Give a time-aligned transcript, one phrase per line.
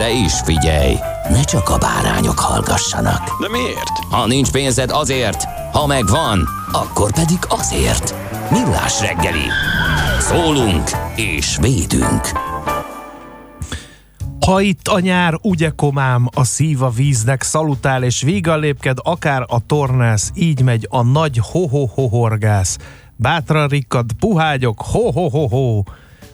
[0.00, 0.94] De is figyelj,
[1.28, 3.40] ne csak a bárányok hallgassanak.
[3.40, 3.98] De miért?
[4.10, 8.14] Ha nincs pénzed azért, ha megvan, akkor pedig azért.
[8.50, 9.44] Millás reggeli.
[10.20, 12.30] Szólunk és védünk.
[14.46, 19.44] Ha itt a nyár, ugye komám, a szív a víznek szalutál, és vígan lépked, akár
[19.48, 22.78] a tornász, így megy a nagy ho-ho-ho-horgász.
[23.16, 25.82] Bátran rikkad, puhágyok, ho-ho-ho-ho.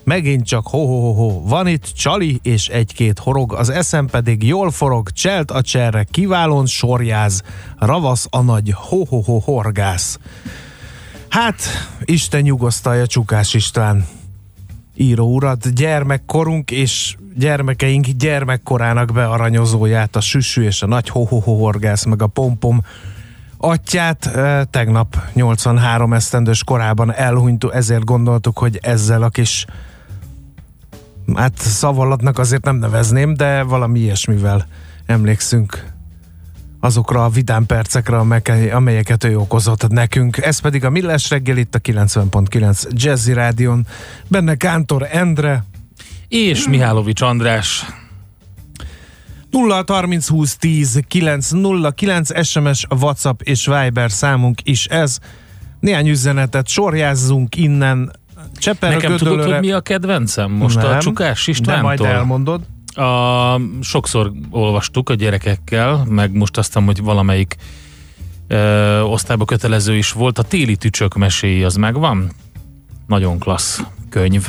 [0.06, 1.42] Megint csak ho-ho-ho-ho.
[1.42, 6.66] Van itt csali és egy-két horog, az eszem pedig jól forog, cselt a cserre, kiválón
[6.66, 7.42] sorjáz,
[7.78, 10.18] ravasz a nagy ho-ho-ho-horgász.
[11.28, 11.62] Hát,
[12.04, 14.06] Isten nyugosztalja Csukás István
[14.94, 22.26] író urat, gyermekkorunk és gyermekeink gyermekkorának bearanyozóját, a süsű és a nagy hohohohorgász, meg a
[22.26, 22.80] pompom
[23.56, 29.66] atyát eh, tegnap 83 esztendős korában elhunyt, ezért gondoltuk, hogy ezzel a kis
[31.34, 34.66] hát szavalatnak azért nem nevezném, de valami ilyesmivel
[35.06, 35.94] emlékszünk
[36.80, 38.18] azokra a vidám percekre,
[38.72, 40.36] amelyeket ő okozott nekünk.
[40.36, 43.86] Ez pedig a Millás reggel itt a 90.9 Jazzy Rádion.
[44.28, 45.64] Benne Kántor Endre.
[46.28, 47.84] És Mihálovics András.
[49.50, 55.18] 0 30 20 10 9 0 9 SMS, WhatsApp és Viber számunk is ez.
[55.80, 58.12] Néhány üzenetet sorjázzunk innen.
[58.58, 61.94] Cseper Nekem tudod, hogy mi a kedvencem most Nem, a Csukás Istvántól?
[61.94, 62.60] De majd elmondod.
[62.94, 67.56] A, sokszor olvastuk a gyerekekkel, meg most aztán, hogy valamelyik
[68.48, 70.38] ö, osztályba kötelező is volt.
[70.38, 72.30] A téli tücsök meséi az megvan?
[73.06, 74.48] Nagyon klassz könyv.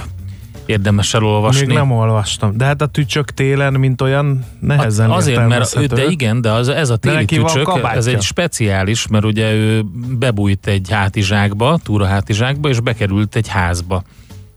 [0.67, 1.65] Érdemes elolvasni.
[1.65, 2.57] Még nem olvastam.
[2.57, 6.51] De hát a tücsök télen, mint olyan nehezen hát Azért, mert ő, de igen, de
[6.51, 9.85] az, ez a téli tücsök, ez egy speciális, mert ugye ő
[10.19, 14.03] bebújt egy hátizsákba, túrahátizsákba, és bekerült egy házba.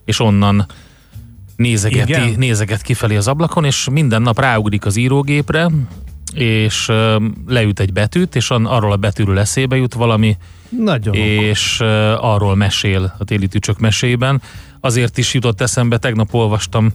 [0.05, 0.67] És onnan
[1.57, 5.71] nézegeti, nézeget kifelé az ablakon, és minden nap ráugrik az írógépre,
[6.35, 10.37] és uh, leüt egy betűt, és arról a betűről eszébe jut valami,
[10.69, 11.81] Nagyon és
[12.21, 14.43] arról mesél a téli tücsök mesében.
[14.81, 16.93] Azért is jutott eszembe, tegnap olvastam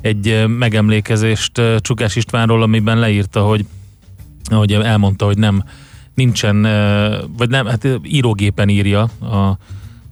[0.00, 3.66] egy megemlékezést Csukás Istvánról, amiben leírta, hogy,
[4.50, 5.64] hogy elmondta, hogy nem
[6.14, 6.62] nincsen,
[7.36, 9.58] vagy nem, hát írógépen írja a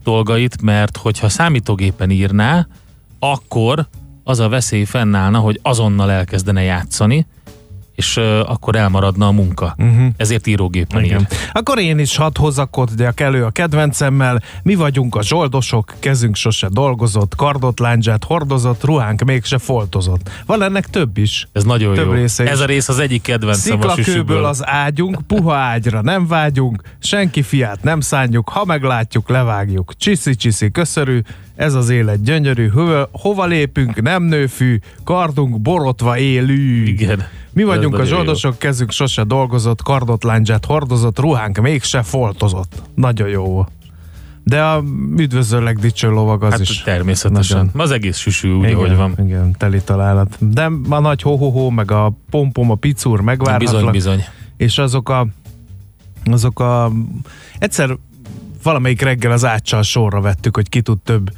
[0.05, 2.67] dolgait, mert hogyha számítógépen írná,
[3.19, 3.87] akkor
[4.25, 7.27] az a veszély fennállna, hogy azonnal elkezdene játszani,
[7.97, 9.75] és akkor elmaradna a munka.
[9.79, 10.07] Uh-huh.
[10.17, 11.21] Ezért írógépen Igen.
[11.21, 11.27] ír.
[11.53, 14.43] Akkor én is hadd hozakodjak elő a kedvencemmel.
[14.63, 20.31] Mi vagyunk a zsoldosok, kezünk sose dolgozott, kardot, láncsát hordozott, ruhánk mégse foltozott.
[20.47, 21.49] Van ennek több is.
[21.53, 22.13] Ez nagyon több jó.
[22.13, 27.43] Része Ez a rész az egyik kedvencem Sziklakőből az ágyunk, puha ágyra nem vágyunk, senki
[27.43, 29.97] fiát nem szánjuk, ha meglátjuk, levágjuk.
[29.97, 31.21] Csiszi-csiszi, köszörű,
[31.57, 36.85] ez az élet gyönyörű, hova, hova lépünk, nem nőfű, kardunk borotva élő.
[36.85, 37.23] Igen.
[37.53, 38.59] Mi vagyunk a zsoldosok, jó.
[38.59, 42.83] kezünk sose dolgozott, kardot láncsát hordozott, ruhánk mégse foltozott.
[42.95, 43.67] Nagyon jó
[44.49, 44.83] de a
[45.17, 46.83] üdvözöllek dicső lovag az hát is.
[46.83, 47.57] természetesen.
[47.57, 47.81] Nagyon.
[47.81, 49.15] Az egész süsű úgy, igen, hogy van.
[49.25, 50.37] Igen, teli találat.
[50.53, 53.73] De a nagy ho meg a pompom, a picúr megvárhatlak.
[53.73, 54.25] Bizony, bizony.
[54.57, 55.27] És azok a
[56.25, 56.93] azok a
[57.59, 57.97] egyszer
[58.67, 61.31] valamelyik reggel az áccsal sorra vettük, hogy ki tud több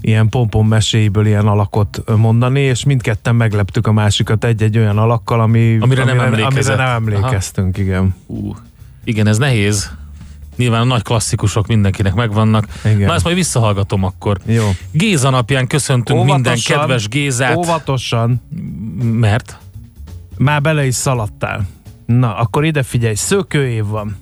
[0.00, 5.78] ilyen pompom meséiből ilyen alakot mondani, és mindketten megleptük a másikat egy-egy olyan alakkal, ami,
[5.80, 7.84] amire, nem, amire, amire nem emlékeztünk, Aha.
[7.84, 8.14] igen.
[8.26, 8.56] Uh,
[9.04, 9.90] igen, ez nehéz.
[10.56, 12.66] Nyilván a nagy klasszikusok mindenkinek megvannak.
[12.84, 13.06] Igen.
[13.06, 14.38] Na ezt majd visszahallgatom akkor.
[14.46, 14.70] Jó.
[14.90, 17.56] Géza napján köszöntünk óvatosan, minden kedves Gézát.
[17.56, 18.42] Óvatosan.
[19.02, 19.58] Mert?
[20.38, 21.66] Már bele is szaladtál.
[22.06, 24.16] Na, akkor ide figyelj, szökőév van.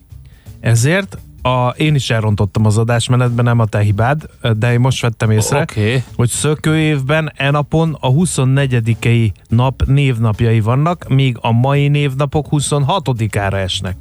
[0.60, 5.30] Ezért a, én is elrontottam az adásmenetben, nem a te hibád, de én most vettem
[5.30, 5.60] észre.
[5.60, 6.02] Okay.
[6.16, 13.96] hogy szökőévben e napon a 24 nap névnapjai vannak, míg a mai névnapok 26-ára esnek.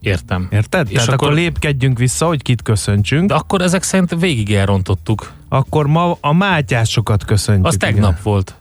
[0.00, 0.48] Értem.
[0.50, 0.86] Érted?
[0.86, 3.28] És Tehát akkor, akkor- lépkedjünk vissza, hogy kit köszöntsünk.
[3.28, 5.32] De akkor ezek szerint végig elrontottuk.
[5.48, 7.66] Akkor ma a mátyásokat köszöntjük.
[7.66, 7.92] Az igen.
[7.92, 8.54] tegnap volt.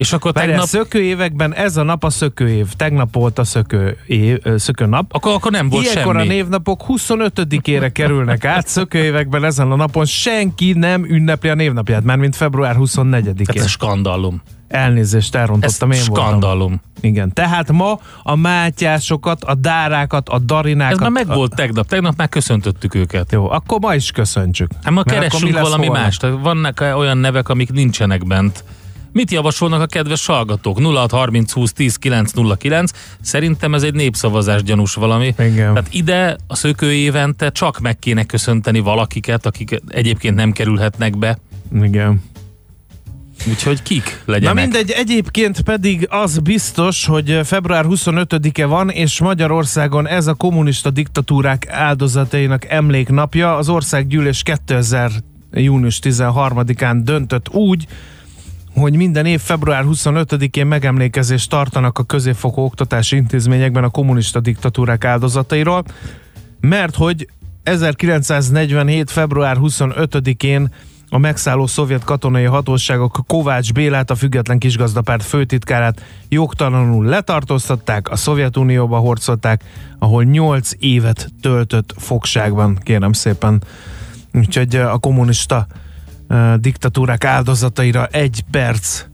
[0.00, 0.68] És akkor Várjál, tegnap...
[0.68, 2.66] szökőévekben ez a nap a szökőév.
[2.76, 5.12] Tegnap volt a szökő év, ö, szökőnap.
[5.14, 6.26] Akkor, akkor nem volt Ilyenkor semmi.
[6.26, 12.16] a névnapok 25-ére kerülnek át, szökőévekben ezen a napon senki nem ünnepli a névnapját, már
[12.16, 13.34] mint február 24-én.
[13.34, 14.42] Tehát ez skandalum.
[14.68, 16.26] Elnézést, Ez elrontottam, én voltam.
[16.28, 16.80] skandalum.
[17.00, 20.92] Igen, tehát ma a mátyásokat, a dárákat, a darinákat...
[20.92, 21.86] Ez már a- megvolt tegnap.
[21.86, 23.32] Tegnap már köszöntöttük őket.
[23.32, 24.70] Jó, akkor ma is köszöntsük.
[24.82, 26.02] Hát ma Mert keressünk valami holnap?
[26.04, 26.26] mást.
[26.42, 28.64] Vannak olyan nevek, amik nincsenek bent.
[29.12, 30.78] Mit javasolnak a kedves hallgatók?
[30.80, 32.90] 0630 20 10 909.
[33.20, 35.34] Szerintem ez egy népszavazás gyanús valami.
[35.38, 35.54] Igen.
[35.74, 41.38] Tehát ide a szökő évente csak meg kéne köszönteni valakiket, akik egyébként nem kerülhetnek be.
[41.82, 42.22] Igen.
[43.48, 44.54] Úgyhogy kik Na legyenek?
[44.54, 51.68] mindegy, egyébként pedig az biztos, hogy február 25-e van, és Magyarországon ez a kommunista diktatúrák
[51.68, 53.56] áldozatainak emléknapja.
[53.56, 55.10] Az országgyűlés 2000
[55.52, 57.86] június 13-án döntött úgy,
[58.74, 65.84] hogy minden év február 25-én megemlékezést tartanak a középfokú oktatási intézményekben a kommunista diktatúrák áldozatairól,
[66.60, 67.28] mert hogy
[67.62, 69.10] 1947.
[69.10, 70.70] február 25-én
[71.12, 78.98] a megszálló szovjet katonai hatóságok Kovács Bélát, a független kisgazdapárt főtitkárát jogtalanul letartóztatták, a Szovjetunióba
[78.98, 79.64] horcolták,
[79.98, 83.62] ahol 8 évet töltött fogságban, kérem szépen.
[84.34, 85.66] Úgyhogy eh, a kommunista
[86.56, 89.04] diktatúrák áldozataira egy perc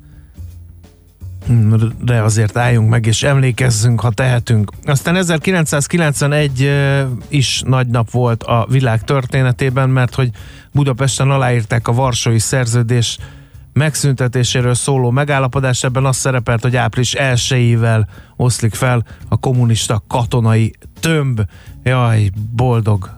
[2.01, 4.71] de azért álljunk meg és emlékezzünk, ha tehetünk.
[4.85, 10.31] Aztán 1991 eh, is nagy nap volt a világ történetében, mert hogy
[10.73, 13.19] Budapesten aláírták a Varsói Szerződés
[13.73, 15.85] megszüntetéséről szóló megállapodás.
[15.85, 21.41] Ebben az szerepelt, hogy április 1-ével oszlik fel a kommunista katonai tömb.
[21.83, 23.11] Jaj, boldog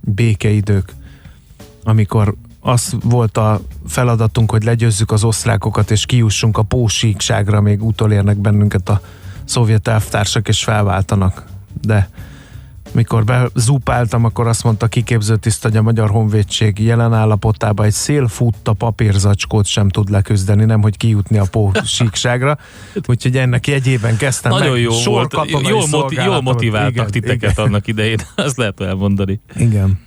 [0.00, 0.94] békeidők
[1.86, 2.34] amikor
[2.66, 8.88] az volt a feladatunk, hogy legyőzzük az osztrákokat, és kiussunk a pósíkságra, még utolérnek bennünket
[8.88, 9.00] a
[9.44, 11.44] szovjet elvtársak, és felváltanak.
[11.82, 12.08] De
[12.92, 18.72] mikor bezúpáltam, akkor azt mondta kiképző tiszt, hogy a Magyar Honvédség jelen állapotában egy szélfutta
[18.72, 22.58] papírzacskót sem tud leküzdeni, nem hogy kijutni a pósíkságra.
[23.08, 25.02] Úgyhogy ennek jegyében kezdtem Nagyon meg jó volt.
[25.02, 28.18] sorkatonai Jól, moti- jól motiváltak Igen, titeket igen, annak idején.
[28.34, 29.40] Azt lehet elmondani.
[29.56, 30.04] Igen.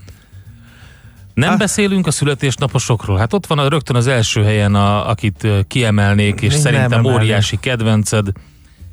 [1.39, 3.17] Nem Hát- beszélünk a születésnaposokról.
[3.17, 7.21] Hát ott van a, rögtön az első helyen, a, akit kiemelnék, és Nem szerintem emelnék.
[7.21, 8.27] óriási kedvenced,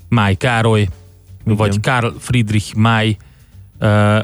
[0.09, 0.89] Máj Károly,
[1.45, 3.17] vagy Karl Friedrich Máj,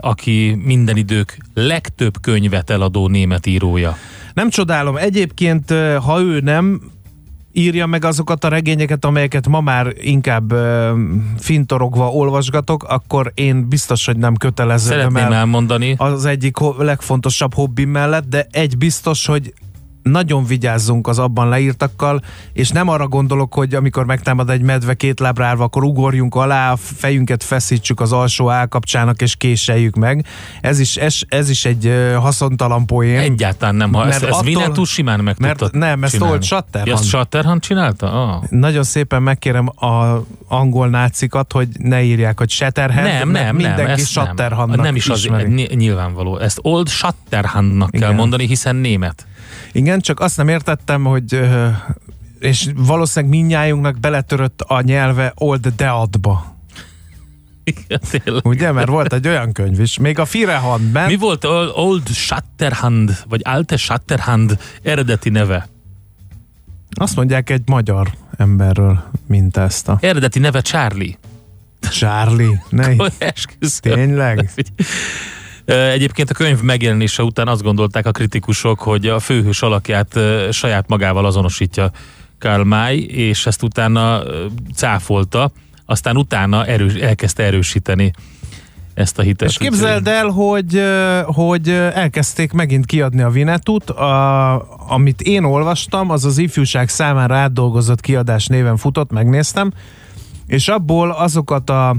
[0.01, 3.97] aki minden idők legtöbb könyvet eladó német írója.
[4.35, 4.97] Nem csodálom.
[4.97, 5.71] Egyébként,
[6.05, 6.92] ha ő nem
[7.53, 10.93] írja meg azokat a regényeket, amelyeket ma már inkább ö,
[11.39, 17.55] fintorogva olvasgatok, akkor én biztos, hogy nem kötelező Szeretném el elmondani, az egyik ho- legfontosabb
[17.55, 19.53] hobbim mellett, de egy biztos, hogy
[20.03, 25.21] nagyon vigyázzunk az abban leírtakkal, és nem arra gondolok, hogy amikor megtámad egy medve két
[25.21, 30.27] lábra állva, akkor ugorjunk alá, a fejünket feszítsük az alsó állkapcsának, és késeljük meg.
[30.61, 33.19] Ez is, ez, ez is egy haszontalan poén.
[33.19, 33.93] egyáltalán nem.
[33.93, 36.21] Ha Mert ezt, ezt attól- Winnetou simán meg mert nem, ezt.
[36.21, 36.99] Old Shatterhand.
[37.03, 38.33] Ja, Shatterhand csinálta?
[38.33, 38.43] Ah.
[38.51, 43.97] Nagyon szépen megkérem a angol nácikat, hogy ne írják, hogy Shatterhand, Nem, nem, mindenki nem,
[43.97, 44.85] Shatterhandnak nem.
[44.85, 45.75] Nem is az ismeri.
[45.75, 46.39] nyilvánvaló.
[46.39, 49.27] Ezt Old Shatterhandnak kell mondani, hiszen német.
[49.73, 51.41] Igen, csak azt nem értettem, hogy
[52.39, 56.57] és valószínűleg mindnyájunknak beletörött a nyelve Old Deadba.
[57.65, 58.47] Igen, tényleg.
[58.47, 58.73] Ugye?
[58.73, 59.99] Mert volt egy olyan könyv is.
[59.99, 61.07] Még a Firehandben.
[61.07, 65.69] Mi volt Old- Old Shatterhand, vagy Alte Shatterhand eredeti neve?
[66.91, 71.19] Azt mondják egy magyar emberről, mint ezt a Eredeti neve Charlie.
[71.91, 72.61] Charlie.
[72.69, 72.87] Ne,
[73.19, 73.95] Esküszöm.
[73.95, 74.51] tényleg?
[75.73, 80.19] Egyébként a könyv megjelenése után azt gondolták a kritikusok, hogy a főhős alakját
[80.51, 81.91] saját magával azonosítja
[82.39, 84.23] Karl May, és ezt utána
[84.75, 85.53] cáfolta,
[85.87, 88.13] aztán utána erős, elkezdte erősíteni
[88.95, 89.49] ezt a hitet.
[89.49, 90.83] És képzeld el, hogy,
[91.25, 94.53] hogy elkezdték megint kiadni a Vinetut, a,
[94.89, 99.73] amit én olvastam, az az ifjúság számára átdolgozott kiadás néven futott, megnéztem,
[100.47, 101.97] és abból azokat a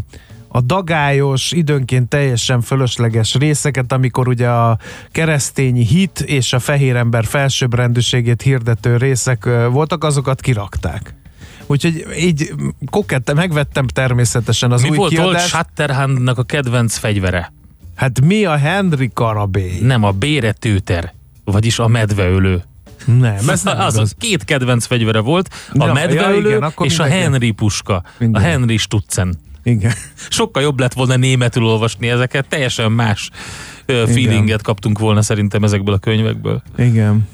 [0.55, 4.77] a dagályos, időnként teljesen fölösleges részeket, amikor ugye a
[5.11, 11.15] keresztény hit és a fehér ember felsőbbrendűségét hirdető részek voltak, azokat kirakták.
[11.65, 12.53] Úgyhogy így
[12.89, 15.47] kokette, megvettem természetesen az Mi új volt Old kiadást.
[15.47, 17.53] Shatterhandnak a kedvenc fegyvere?
[17.95, 19.79] Hát mi a Henry Karabély?
[19.81, 22.63] Nem, a béretőter, vagyis a medveölő.
[23.05, 26.99] Nem, ez nem az, az két kedvenc fegyvere volt, a Ja, medveölő ja, igen, és
[26.99, 27.23] a mindenki.
[27.23, 28.41] Henry puska, Minden.
[28.41, 29.37] a Henry Stutzen.
[29.63, 29.91] Igen.
[30.29, 33.29] Sokkal jobb lett volna németül olvasni ezeket, teljesen más
[33.85, 36.61] ö, feelinget kaptunk volna szerintem ezekből a könyvekből.
[36.77, 37.27] Igen.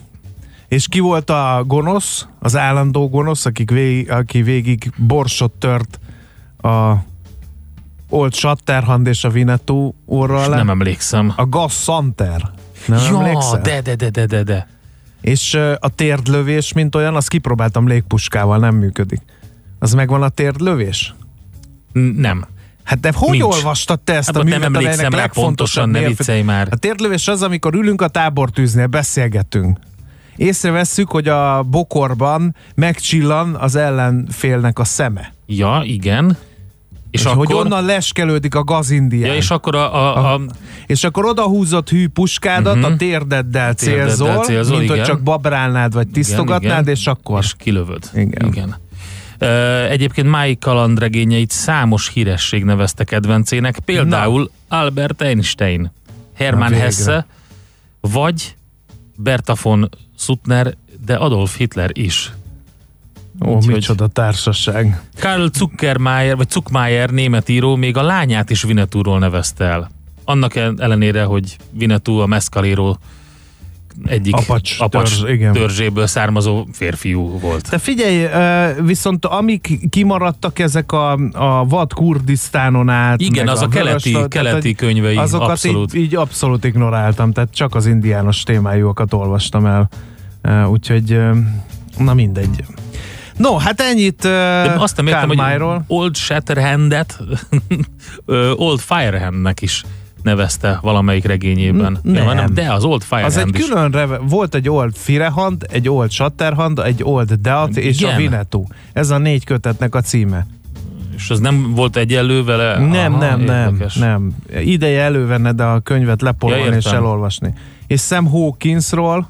[0.68, 6.00] És ki volt a gonosz, az állandó gonosz, akik végig, aki végig borsot tört
[6.62, 6.94] a
[8.10, 10.48] Old Shatterhand és a Vinetú És le?
[10.48, 11.34] nem emlékszem.
[11.36, 12.52] A Gas Santer.
[12.86, 13.62] Nem ja, emlékszel?
[13.62, 14.68] de, de, de, de, de, de.
[15.22, 19.22] És a térdlövés, mint olyan, azt kipróbáltam légpuskával, nem működik.
[19.80, 21.14] Az megvan a térdlövés?
[22.16, 22.46] Nem.
[22.84, 23.44] Hát de hogy Nincs.
[23.44, 26.68] olvastad te ezt Hát a ott nem művet, emlékszem rá pontosan, ne viccelj már.
[26.72, 29.78] A térdlövés az, amikor ülünk a tábortűznél, beszélgetünk.
[30.36, 35.34] Észrevesszük, hogy a bokorban megcsillan az ellenfélnek a szeme.
[35.46, 36.38] Ja, igen.
[37.12, 39.30] És, És, akkor, hogy onnan leskelődik a gazindián.
[39.30, 40.42] ja, és akkor a, a, a,
[40.86, 42.84] és akkor odahúzott hű puskádat, Mhm.
[42.84, 45.10] a térdeddel Térdeddel célzol, célzol, mint hogy igen.
[45.10, 46.94] csak babrálnád, vagy tisztogatnád, igen.
[46.96, 47.40] és akkor...
[47.44, 48.10] és kilövöd.
[48.14, 48.48] Igen.
[48.48, 48.76] igen.
[49.90, 55.92] Egyébként Mái kalandregényeit számos híresség nevezte kedvencének, például Albert Einstein,
[56.34, 56.78] Hermann Na.
[56.78, 57.26] Hesse,
[58.00, 58.56] vagy
[59.16, 62.34] Berta von Suttner, de Adolf Hitler is.
[63.46, 65.02] Ó, Úgyhogy- micsoda társaság.
[65.20, 69.90] Karl Zuckermeier, vagy Zuckmeier német író még a lányát is Vinetúról nevezte el.
[70.24, 72.96] Annak ellenére, hogy Vinetú a Mescalero
[74.06, 75.54] egyik Apacs apacs törzs, igen.
[75.54, 77.70] törzséből származó férfiú volt.
[77.70, 78.28] De figyelj,
[78.82, 84.74] viszont amik kimaradtak ezek a, a vad Kurdisztánon át, Igen, az a, keleti, vörös- keleti
[84.74, 85.94] könyvei azokat abszolút.
[85.94, 89.90] Így, így abszolút ignoráltam, tehát csak az indiános témájúakat olvastam el.
[90.68, 91.20] Úgyhogy,
[91.98, 92.64] na mindegy.
[93.38, 95.82] No, hát ennyit uh, De azt nem értem, hogy.
[95.88, 97.20] Old Shatterhandet
[98.66, 99.84] Old Firehandnek is
[100.24, 102.00] nevezte valamelyik regényében.
[102.02, 102.38] Nem.
[102.38, 103.66] Ja, de az Old Firehand Az egy is.
[103.66, 108.18] külön reve, volt egy Old Firehand, egy Old Shatterhand, egy Old Death és a Igen.
[108.18, 108.68] Vinetú.
[108.94, 110.46] Ez a négy kötetnek a címe.
[111.16, 112.78] És az nem volt egyenlő vele?
[112.80, 113.96] Nem, Aha, nem, nem, érdekes.
[113.96, 114.32] nem.
[114.60, 117.54] Ideje elővenned a könyvet lepololni Ja, és elolvasni.
[117.88, 119.30] És Sam Hawkinsról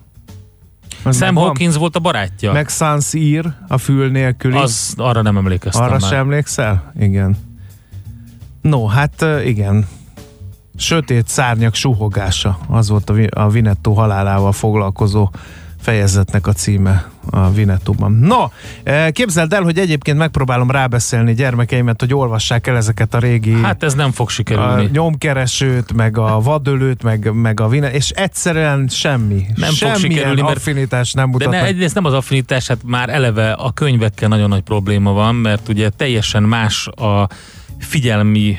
[1.03, 1.36] az Sam?
[1.36, 2.51] Hawkins volt a barátja.
[2.51, 4.58] Meg Sans ír, a fül nélküli.
[4.58, 6.10] Az, arra nem emlékeztem Arra már.
[6.10, 6.91] sem emlékszel?
[7.00, 7.38] Igen.
[8.62, 9.88] No, hát igen.
[10.79, 12.59] Sötét szárnyak suhogása.
[12.67, 15.31] Az volt a, Vi- a Vinetto halálával foglalkozó
[15.81, 18.12] fejezetnek a címe a Vinettóban.
[18.12, 18.38] No,
[18.83, 23.83] eh, képzeld el, hogy egyébként megpróbálom rábeszélni gyermekeimet, hogy olvassák el ezeket a régi Hát
[23.83, 24.89] ez nem fog a sikerülni.
[24.91, 29.45] nyomkeresőt, meg a vadölőt, meg, meg a Vinet, és egyszerűen semmi.
[29.55, 31.51] Nem fog Semmilyen sikerülni, mert- affinitás nem De mutat.
[31.51, 35.67] ne, egyrészt nem az affinitás, hát már eleve a könyvekkel nagyon nagy probléma van, mert
[35.69, 37.27] ugye teljesen más a
[37.79, 38.57] figyelmi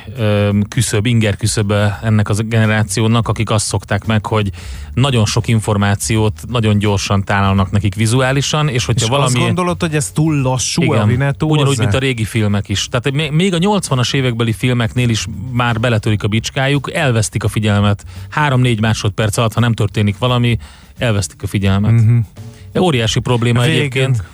[0.68, 4.50] küszöb, inger küszöbe ennek az generációnak, akik azt szokták meg, hogy
[4.94, 9.34] nagyon sok információt nagyon gyorsan tálalnak nekik vizuálisan, és hogyha és valami...
[9.34, 12.88] azt gondolod, hogy ez túl lassú a Vinetto ugyanúgy, mint a régi filmek is.
[12.88, 18.04] Tehát még- a 80-as évekbeli filmeknél is már beletörik a bicskájuk, elvesztik a figyelmet.
[18.34, 20.58] 3-4 másodperc alatt, ha nem történik valami,
[20.98, 21.92] elvesztik a figyelmet.
[21.92, 22.84] Uh-huh.
[22.84, 23.78] Óriási probléma Végén.
[23.78, 24.24] egyébként.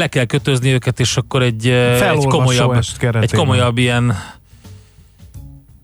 [0.00, 2.84] Le kell kötözni őket, és akkor egy, eh, egy komolyabb,
[3.20, 4.14] egy komolyabb ilyen,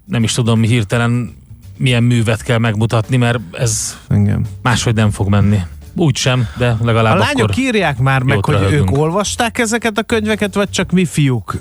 [0.04, 1.36] nem is tudom hirtelen
[1.76, 4.46] milyen művet kell megmutatni, mert ez Igen.
[4.62, 5.58] máshogy nem fog menni.
[5.94, 7.58] Úgy sem, de A legalább lányok akkor...
[7.58, 8.90] írják már meg, hogy röhögünk.
[8.90, 11.56] ők olvasták ezeket a könyveket, vagy csak mi fiúk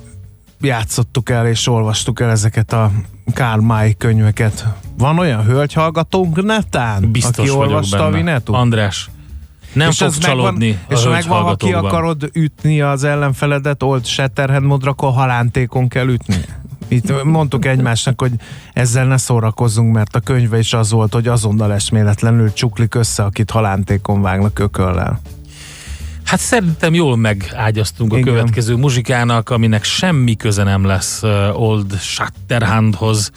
[0.62, 2.92] játszottuk el és olvastuk el ezeket a
[3.34, 4.66] Karl May könyveket.
[4.98, 8.10] Van olyan hölgyhallgatónk netán, Biztos aki olvasta benne.
[8.10, 8.54] a Vinetú?
[8.54, 9.10] András,
[9.75, 14.05] nem és fog csalódni megvan, a és megvan, ha ki akarod ütni az ellenfeledet Old
[14.05, 16.38] Shatterhand módra, akkor halántékon kell ütni.
[16.88, 18.32] Itt mondtuk egymásnak, hogy
[18.74, 23.51] ezzel ne szórakozzunk, mert a könyve is az volt, hogy azonnal esméletlenül csuklik össze, akit
[23.51, 25.22] halántékon vágnak ököllel.
[26.24, 28.34] Hát szerintem jól megágyaztunk a Igen.
[28.34, 33.32] következő muzsikának, aminek semmi köze nem lesz uh, Old Shatterhandhoz.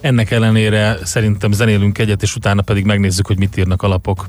[0.00, 4.28] Ennek ellenére szerintem zenélünk egyet, és utána pedig megnézzük, hogy mit írnak a lapok.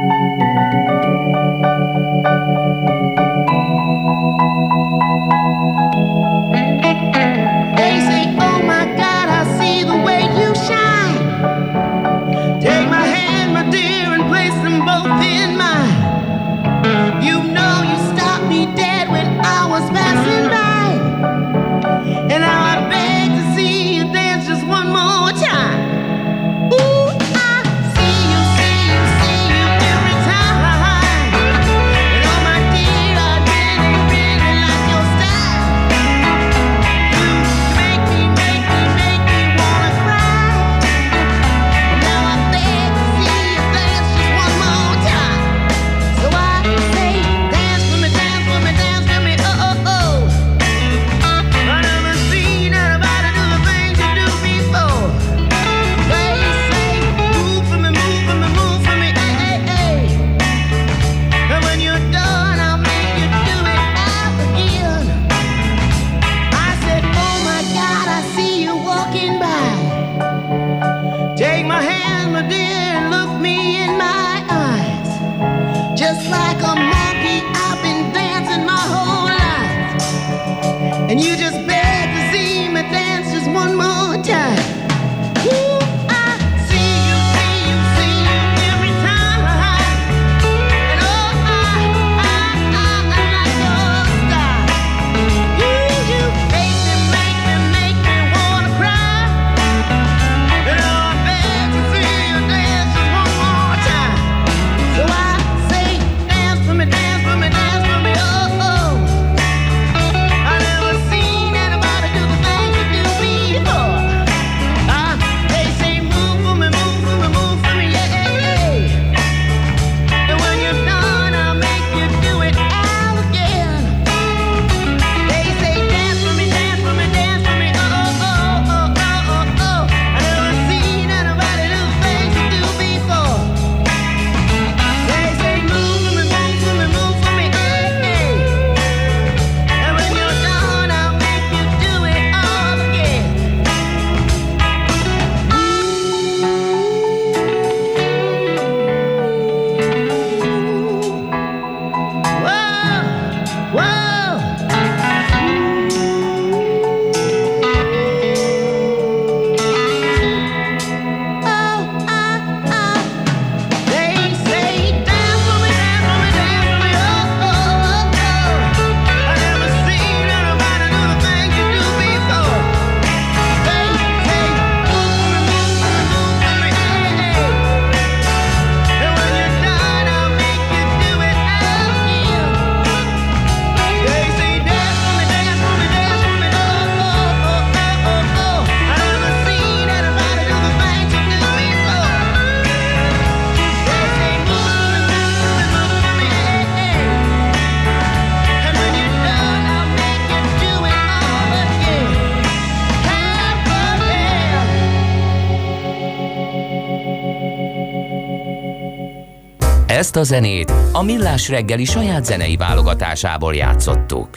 [209.91, 214.29] Ezt a zenét a Millás reggeli saját zenei válogatásából játszottuk.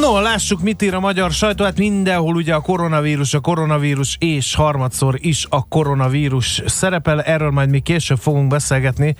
[0.00, 1.64] No, lássuk, mit ír a magyar sajtó.
[1.64, 7.22] Hát mindenhol ugye a koronavírus, a koronavírus és harmadszor is a koronavírus szerepel.
[7.22, 9.14] Erről majd mi később fogunk beszélgetni,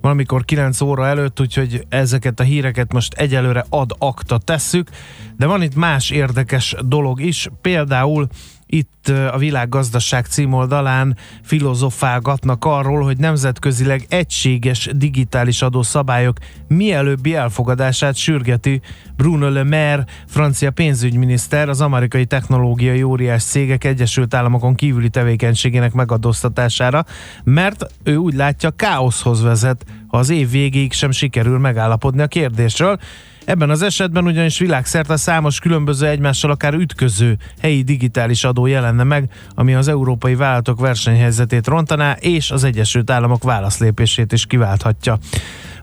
[0.00, 4.88] valamikor 9 óra előtt, úgyhogy ezeket a híreket most egyelőre ad akta tesszük.
[5.36, 8.28] De van itt más érdekes dolog is, például
[8.66, 16.36] itt a világgazdaság címoldalán filozofálgatnak arról, hogy nemzetközileg egységes digitális adószabályok
[16.68, 18.80] mielőbbi elfogadását sürgeti
[19.16, 27.04] Bruno Le Maire, francia pénzügyminiszter, az amerikai technológiai óriás cégek Egyesült Államokon kívüli tevékenységének megadóztatására,
[27.44, 32.98] mert ő úgy látja, káoszhoz vezet, ha az év végéig sem sikerül megállapodni a kérdésről.
[33.44, 39.30] Ebben az esetben ugyanis világszerte számos különböző egymással akár ütköző helyi digitális adó jelenne meg,
[39.54, 45.18] ami az európai vállalatok versenyhelyzetét rontaná, és az Egyesült Államok válaszlépését is kiválthatja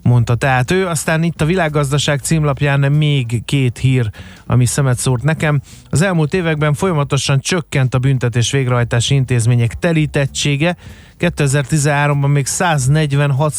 [0.01, 0.87] mondta tehát ő.
[0.87, 4.09] Aztán itt a világgazdaság címlapján még két hír,
[4.45, 5.61] ami szemet szórt nekem.
[5.89, 10.75] Az elmúlt években folyamatosan csökkent a büntetés végrehajtási intézmények telítettsége.
[11.19, 13.53] 2013-ban még 146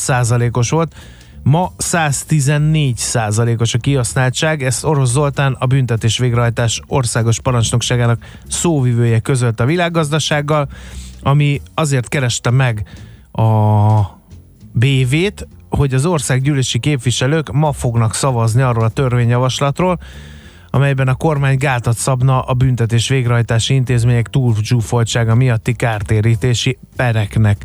[0.53, 0.95] os volt,
[1.43, 9.61] Ma 114 százalékos a kihasználtság, ezt Orosz Zoltán, a büntetés végrehajtás országos parancsnokságának szóvivője közölt
[9.61, 10.69] a világgazdasággal,
[11.23, 12.89] ami azért kereste meg
[13.33, 14.01] a
[14.73, 19.99] BV-t, hogy az országgyűlési képviselők ma fognak szavazni arról a törvényjavaslatról,
[20.71, 27.65] amelyben a kormány gátat szabna a büntetés végrehajtási intézmények túlzsúfoltsága miatti kártérítési pereknek.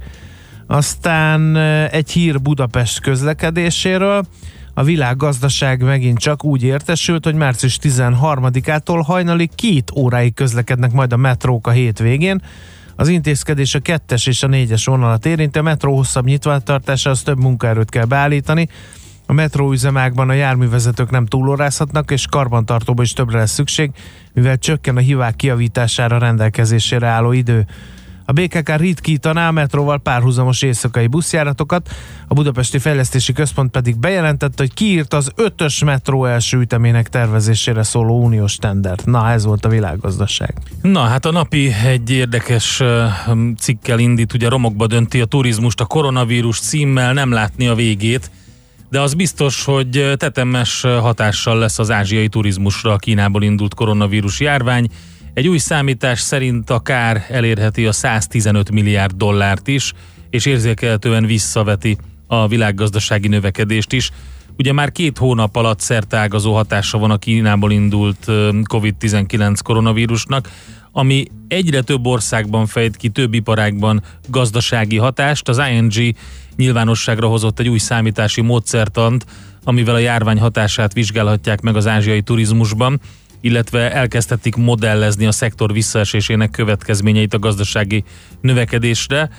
[0.67, 1.56] Aztán
[1.91, 4.25] egy hír Budapest közlekedéséről.
[4.73, 11.17] A világgazdaság megint csak úgy értesült, hogy március 13-ától hajnali két óráig közlekednek majd a
[11.17, 12.41] metrók a hétvégén.
[12.95, 17.39] Az intézkedés a kettes és a négyes vonalat érinti, a metró hosszabb nyitvatartása, az több
[17.39, 18.69] munkaerőt kell beállítani.
[19.25, 23.91] A metróüzemákban a járművezetők nem túlórázhatnak, és karbantartóba is többre lesz szükség,
[24.34, 27.65] mivel csökken a hívák kiavítására rendelkezésére álló idő.
[28.30, 31.90] A BKK ritkítaná a metróval párhuzamos éjszakai buszjáratokat,
[32.28, 38.24] a Budapesti Fejlesztési Központ pedig bejelentette, hogy kiírta az ötös metró első ütemének tervezésére szóló
[38.24, 39.06] uniós tendert.
[39.06, 40.54] Na, ez volt a világgazdaság.
[40.82, 42.84] Na, hát a napi egy érdekes
[43.58, 48.32] cikkel indít, ugye romokba dönti a turizmust a koronavírus címmel, nem látni a végét,
[48.90, 54.88] de az biztos, hogy tetemes hatással lesz az ázsiai turizmusra a Kínából indult koronavírus járvány,
[55.38, 59.93] egy új számítás szerint a kár elérheti a 115 milliárd dollárt is,
[60.30, 61.97] és érzékelhetően visszaveti
[62.28, 64.12] a világgazdasági növekedést is.
[64.58, 68.26] Ugye már két hónap alatt szertágazó hatása van a Kínából indult
[68.63, 70.50] COVID-19 koronavírusnak,
[70.91, 75.50] ami egyre több országban fejt ki több iparágban gazdasági hatást.
[75.50, 76.15] Az ING
[76.56, 79.26] nyilvánosságra hozott egy új számítási módszertant,
[79.63, 83.00] amivel a járvány hatását vizsgálhatják meg az ázsiai turizmusban
[83.41, 88.04] illetve elkezdhetik modellezni a szektor visszaesésének következményeit a gazdasági
[88.41, 89.30] növekedésre.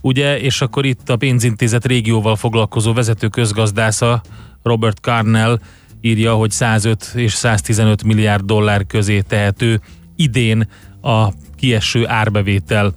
[0.00, 4.22] Ugye, és akkor itt a pénzintézet régióval foglalkozó vezető közgazdásza
[4.62, 5.60] Robert Carnell
[6.00, 9.80] írja, hogy 105 és 115 milliárd dollár közé tehető
[10.16, 10.68] idén
[11.02, 12.94] a kieső árbevétel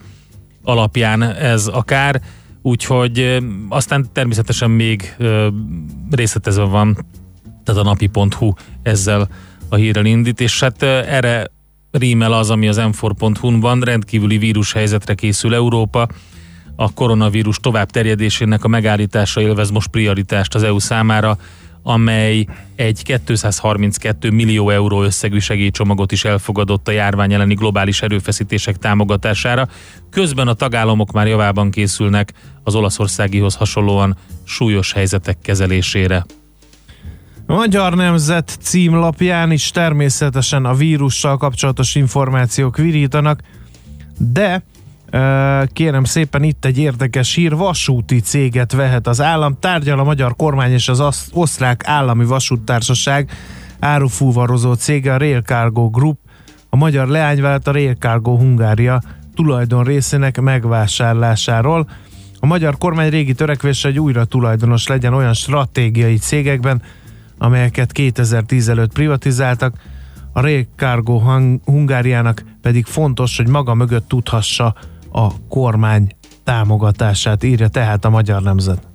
[0.63, 2.21] alapján ez a kár,
[2.61, 3.37] úgyhogy
[3.69, 5.15] aztán természetesen még
[6.11, 7.05] részletezve van,
[7.63, 9.29] tehát a napi.hu ezzel
[9.69, 11.51] a hírrel indít, és hát erre
[11.91, 16.07] rímel az, ami az m4.hu-n van, rendkívüli vírushelyzetre készül Európa,
[16.75, 21.37] a koronavírus tovább terjedésének a megállítása élvez most prioritást az EU számára,
[21.83, 29.67] amely egy 232 millió euró összegű segélycsomagot is elfogadott a járvány elleni globális erőfeszítések támogatására.
[30.09, 36.25] Közben a tagállamok már javában készülnek az olaszországihoz hasonlóan súlyos helyzetek kezelésére.
[37.49, 43.41] A Magyar Nemzet címlapján is természetesen a vírussal kapcsolatos információk virítanak,
[44.17, 44.63] de
[45.73, 50.71] kérem szépen itt egy érdekes hír, vasúti céget vehet az állam, tárgyal a magyar kormány
[50.71, 53.31] és az osztrák állami vasúttársaság
[53.79, 56.19] árufúvarozó cége a Rail Cargo Group,
[56.69, 59.01] a magyar leányvállalat a Rail Cargo Hungária
[59.35, 61.89] tulajdon részének megvásárlásáról.
[62.39, 66.81] A magyar kormány régi törekvése, hogy újra tulajdonos legyen olyan stratégiai cégekben,
[67.39, 69.75] amelyeket 2010 előtt privatizáltak,
[70.33, 71.19] a Rail Cargo
[71.65, 74.75] Hungáriának pedig fontos, hogy maga mögött tudhassa
[75.11, 78.87] a kormány támogatását, írja tehát a magyar nemzet.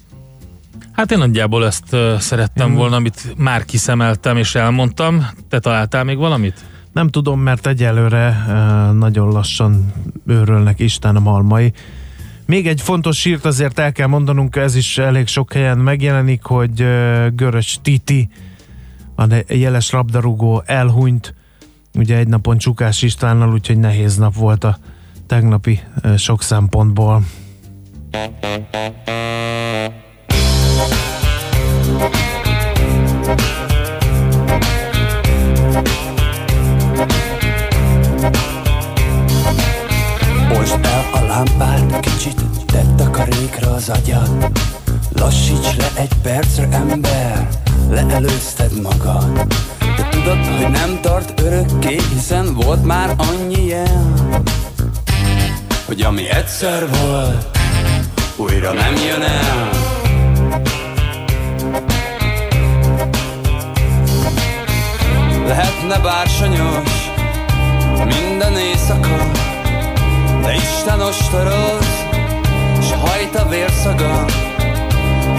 [0.93, 2.77] Hát én nagyjából ezt szerettem én...
[2.77, 5.27] volna, amit már kiszemeltem és elmondtam.
[5.49, 6.65] Te találtál még valamit?
[6.93, 8.45] Nem tudom, mert egyelőre
[8.93, 9.93] nagyon lassan
[10.27, 11.73] őrölnek Isten a malmai.
[12.47, 16.75] Még egy fontos sírt azért el kell mondanunk, ez is elég sok helyen megjelenik, hogy
[17.35, 18.29] Görös Titi,
[19.17, 21.35] a jeles labdarúgó elhunyt,
[21.95, 24.79] ugye egy napon Csukás Istvánnal, úgyhogy nehéz nap volt a
[25.27, 25.81] tegnapi
[26.17, 27.23] sok szempontból.
[40.49, 44.53] Most el a lámpát, kicsit tedd a karékra az agyad
[45.17, 47.49] Lassíts le egy percre, ember,
[47.91, 49.47] leelőzted magad.
[49.79, 54.33] De tudod, hogy nem tart örökké, hiszen volt már annyi jel.
[55.87, 57.59] Hogy ami egyszer volt,
[58.37, 59.71] újra nem jön el.
[65.47, 67.11] Lehetne bársonyos
[68.07, 69.31] minden éjszaka
[70.45, 71.87] de Isten ostoroz,
[72.81, 74.25] s hajt a vérszaga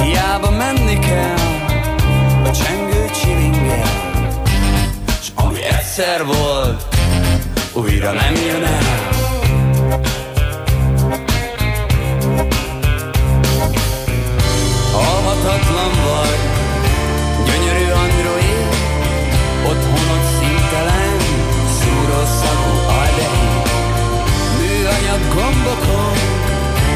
[0.01, 1.35] Hiába menni kell
[2.43, 4.23] a csengő csilingel
[5.21, 6.95] S ami egyszer volt,
[7.73, 9.14] újra nem jön el
[25.36, 26.17] gombokon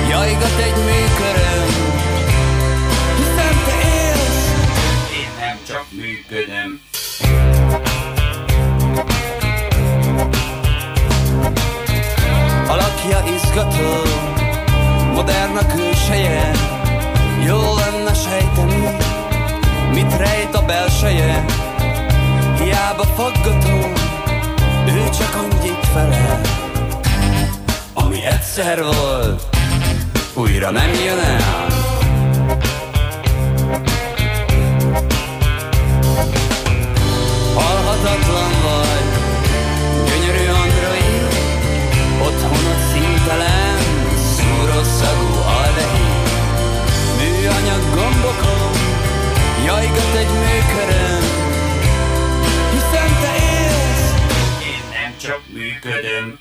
[0.10, 1.68] Jajgat egy műköröm
[3.18, 3.76] Hiszen te
[4.06, 4.52] élsz.
[5.22, 6.82] Én nem csak működöm.
[12.68, 13.92] Alakja izgató
[15.14, 16.52] Modern a külseje.
[17.46, 18.98] Jó lenne sejteni
[19.94, 21.46] Mit rejt a belseje.
[22.60, 23.78] Hiába faggató
[24.88, 26.69] Ő csak annyit felel
[28.30, 29.42] egyszer volt,
[30.34, 31.68] újra nem jön el.
[37.56, 39.10] Halhatatlan vagy,
[40.06, 41.34] gyönyörű android,
[42.22, 43.78] otthonod szintelen,
[44.36, 46.30] szúrószagú aldehid.
[47.18, 48.72] Műanyag gombokon,
[49.66, 51.24] jajgat egy műkörön,
[52.72, 54.14] hiszen te élsz,
[54.64, 56.39] én nem csak működöm.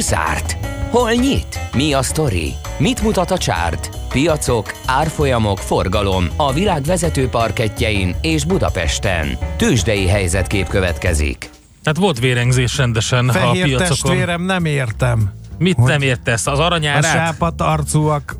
[0.00, 0.56] Hol zárt?
[0.90, 1.60] Hol nyit?
[1.76, 2.52] Mi a sztori?
[2.78, 3.90] Mit mutat a csárt?
[4.08, 9.38] Piacok, árfolyamok, forgalom a világ vezető parketjein és Budapesten.
[9.56, 11.50] Tősdei helyzetkép következik.
[11.84, 13.88] Hát volt vérengzés rendesen a Fehér piacokon.
[13.88, 15.32] testvérem, nem értem.
[15.58, 16.46] Mit Hogy nem értesz?
[16.46, 17.04] Az A aranyárát?
[17.04, 18.36] sápat arcúak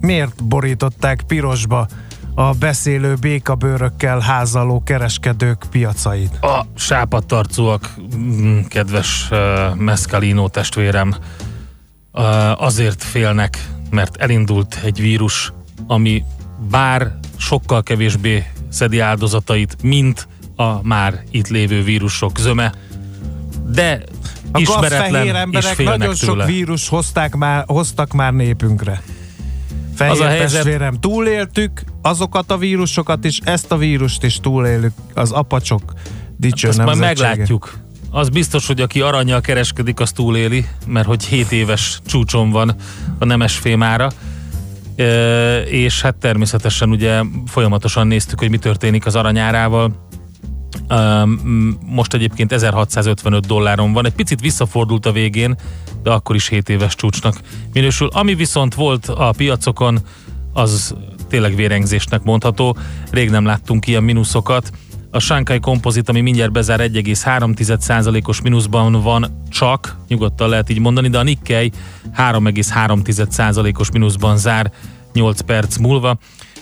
[0.00, 1.86] miért borították pirosba
[2.34, 6.36] a beszélő békabőrökkel házaló kereskedők piacait?
[6.40, 9.38] A sápadtarcúak, mm, kedves uh,
[9.74, 11.14] Mescalino testvérem,
[12.12, 15.52] uh, azért félnek, mert elindult egy vírus,
[15.86, 16.24] ami
[16.70, 22.72] bár sokkal kevésbé szedi áldozatait, mint a már itt lévő vírusok zöme,
[23.68, 24.02] de
[24.52, 26.42] A ismeretlen fehér emberek félnek nagyon tőle.
[26.44, 29.02] sok vírus hozták már, hoztak már népünkre.
[29.94, 34.92] Fehér Az a helyzet- testvérem, túléltük azokat a vírusokat is, ezt a vírust is túlélük,
[35.14, 35.92] az apacsok
[36.36, 37.28] dicső majd nemzetsége.
[37.28, 37.72] meglátjuk.
[38.10, 42.74] Az biztos, hogy aki aranyjal kereskedik, az túléli, mert hogy 7 éves csúcson van
[43.18, 44.10] a nemes fémára.
[44.96, 50.08] E, és hát természetesen ugye folyamatosan néztük, hogy mi történik az aranyárával.
[50.88, 51.24] E,
[51.86, 55.56] most egyébként 1655 dolláron van, egy picit visszafordult a végén,
[56.04, 57.40] de akkor is 7 éves csúcsnak
[57.72, 58.08] minősül.
[58.12, 59.98] Ami viszont volt a piacokon,
[60.52, 60.94] az
[61.28, 62.76] tényleg vérengzésnek mondható.
[63.10, 64.70] Rég nem láttunk ilyen mínuszokat.
[65.10, 71.18] A Shanghai Composite, ami mindjárt bezár 1,3%-os mínuszban van csak, nyugodtan lehet így mondani, de
[71.18, 71.72] a Nikkei
[72.16, 74.72] 3,3%-os mínuszban zár
[75.12, 76.18] 8 perc múlva.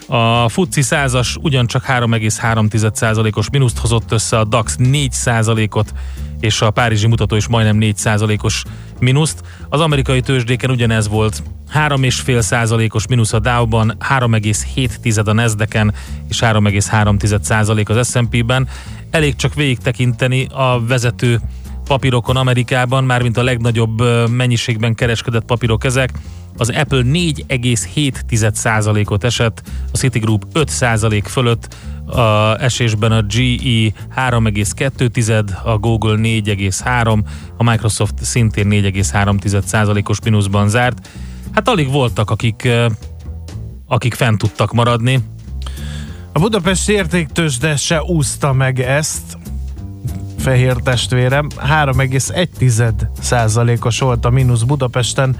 [0.06, 5.92] A FTSE 100-as ugyancsak 3,3%-os mínuszt hozott össze, a DAX 4%-ot,
[6.40, 8.62] és a párizsi mutató is majdnem 4%-os
[9.00, 9.42] mínuszt.
[9.68, 11.42] Az amerikai tőzsdéken ugyanez volt,
[11.74, 15.94] 3,5%-os mínusz a Dow-ban, 3,7 a Nasdaq-en
[16.28, 18.68] és 3,3% az S&P-ben.
[19.10, 21.40] Elég csak végig tekinteni a vezető
[21.84, 26.10] papírokon Amerikában, mármint a legnagyobb mennyiségben kereskedett papírok ezek.
[26.56, 29.62] Az Apple 4,7%-ot esett,
[29.92, 31.74] a Citigroup 5% fölött,
[32.06, 37.18] a esésben a GE 3,2, a Google 4,3,
[37.56, 41.08] a Microsoft szintén 4,3%-os mínuszban zárt.
[41.52, 42.68] Hát alig voltak, akik,
[43.86, 45.20] akik fent tudtak maradni.
[46.32, 49.38] A Budapest értéktősde se úszta meg ezt,
[50.38, 51.48] fehér testvérem.
[51.56, 55.36] 3,1 százalékos volt a mínusz Budapesten,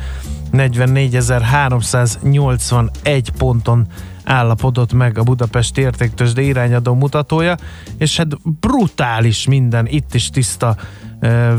[0.52, 3.86] 44.381 ponton
[4.24, 7.56] állapodott meg a Budapest értéktősde irányadó mutatója,
[7.98, 10.76] és hát brutális minden, itt is tiszta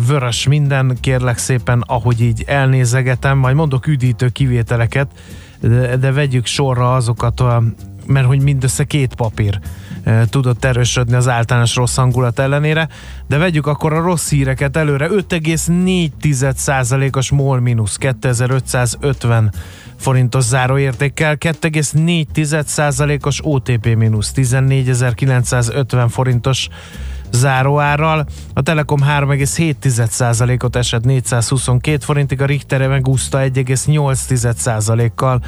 [0.07, 5.07] vörös minden, kérlek szépen, ahogy így elnézegetem, majd mondok üdítő kivételeket,
[5.59, 7.63] de, de vegyük sorra azokat, a,
[8.05, 9.59] mert hogy mindössze két papír
[10.29, 12.87] tudott erősödni az általános rossz hangulat ellenére,
[13.27, 15.07] de vegyük akkor a rossz híreket előre.
[15.07, 19.53] 5,4%-os MOL mínusz 2550
[19.95, 26.67] forintos záróértékkel, 2,4%-os OTP mínusz 14.950 forintos
[27.33, 28.25] záróárral.
[28.53, 35.41] A Telekom 3,7%-ot esett 422 forintig, a Richter megúszta 1,8%-kal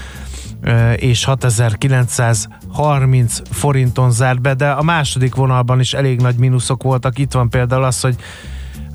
[0.62, 7.18] ö, és 6930 forinton zárt be, de a második vonalban is elég nagy mínuszok voltak.
[7.18, 8.16] Itt van például az, hogy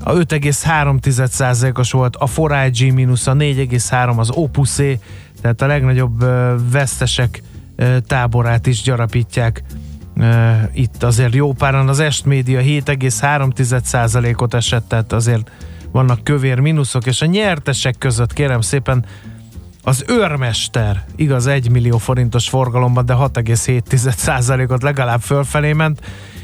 [0.03, 4.99] a 5,3%-os volt a 4IG mínusz, a 4,3 az Opusé,
[5.41, 6.25] tehát a legnagyobb
[6.71, 7.41] vesztesek
[8.07, 9.63] táborát is gyarapítják
[10.73, 11.87] itt azért jó páran.
[11.87, 15.51] Az Est Média 7,3%-ot esett, tehát azért
[15.91, 19.05] vannak kövér mínuszok, és a nyertesek között kérem szépen
[19.83, 26.01] az őrmester, igaz 1 millió forintos forgalomban, de 6,7%-ot legalább fölfelé ment,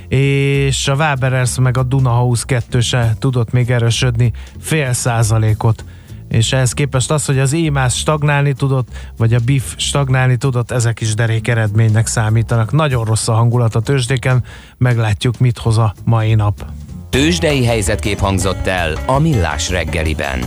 [0.08, 5.84] és a Waberers meg a Dunahouse 2 se tudott még erősödni fél százalékot.
[6.30, 8.88] És ehhez képest az, hogy az EMAS stagnálni tudott,
[9.18, 12.72] vagy a BIF stagnálni tudott, ezek is derék eredménynek számítanak.
[12.72, 14.44] Nagyon rossz a hangulat a tőzsdéken,
[14.78, 16.66] meglátjuk mit hoz a mai nap.
[17.10, 20.40] Tőzsdei helyzetkép hangzott el a Millás reggeliben.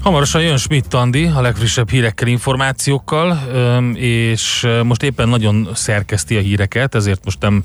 [0.00, 3.38] Hamarosan jön Schmidt Andi a legfrissebb hírekkel, információkkal,
[3.94, 7.64] és most éppen nagyon szerkeszti a híreket, ezért most nem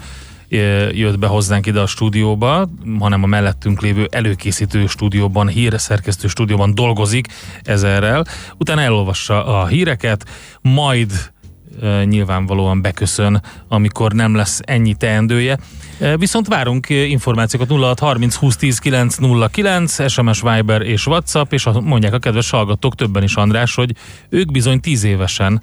[0.91, 7.28] jött be hozzánk ide a stúdióba, hanem a mellettünk lévő előkészítő stúdióban, hírszerkesztő stúdióban dolgozik
[7.63, 8.26] ezerrel.
[8.58, 10.26] Utána elolvassa a híreket,
[10.62, 11.12] majd
[12.06, 15.60] nyilvánvalóan beköszön, amikor nem lesz ennyi teendője.
[16.18, 22.20] Viszont várunk információkat 06 30 20 10 909, SMS Viber és WhatsApp, és mondják a
[22.20, 23.96] kedves hallgatók többen is, András, hogy
[24.30, 25.62] ők bizony 10 évesen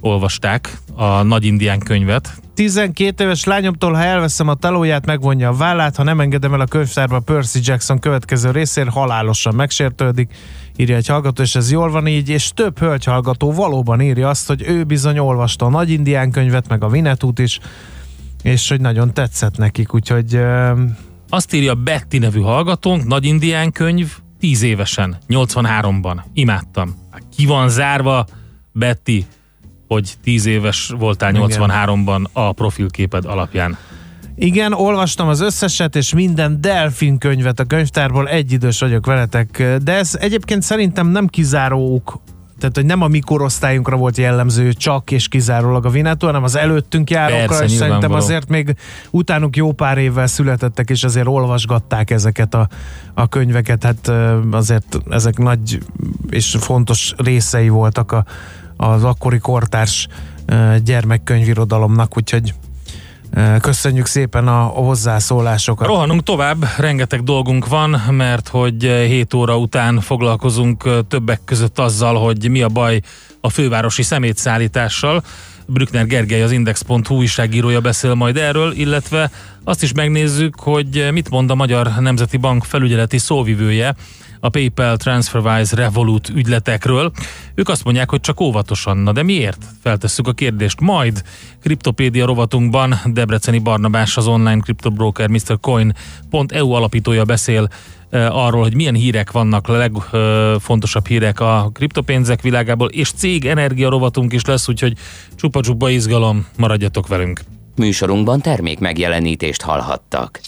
[0.00, 2.40] olvasták a Nagy Indián könyvet.
[2.54, 6.66] 12 éves lányomtól, ha elveszem a telóját, megvonja a vállát, ha nem engedem el a
[6.66, 10.34] könyvtárba Percy Jackson következő részért, halálosan megsértődik,
[10.76, 14.46] írja egy hallgató, és ez jól van így, és több hölgy hallgató valóban írja azt,
[14.46, 17.58] hogy ő bizony olvasta a Nagy Indián könyvet, meg a Vinetút is,
[18.42, 20.72] és hogy nagyon tetszett nekik, úgyhogy ö,
[21.28, 26.16] Azt írja Betty nevű hallgatónk, Nagy Indián könyv, 10 évesen, 83-ban.
[26.32, 26.94] Imádtam.
[27.10, 28.26] Hát Ki van zárva,
[28.72, 29.24] Betty,
[29.88, 31.48] hogy 10 éves voltál Igen.
[31.50, 33.76] 83-ban a profilképed alapján.
[34.34, 40.14] Igen, olvastam az összeset, és minden delfin könyvet a könyvtárból, egyidős vagyok veletek, de ez
[40.20, 42.20] egyébként szerintem nem kizáró ok
[42.58, 46.56] tehát hogy nem a mi korosztályunkra volt jellemző csak és kizárólag a Vinetó, hanem az
[46.56, 48.24] előttünk járókra, Persze, és szerintem nyilvánvaló.
[48.24, 48.74] azért még
[49.10, 52.68] utánuk jó pár évvel születettek, és azért olvasgatták ezeket a,
[53.14, 54.12] a könyveket, hát
[54.50, 55.78] azért ezek nagy
[56.30, 58.24] és fontos részei voltak a,
[58.80, 60.08] az akkori kortárs
[60.84, 62.54] gyermekkönyvirodalomnak, úgyhogy
[63.60, 65.86] köszönjük szépen a, hozzászólásokat.
[65.86, 72.50] Rohanunk tovább, rengeteg dolgunk van, mert hogy 7 óra után foglalkozunk többek között azzal, hogy
[72.50, 73.00] mi a baj
[73.40, 75.22] a fővárosi szemétszállítással.
[75.66, 79.30] Brückner Gergely, az Index.hu újságírója beszél majd erről, illetve
[79.64, 83.94] azt is megnézzük, hogy mit mond a Magyar Nemzeti Bank felügyeleti szóvivője
[84.40, 87.12] a PayPal TransferWise Revolut ügyletekről.
[87.54, 88.96] Ők azt mondják, hogy csak óvatosan.
[88.96, 89.64] Na de miért?
[89.82, 90.80] Feltesszük a kérdést.
[90.80, 91.22] Majd
[91.62, 95.58] Kriptopédia rovatunkban Debreceni Barnabás, az online kriptobroker Mr.
[95.60, 97.68] Coin.eu alapítója beszél
[98.10, 103.88] eh, arról, hogy milyen hírek vannak, a legfontosabb hírek a kriptopénzek világából, és cég energia
[103.88, 104.92] rovatunk is lesz, úgyhogy
[105.36, 107.40] csupa-csupa izgalom, maradjatok velünk.
[107.76, 110.40] Műsorunkban termék megjelenítést hallhattak.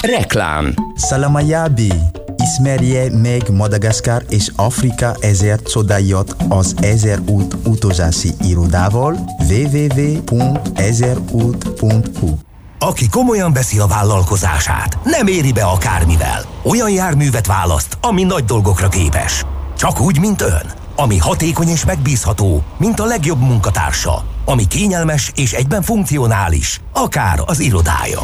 [0.00, 1.92] Reklám Salamayabi,
[2.46, 9.18] ismerje meg Madagaszkár és Afrika ezer csodáját az Ezer út utazási irodával
[9.48, 10.68] www.ezerút.hu
[12.78, 16.44] Aki komolyan veszi a vállalkozását, nem éri be akármivel.
[16.64, 19.44] Olyan járművet választ, ami nagy dolgokra képes.
[19.76, 20.85] Csak úgy, mint ön.
[20.96, 24.24] Ami hatékony és megbízható, mint a legjobb munkatársa.
[24.44, 28.20] Ami kényelmes és egyben funkcionális, akár az irodája.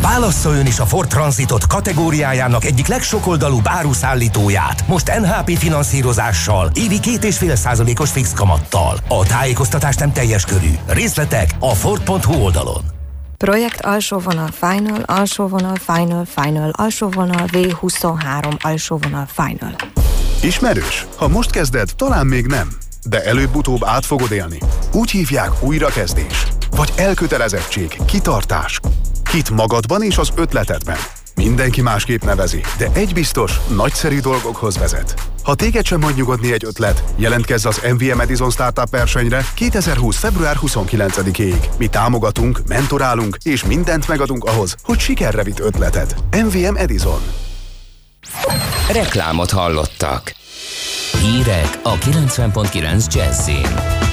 [0.00, 7.54] Válassza ön is a Ford Transitot kategóriájának egyik legsokoldalúbb áruszállítóját, most NHP finanszírozással, évi 2,5
[7.54, 8.98] százalékos fix kamattal.
[9.08, 10.70] A tájékoztatás nem teljes körű.
[10.86, 12.93] Részletek a Ford.hu oldalon.
[13.44, 19.74] Projekt alsó vonal final, alsó vonal final, final, alsó vonal V23, alsó vonal final.
[20.42, 21.06] Ismerős?
[21.16, 22.68] Ha most kezded, talán még nem.
[23.08, 24.58] De előbb-utóbb át fogod élni.
[24.92, 26.46] Úgy hívják újrakezdés.
[26.76, 28.80] Vagy elkötelezettség, kitartás.
[29.30, 30.98] Hit magadban és az ötletedben.
[31.34, 35.14] Mindenki másképp nevezi, de egy biztos, nagyszerű dolgokhoz vezet.
[35.42, 40.16] Ha téged sem hagy nyugodni egy ötlet, jelentkezz az MVM Edison Startup versenyre 2020.
[40.16, 41.56] február 29-ig.
[41.78, 46.14] Mi támogatunk, mentorálunk és mindent megadunk ahhoz, hogy sikerre vitt ötleted.
[46.30, 47.20] MVM Edison.
[48.92, 50.34] Reklámot hallottak.
[51.20, 54.03] Hírek a 90.9 Jazzin.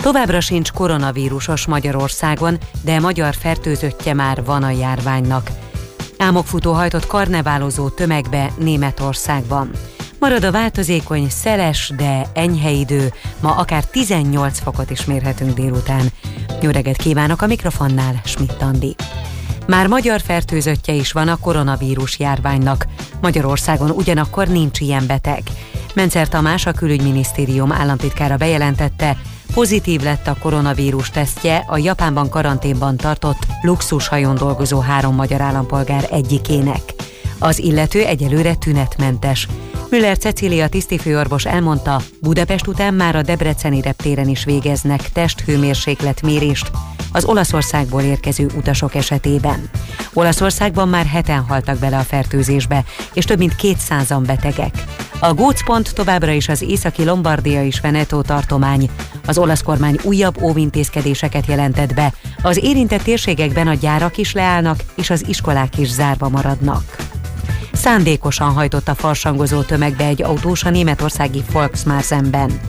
[0.00, 5.50] Továbbra sincs koronavírusos Magyarországon, de magyar fertőzöttje már van a járványnak.
[6.18, 9.70] Álmokfutó hajtott karneválozó tömegbe Németországban.
[10.18, 16.12] Marad a változékony, szeles, de enyhe idő, ma akár 18 fokot is mérhetünk délután.
[16.60, 18.96] Jó kívánok a mikrofonnál, Schmidt Andi.
[19.66, 22.86] Már magyar fertőzöttje is van a koronavírus járványnak.
[23.20, 25.42] Magyarországon ugyanakkor nincs ilyen beteg.
[25.94, 29.16] Mencer Tamás, a külügyminisztérium államtitkára bejelentette,
[29.50, 36.80] pozitív lett a koronavírus tesztje a Japánban karanténban tartott luxushajón dolgozó három magyar állampolgár egyikének.
[37.38, 39.48] Az illető egyelőre tünetmentes.
[39.90, 46.70] Müller Cecília tisztifőorvos elmondta, Budapest után már a Debreceni reptéren is végeznek testhőmérséklet mérést
[47.12, 49.70] az Olaszországból érkező utasok esetében.
[50.12, 54.84] Olaszországban már heten haltak bele a fertőzésbe, és több mint 200-an betegek.
[55.20, 58.90] A gócpont továbbra is az északi Lombardia és Veneto tartomány.
[59.26, 62.12] Az olasz kormány újabb óvintézkedéseket jelentett be.
[62.42, 66.96] Az érintett térségekben a gyárak is leállnak, és az iskolák is zárva maradnak.
[67.72, 72.60] Szándékosan hajtott a farsangozó tömegbe egy autós a németországi Volksmarsenben.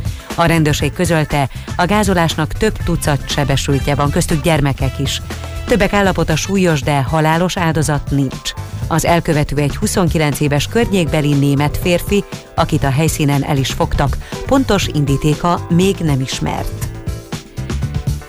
[0.41, 5.21] A rendőrség közölte, a gázolásnak több tucat sebesültje van, köztük gyermekek is.
[5.65, 8.51] Többek állapota súlyos, de halálos áldozat nincs.
[8.87, 12.23] Az elkövető egy 29 éves környékbeli német férfi,
[12.55, 16.90] akit a helyszínen el is fogtak, pontos indítéka még nem ismert.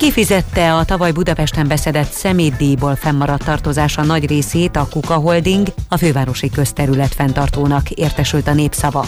[0.03, 6.51] Kifizette a tavaly Budapesten beszedett szemétdíjból fennmaradt tartozása nagy részét a Kuka Holding, a fővárosi
[6.51, 9.07] közterület fenntartónak értesült a népszava.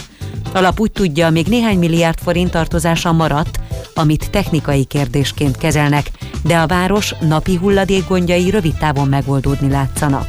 [0.53, 3.59] Alap úgy tudja, még néhány milliárd forint tartozása maradt,
[3.93, 6.11] amit technikai kérdésként kezelnek,
[6.43, 10.27] de a város napi hulladékgondjai rövid távon megoldódni látszanak.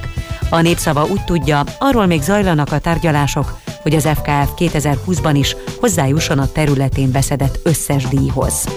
[0.50, 6.38] A népszava úgy tudja, arról még zajlanak a tárgyalások, hogy az FKF 2020-ban is hozzájusson
[6.38, 8.68] a területén beszedett összes díjhoz.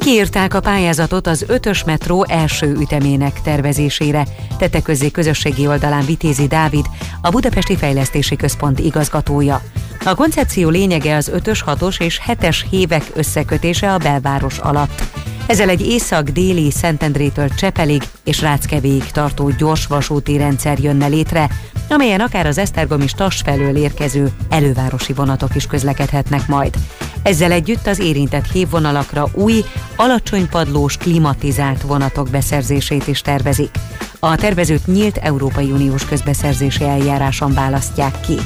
[0.00, 4.26] Kiírták a pályázatot az ötös metró első ütemének tervezésére,
[4.58, 6.84] tette közzé közösségi oldalán Vitézi Dávid,
[7.22, 9.62] a Budapesti Fejlesztési Központ igazgatója.
[10.04, 15.02] A koncepció lényege az 5-ös, 6-os és 7-es hévek összekötése a belváros alatt.
[15.46, 21.48] Ezzel egy észak-déli Szentendrétől Csepelig és Ráckevéig tartó gyors vasúti rendszer jönne létre,
[21.88, 23.12] amelyen akár az Esztergom és
[23.44, 26.74] felől érkező elővárosi vonatok is közlekedhetnek majd.
[27.22, 29.64] Ezzel együtt az érintett hévvonalakra új,
[29.96, 33.70] alacsonypadlós, klimatizált vonatok beszerzését is tervezik.
[34.18, 38.36] A tervezőt nyílt Európai Uniós közbeszerzési eljáráson választják ki.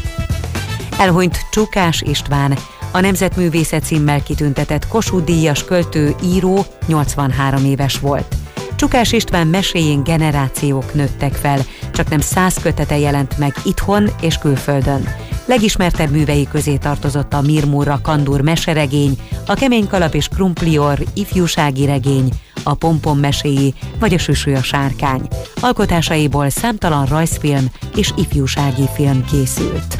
[0.98, 2.58] Elhunyt Csukás István,
[2.92, 8.34] a Nemzetművészet címmel kitüntetett Kossuth díjas költő, író 83 éves volt.
[8.76, 11.60] Csukás István meséjén generációk nőttek fel,
[11.92, 15.08] csak nem száz kötete jelent meg itthon és külföldön.
[15.46, 22.28] Legismertebb művei közé tartozott a Mirmúra Kandur meseregény, a Kemény Kalap és Krumplior ifjúsági regény,
[22.62, 25.28] a Pompom meséi vagy a Süsű a sárkány.
[25.60, 27.64] Alkotásaiból számtalan rajzfilm
[27.96, 29.96] és ifjúsági film készült.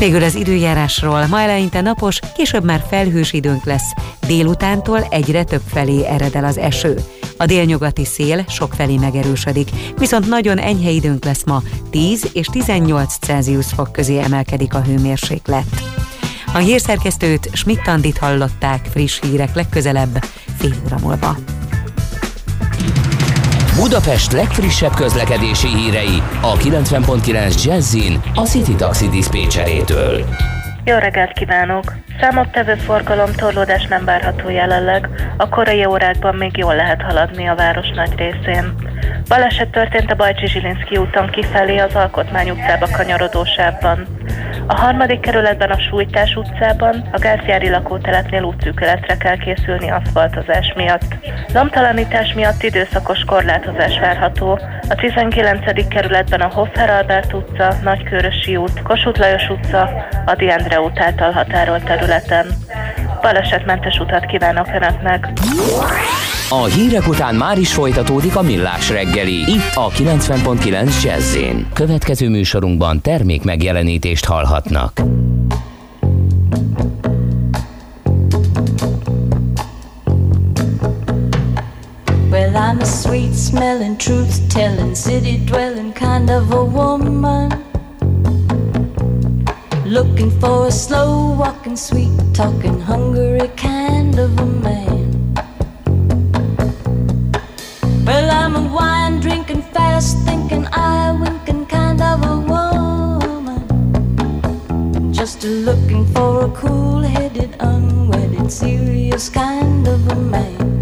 [0.00, 1.26] Végül az időjárásról.
[1.26, 3.92] Ma eleinte napos, később már felhős időnk lesz.
[4.26, 6.98] Délutántól egyre több felé ered el az eső.
[7.36, 13.16] A délnyugati szél sok felé megerősödik, viszont nagyon enyhe időnk lesz ma, 10 és 18
[13.20, 15.82] Celsius fok közé emelkedik a hőmérséklet.
[16.52, 20.24] A hírszerkesztőt Schmidt-Tandit hallották friss hírek legközelebb,
[20.58, 21.36] fél óra múlva.
[23.80, 30.24] Budapest legfrissebb közlekedési hírei a 90.9 Jazzin a City Taxi Dispécsejétől.
[30.84, 31.84] Jó reggelt kívánok!
[32.20, 37.88] Számottevő forgalom torlódás nem várható jelenleg, a korai órákban még jól lehet haladni a város
[37.94, 38.74] nagy részén.
[39.28, 44.06] Baleset történt a Bajcsi Zsilinszki úton kifelé az Alkotmány utcába kanyarodó sávban.
[44.66, 51.14] A harmadik kerületben a Sújtás utcában a gázjári lakótelepnél útszűkületre kell készülni aszfaltozás miatt.
[51.54, 54.58] Lomtalanítás miatt időszakos korlátozás várható.
[54.88, 55.88] A 19.
[55.88, 61.84] kerületben a Hoffer Albert utca, Nagykörösi út, Kossuth Lajos utca, Adi Endre út által határolt
[61.84, 62.46] területen.
[63.20, 65.28] Balesetmentes utat kívánok Önöknek!
[66.52, 71.36] A hírek után már is folytatódik a millás reggeli, itt a 90.9 jazz
[71.72, 75.00] Következő műsorunkban termék megjelenítést hallhatnak.
[82.30, 87.52] Well, I'm a sweet smelling, truth telling, city dwelling kind of a woman.
[89.84, 94.49] Looking for a slow walking, sweet talking, hungry kind of a
[105.42, 110.79] A looking for a cool headed, unwedded, serious kind of a man.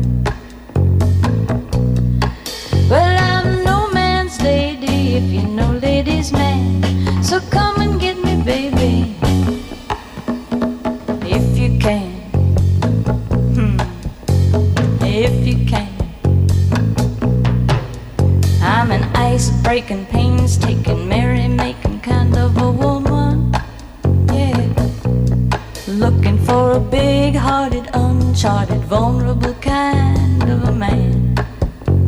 [28.89, 31.35] Vulnerable kind of a man.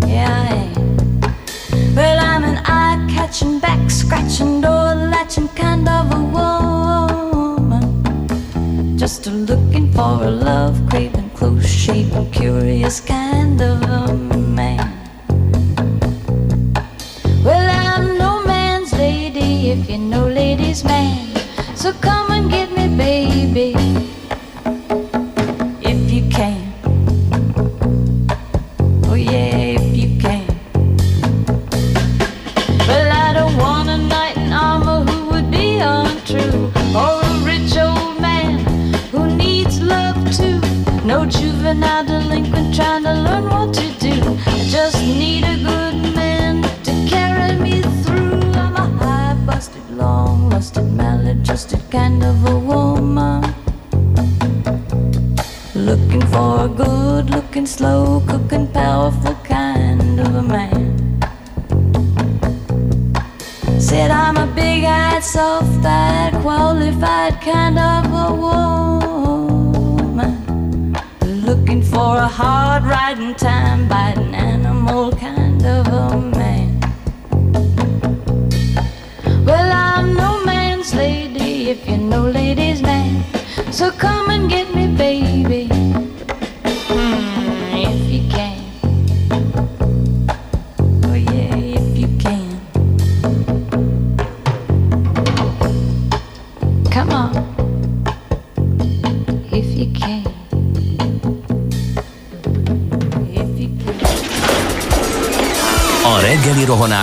[0.07, 1.95] Yeah, I am.
[1.95, 7.85] Well, I'm an eye catching, back scratching, door latching kind of a woman.
[8.97, 14.91] Just a looking for a love craving, close shaven, curious kind of a man.
[17.45, 21.37] Well, I'm no man's lady if you know ladies' man.
[21.77, 23.75] So come and get me, baby,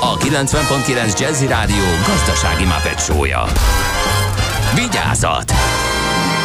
[0.00, 3.44] a 90.9 Jazzy Rádió gazdasági mapetsója.
[4.74, 5.52] Vigyázat!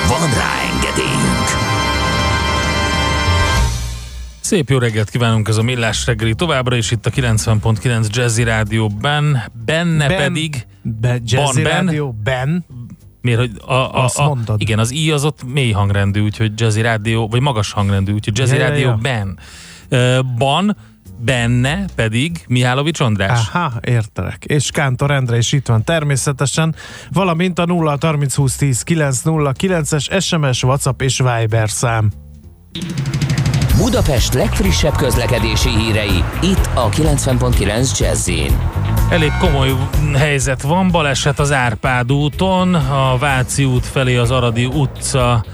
[0.07, 1.47] Van rá engedélyünk!
[4.39, 9.43] Szép jó reggelt kívánunk, ez a Millás reggeli továbbra is itt a 90.9 Jazzy Rádióban,
[9.65, 11.85] benne Ben- pedig Be, Jazzy Ben.
[11.85, 12.65] Rádió, Ben.
[13.21, 14.61] Miért, hogy a, a, Azt a, mondtad.
[14.61, 18.55] igen, az i az ott mély hangrendű, úgyhogy Jazzy Rádió, vagy magas hangrendű, úgyhogy Jazzy
[18.55, 18.95] Ja, Rádió ja.
[19.01, 19.39] ben.
[19.89, 20.77] Ö, Ban,
[21.17, 23.49] benne pedig Mihálovics András.
[23.53, 24.43] Aha, értelek.
[24.45, 26.75] És Kántor Endre is itt van természetesen,
[27.11, 32.11] valamint a 0 30 20 10 909-es SMS, WhatsApp és Viber szám.
[33.77, 38.29] Budapest legfrissebb közlekedési hírei, itt a 90.9 jazz
[39.09, 39.71] Elég komoly
[40.13, 45.45] helyzet van, baleset az Árpád úton, a Váci út felé az Aradi utca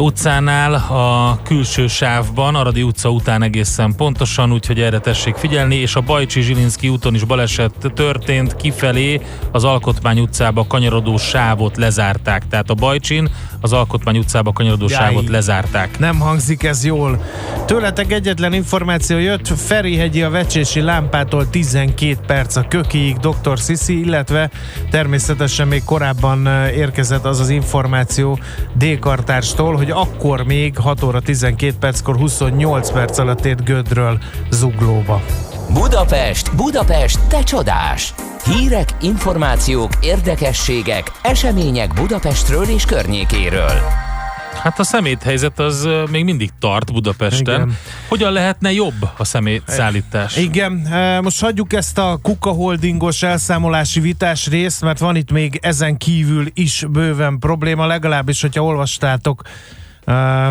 [0.00, 6.00] utcánál a külső sávban, Aradi utca után egészen pontosan, úgyhogy erre tessék figyelni, és a
[6.00, 9.20] Bajcsi Zsilinszki úton is baleset történt, kifelé
[9.52, 13.30] az Alkotmány utcába kanyarodó sávot lezárták, tehát a Bajcsin
[13.62, 15.00] az Alkotmány utcába kanyarodó Jaj.
[15.00, 15.98] sávot lezárták.
[15.98, 17.22] Nem hangzik ez jól.
[17.66, 23.58] Tőletek egyetlen információ jött, Ferihegyi a Vecsési lámpától 12 perc a Kökiig, Dr.
[23.58, 24.50] Sisi, illetve
[24.90, 26.46] természetesen még korábban
[26.76, 28.38] érkezett az az információ
[28.78, 34.18] D-kartárstól, hogy akkor még 6 óra 12 perckor 28 perc alatt ért Gödről
[34.50, 35.22] Zuglóba.
[35.70, 38.14] Budapest, Budapest, te csodás!
[38.44, 43.80] Hírek, információk, érdekességek, események Budapestről és környékéről.
[44.62, 47.54] Hát a szeméthelyzet az még mindig tart Budapesten.
[47.54, 47.78] Igen.
[48.08, 50.36] Hogyan lehetne jobb a szemétszállítás?
[50.36, 50.72] Igen,
[51.22, 56.46] most hagyjuk ezt a Kuka Holdingos elszámolási vitás részt, mert van itt még ezen kívül
[56.54, 59.42] is bőven probléma, legalábbis, hogyha olvastátok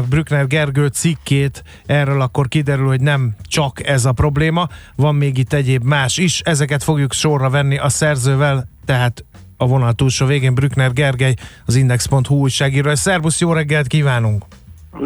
[0.10, 5.54] Brückner Gergő cikkét erről, akkor kiderül, hogy nem csak ez a probléma, van még itt
[5.54, 9.26] egyéb más is, ezeket fogjuk sorra venni a szerzővel, tehát
[9.58, 11.34] a vonal túlsó végén Brückner Gergely,
[11.66, 12.96] az Index.hu újságíró.
[12.96, 14.46] Szerbusz, jó reggelt kívánunk!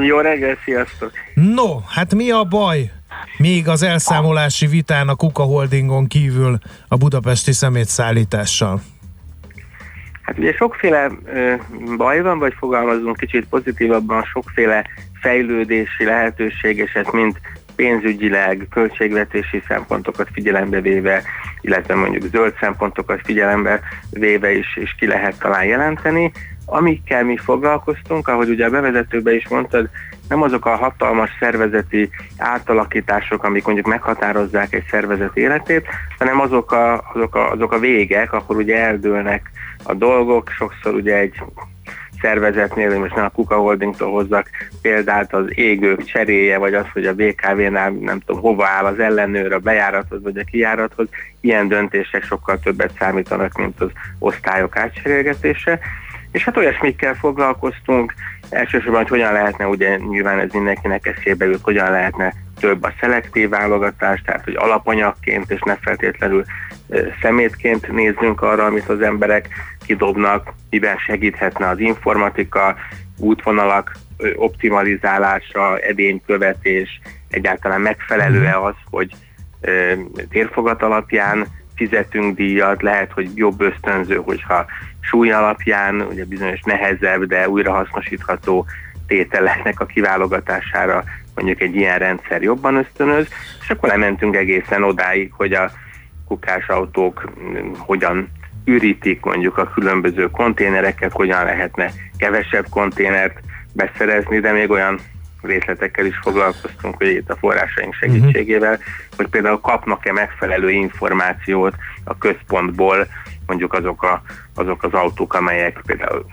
[0.07, 1.11] Jó reggel, sziasztok!
[1.33, 2.91] No, hát mi a baj?
[3.37, 8.81] Még az elszámolási vitán a Kuka Holdingon kívül a budapesti szemétszállítással.
[10.25, 11.53] Hát ugye sokféle ö,
[11.97, 14.85] baj van, vagy fogalmazunk kicsit pozitívabban, sokféle
[15.21, 17.39] fejlődési lehetőség, és ezt mind
[17.75, 21.21] pénzügyileg, költségvetési szempontokat figyelembe véve,
[21.61, 26.31] illetve mondjuk zöld szempontokat figyelembe véve is, is ki lehet talán jelenteni.
[26.65, 29.89] Amikkel mi foglalkoztunk, ahogy ugye a bevezetőben is mondtad,
[30.29, 37.11] nem azok a hatalmas szervezeti átalakítások, amik mondjuk meghatározzák egy szervezet életét, hanem azok a,
[37.13, 39.51] azok a, azok a végek, akkor ugye eldőlnek
[39.85, 41.41] a dolgok, sokszor ugye egy
[42.21, 44.49] szervezetnél, hogy most nem a Kuka Holdingtól hozzak
[44.81, 49.53] példát, az égők cseréje, vagy az, hogy a BKV-nál nem tudom hova áll az ellenőr
[49.53, 51.07] a bejárathoz, vagy a kijárathoz,
[51.41, 55.79] ilyen döntések sokkal többet számítanak, mint az osztályok átcserélgetése.
[56.31, 58.13] És hát olyasmikkel foglalkoztunk,
[58.49, 63.49] elsősorban, hogy hogyan lehetne, ugye nyilván ez mindenkinek eszébe jut, hogyan lehetne több a szelektív
[63.49, 66.43] válogatás, tehát hogy alapanyagként és ne feltétlenül
[67.21, 69.47] szemétként nézzünk arra, amit az emberek
[69.85, 72.75] kidobnak, miben segíthetne az informatika,
[73.17, 73.97] útvonalak
[74.35, 79.11] optimalizálása, edénykövetés, egyáltalán megfelelő-e az, hogy
[80.29, 84.65] térfogat alapján fizetünk díjat, lehet, hogy jobb ösztönző, hogyha
[84.99, 88.65] súly alapján, ugye bizonyos nehezebb, de újrahasznosítható
[89.07, 91.03] tételeknek a kiválogatására
[91.35, 93.27] mondjuk egy ilyen rendszer jobban ösztönöz,
[93.61, 95.71] és akkor lementünk egészen odáig, hogy a
[96.27, 98.31] kukás autók mm, hogyan
[98.65, 103.39] ürítik mondjuk a különböző konténereket, hogyan lehetne kevesebb konténert
[103.73, 104.99] beszerezni, de még olyan
[105.41, 108.79] részletekkel is foglalkoztunk, hogy itt a forrásaink segítségével,
[109.17, 113.07] hogy például kapnak-e megfelelő információt a központból,
[113.45, 114.21] mondjuk azok, a,
[114.55, 116.25] azok az autók, amelyek például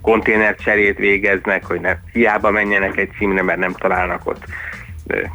[0.00, 4.44] konténercserét végeznek, hogy ne hiába menjenek egy címre, mert nem találnak ott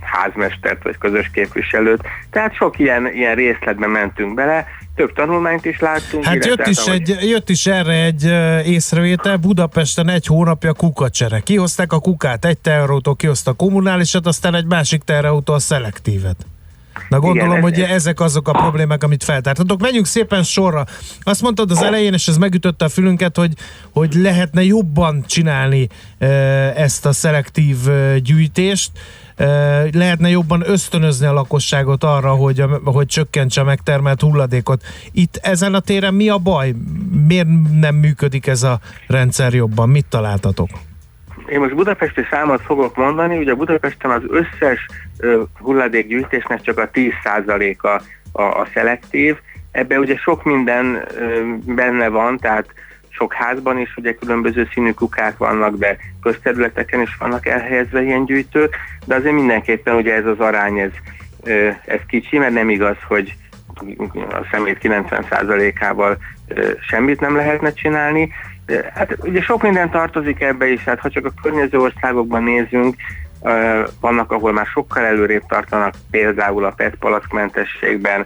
[0.02, 2.08] házmestert vagy közös képviselőt.
[2.30, 4.68] Tehát sok ilyen, ilyen részletbe mentünk bele,
[5.00, 6.24] több tanulmányt is láttunk.
[6.24, 8.24] Hát jött is, ahogy- egy, jött is erre egy
[8.68, 11.40] észrevétel, Budapesten egy hónapja kukacsere.
[11.40, 16.46] Kihozták a kukát, egy teherautót kihozta a kommunálisat, aztán egy másik teherautó a szelektívet.
[17.10, 19.82] Na gondolom, Igen, hogy ez- ezek azok a problémák, amit feltártatok.
[19.82, 20.86] Menjünk szépen sorra.
[21.22, 23.54] Azt mondtad az elején, és ez megütötte a fülünket, hogy,
[23.92, 25.88] hogy lehetne jobban csinálni
[26.76, 27.78] ezt a szelektív
[28.24, 28.92] gyűjtést.
[29.92, 34.84] Lehetne jobban ösztönözni a lakosságot arra, hogy, hogy csökkentse a megtermelt hulladékot.
[35.12, 36.74] Itt ezen a téren mi a baj?
[37.28, 37.48] Miért
[37.80, 39.90] nem működik ez a rendszer jobban?
[39.90, 40.70] Mit találtatok?
[41.50, 44.86] Én most budapesti számot fogok mondani, ugye Budapesten az összes
[45.60, 47.88] hulladékgyűjtésnek csak a 10%-a
[48.32, 49.36] a, a szelektív.
[49.72, 51.08] Ebben ugye sok minden
[51.66, 52.66] benne van, tehát
[53.20, 58.76] sok házban is ugye különböző színű kukák vannak, de közterületeken is vannak elhelyezve ilyen gyűjtők,
[59.06, 60.92] de azért mindenképpen ugye ez az arány, ez,
[61.86, 63.36] ez kicsi, mert nem igaz, hogy
[64.16, 66.18] a szemét 90%-ával
[66.48, 68.34] ö, semmit nem lehetne csinálni.
[68.94, 72.96] Hát ugye sok minden tartozik ebbe is, hát ha csak a környező országokban nézünk,
[74.00, 78.26] vannak, ahol már sokkal előrébb tartanak, például a PET palackmentességben,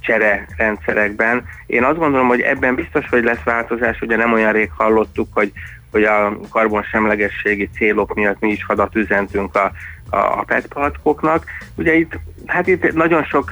[0.00, 1.44] csere rendszerekben.
[1.66, 5.52] Én azt gondolom, hogy ebben biztos, hogy lesz változás, ugye nem olyan rég hallottuk, hogy
[5.90, 9.72] hogy a karbonsemlegességi célok miatt mi is hadat üzentünk a,
[10.10, 11.44] a, a PET palackoknak.
[11.74, 13.50] Ugye itt, hát itt nagyon sok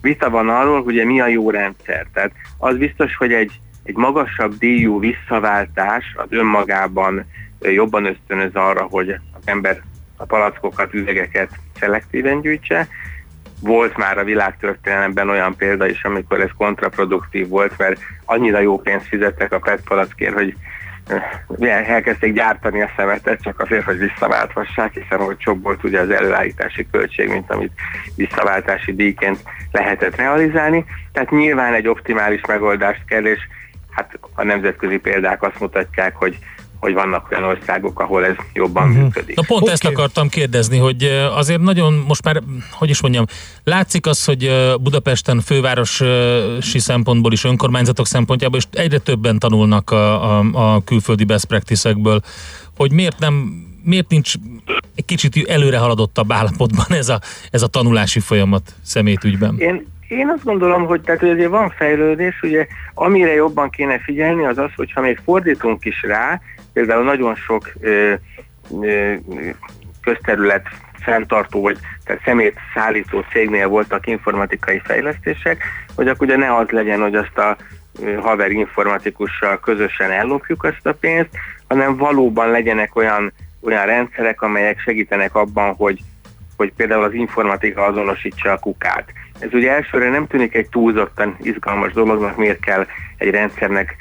[0.00, 2.06] vita van arról, hogy mi a jó rendszer.
[2.12, 7.24] Tehát az biztos, hogy egy, egy magasabb díjú visszaváltás az önmagában
[7.60, 9.82] jobban ösztönöz arra, hogy az ember
[10.16, 11.50] a palackokat, üvegeket
[11.80, 12.88] szelektíven gyűjtse.
[13.60, 19.06] Volt már a világtörténelemben olyan példa is, amikor ez kontraproduktív volt, mert annyira jó pénzt
[19.06, 20.54] fizettek a PET palackért, hogy
[21.58, 26.86] eh, elkezdték gyártani a szemetet csak azért, hogy visszaválthassák, hiszen olcsóbb volt ugye az előállítási
[26.90, 27.72] költség, mint amit
[28.16, 29.38] visszaváltási díjként
[29.72, 30.84] lehetett realizálni.
[31.12, 33.38] Tehát nyilván egy optimális megoldást kell, és
[33.90, 36.38] hát a nemzetközi példák azt mutatják, hogy
[36.84, 39.02] hogy vannak olyan országok, ahol ez jobban uh-huh.
[39.02, 39.36] működik.
[39.36, 39.72] Na pont okay.
[39.72, 41.02] ezt akartam kérdezni, hogy
[41.34, 43.24] azért nagyon most már, hogy is mondjam,
[43.64, 50.44] látszik az, hogy Budapesten fővárosi szempontból is, önkormányzatok szempontjából is egyre többen tanulnak a, a,
[50.52, 52.20] a külföldi best practice-ekből,
[52.76, 54.32] hogy miért nem miért nincs
[54.94, 57.20] egy kicsit előre haladottabb állapotban ez a,
[57.50, 59.54] ez a tanulási folyamat szemétügyben?
[59.58, 64.44] Én, én azt gondolom, hogy tehát hogy azért van fejlődés, ugye amire jobban kéne figyelni
[64.44, 66.40] az az, hogyha még fordítunk is rá,
[66.74, 68.14] például nagyon sok ö,
[68.82, 69.14] ö,
[70.02, 70.66] közterület
[71.04, 75.62] fenntartó, vagy tehát szemét szállító cégnél voltak informatikai fejlesztések,
[75.94, 77.56] hogy akkor ugye ne az legyen, hogy azt a
[78.20, 81.30] haver informatikussal közösen ellopjuk azt a pénzt,
[81.68, 86.00] hanem valóban legyenek olyan, olyan rendszerek, amelyek segítenek abban, hogy,
[86.56, 89.12] hogy például az informatika azonosítsa a kukát.
[89.38, 93.96] Ez ugye elsőre nem tűnik egy túlzottan izgalmas dolognak, miért kell egy rendszernek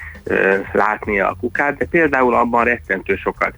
[0.71, 3.53] látnia a kukát, de például abban rettentő sokat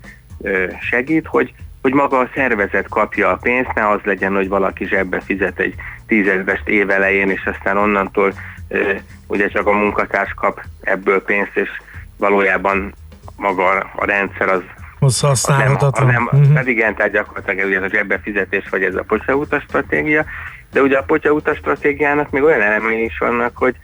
[0.89, 5.19] segít, hogy, hogy maga a szervezet kapja a pénzt, ne az legyen, hogy valaki zsebbe
[5.19, 5.73] fizet egy
[6.07, 8.33] tízezrest évelején, és aztán onnantól
[9.27, 11.69] ugye csak a munkatárs kap ebből pénzt, és
[12.17, 12.93] valójában
[13.37, 14.61] maga a rendszer az
[14.99, 16.07] Az használhatatlan.
[16.07, 16.51] az nem, Mhm.
[16.51, 16.67] uh-huh.
[16.67, 20.25] igen, tehát gyakorlatilag ugye ez a zsebbefizetés, vagy ez a potyautas stratégia,
[20.71, 23.75] de ugye a potyautas stratégiának még olyan elemei is vannak, hogy,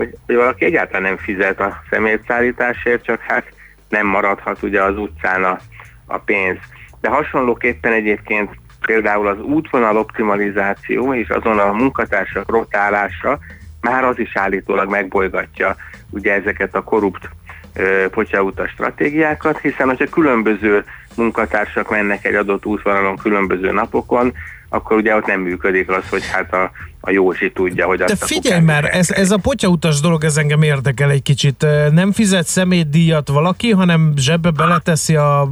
[0.00, 3.52] hogy, hogy valaki egyáltalán nem fizet a szemétszállításért, csak hát
[3.88, 5.58] nem maradhat ugye az utcán a,
[6.06, 6.56] a pénz.
[7.00, 8.50] De hasonlóképpen egyébként
[8.86, 13.38] például az útvonal optimalizáció és azon a munkatársak rotálása
[13.80, 15.76] már az is állítólag megbolygatja
[16.10, 17.28] ugye ezeket a korrupt
[17.74, 20.84] ö, potyautas stratégiákat, hiszen hogyha különböző
[21.16, 24.32] munkatársak mennek egy adott útvonalon különböző napokon,
[24.68, 26.70] akkor ugye ott nem működik az, hogy hát a,
[27.00, 30.36] a Józsi tudja, hogy De azt a figyelj már, ez, ez a potyautas dolog, ez
[30.36, 31.66] engem érdekel egy kicsit.
[31.90, 35.48] Nem fizet szemétdíjat valaki, hanem zsebbe beleteszi a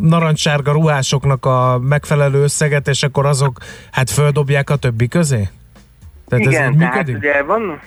[0.00, 3.58] narancssárga ruhásoknak a megfelelő összeget, és akkor azok
[3.90, 5.48] hát földobják a többi közé?
[6.28, 7.16] Tehát ez Igen, így tehát működik?
[7.16, 7.80] ugye van,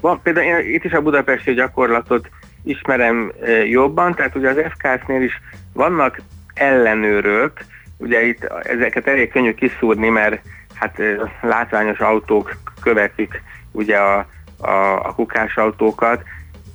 [0.00, 2.30] van például én itt is a budapesti gyakorlatot
[2.64, 3.32] ismerem
[3.70, 5.40] jobban, tehát ugye az FKS-nél is
[5.72, 6.20] vannak
[6.54, 7.64] ellenőrök,
[7.96, 10.40] ugye itt ezeket elég könnyű kiszúrni, mert
[10.78, 11.00] hát
[11.40, 14.26] látványos autók követik ugye a,
[14.58, 16.22] a, a kukás autókat.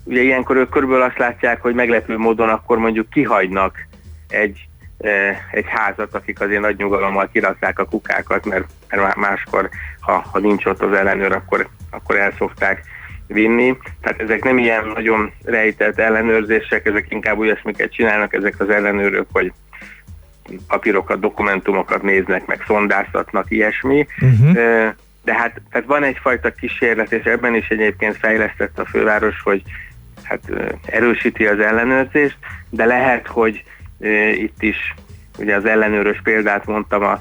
[0.03, 3.87] Ugye ilyenkor ők körülbelül azt látják, hogy meglepő módon akkor mondjuk kihagynak
[4.27, 4.67] egy,
[5.51, 10.65] egy házat, akik azért nagy nyugalommal kirakták a kukákat, mert, mert máskor, ha, ha nincs
[10.65, 12.83] ott az ellenőr, akkor, akkor el szokták
[13.27, 13.77] vinni.
[14.01, 19.53] Tehát ezek nem ilyen nagyon rejtett ellenőrzések, ezek inkább olyasmiket csinálnak ezek az ellenőrök, hogy
[20.67, 24.07] papírokat, dokumentumokat néznek, meg szondáztatnak, ilyesmi.
[24.21, 24.51] Uh-huh.
[25.23, 29.61] De hát tehát van egyfajta kísérlet, és ebben is egyébként fejlesztett a főváros, hogy
[30.23, 30.41] hát
[30.85, 32.37] erősíti az ellenőrzést,
[32.69, 33.63] de lehet, hogy
[34.33, 34.93] itt is
[35.37, 37.11] ugye az ellenőrös példát mondtam a,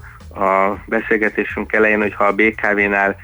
[0.42, 3.16] a beszélgetésünk elején, hogy ha a BKV-nál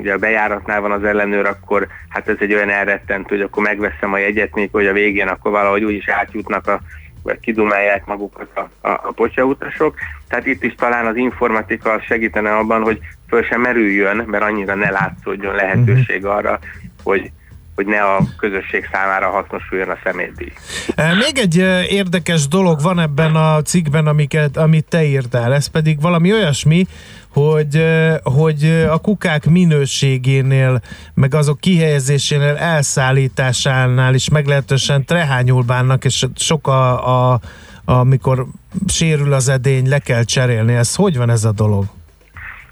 [0.00, 4.12] ugye a bejáratnál van az ellenőr, akkor hát ez egy olyan elrettentő, hogy akkor megveszem
[4.12, 6.80] a jegyet, még hogy a végén akkor valahogy úgy is átjutnak a
[7.22, 9.94] vagy kidumálják magukat a, a, a pocsautasok.
[10.28, 12.98] Tehát itt is talán az informatika segítene abban, hogy
[13.28, 16.58] föl sem merüljön, mert annyira ne látszódjon lehetőség arra,
[17.02, 17.30] hogy,
[17.74, 20.52] hogy ne a közösség számára hasznosuljon a szemétdíj.
[20.96, 21.56] Még egy
[21.92, 26.86] érdekes dolog van ebben a cikkben, amiket, amit te írtál, ez pedig valami olyasmi,
[27.32, 27.84] hogy,
[28.22, 30.80] hogy a kukák minőségénél,
[31.14, 37.40] meg azok kihelyezésénél, elszállításánál is meglehetősen trehányul bánnak, és sok a, a,
[37.84, 38.46] amikor
[38.86, 40.74] sérül az edény, le kell cserélni.
[40.74, 41.84] Ez hogy van ez a dolog?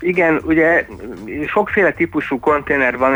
[0.01, 0.87] Igen, ugye
[1.47, 3.13] sokféle típusú konténer van,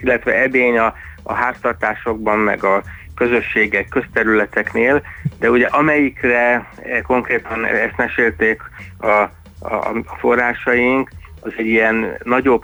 [0.00, 2.82] illetve edény a, a háztartásokban, meg a
[3.14, 5.02] közösségek, közterületeknél,
[5.38, 6.66] de ugye amelyikre
[7.06, 8.62] konkrétan ezt mesélték
[8.98, 9.28] a,
[9.62, 11.10] a, a forrásaink,
[11.40, 12.62] az egy ilyen nagyobb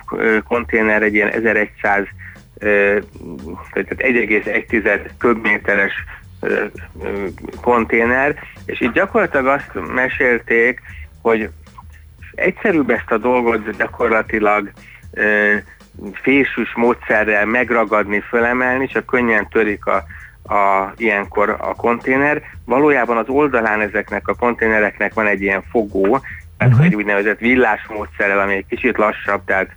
[0.48, 2.04] konténer, egy ilyen 1100,
[2.58, 2.98] ö,
[3.72, 5.92] tehát 1,1 köbméteres
[7.62, 8.34] konténer,
[8.66, 10.80] és itt gyakorlatilag azt mesélték,
[11.22, 11.50] hogy
[12.34, 14.72] egyszerűbb ezt a dolgot gyakorlatilag
[16.12, 20.04] fésűs módszerrel megragadni, fölemelni, csak könnyen törik a,
[20.54, 22.42] a, ilyenkor a konténer.
[22.64, 26.20] Valójában az oldalán ezeknek a konténereknek van egy ilyen fogó,
[26.58, 26.86] tehát uh-huh.
[26.86, 29.70] egy úgynevezett villás módszerrel, ami egy kicsit lassabb, tehát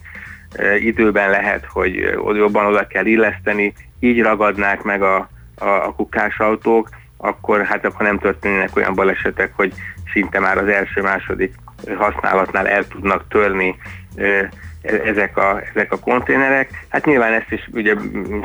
[0.56, 6.40] e, időben lehet, hogy jobban oda kell illeszteni, így ragadnák meg a, a, a kukás
[6.40, 9.74] autók, akkor hát akkor nem történnek olyan balesetek, hogy
[10.14, 11.54] szinte már az első-második
[11.98, 13.76] használatnál el tudnak törni
[14.16, 14.50] e,
[14.82, 16.86] ezek a, ezek a konténerek.
[16.90, 17.96] Hát nyilván ezt is ugye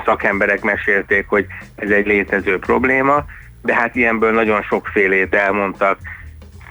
[0.05, 3.25] szakemberek mesélték, hogy ez egy létező probléma,
[3.63, 5.99] de hát ilyenből nagyon sokfélét elmondtak,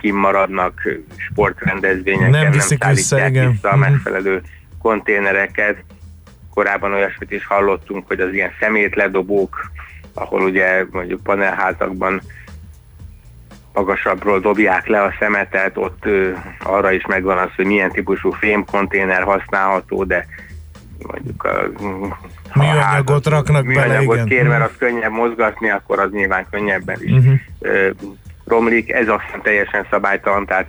[0.06, 0.82] kimaradnak
[1.18, 3.52] sportrendezvényeken, Nem viszik nem vissza, igen.
[3.52, 3.80] vissza a Mhm.
[3.92, 4.42] megfelelő
[4.82, 5.84] konténereket.
[6.54, 9.72] Korábban olyasmit is hallottunk, hogy az ilyen szemétledobók,
[10.14, 12.22] ahol ugye mondjuk panelházakban
[13.74, 16.32] magasabbról dobják le a szemetet, ott ö,
[16.64, 20.26] arra is megvan az, hogy milyen típusú fémkonténer használható, de
[21.08, 21.70] mondjuk a
[22.60, 24.28] Műanyagot raknak bele, műanyagot igen.
[24.28, 27.34] kér, mert az könnyebb mozgatni, akkor az nyilván könnyebben is Mhm.
[28.46, 28.92] Romlik.
[28.92, 30.68] Ez aztán teljesen szabálytalan, tehát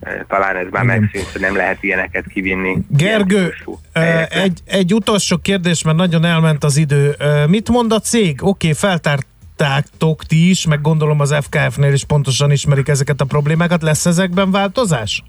[0.00, 2.76] ö, talán ez már megszűnt, hogy nem lehet ilyeneket kivinni.
[2.88, 3.54] Gergő,
[3.92, 7.14] ö, egy, egy utolsó kérdés, mert nagyon elment az idő.
[7.18, 8.44] Ö, Mit mond a cég?
[8.44, 13.82] Oké, feltártátok ti is, meg gondolom az FKF-nél is pontosan ismerik ezeket a problémákat.
[13.82, 15.22] Lesz ezekben változás?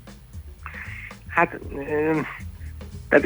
[1.28, 1.60] Hát
[3.12, 3.26] tehát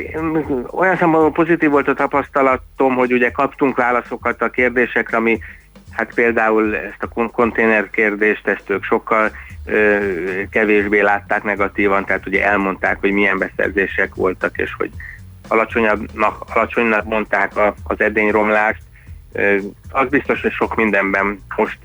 [0.72, 5.40] olyan szempontból pozitív volt a tapasztalatom, hogy ugye kaptunk válaszokat a kérdésekre, ami
[5.96, 9.32] hát például ezt a kon- konténer kérdést, ezt ők sokkal
[9.66, 10.00] ö,
[10.50, 14.90] kevésbé látták negatívan, tehát ugye elmondták, hogy milyen beszerzések voltak, és hogy
[15.48, 18.82] alacsonyabbnak, alacsonynak mondták a, az edényromlást.
[19.32, 19.58] Ö,
[19.92, 21.78] az biztos, hogy sok mindenben most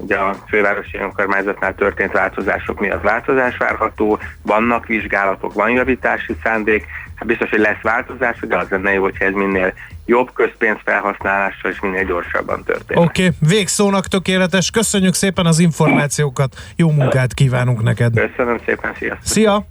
[0.00, 7.26] ugye a fővárosi önkormányzatnál történt változások miatt változás várható, vannak vizsgálatok, van javítási szándék, hát
[7.26, 9.72] biztos, hogy lesz változás, de az lenne jó, hogyha ez minél
[10.06, 13.02] jobb közpénz felhasználással és minél gyorsabban történik.
[13.02, 13.48] Oké, okay.
[13.48, 14.70] végszónak tökéletes.
[14.70, 16.54] Köszönjük szépen az információkat.
[16.76, 18.14] Jó munkát kívánunk neked.
[18.14, 19.26] Köszönöm szépen, sziasztok!
[19.26, 19.66] Szia!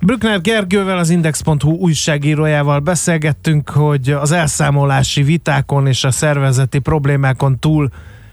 [0.00, 7.88] Brückner Gergővel, az Index.hu újságírójával beszélgettünk, hogy az elszámolási vitákon és a szervezeti problémákon túl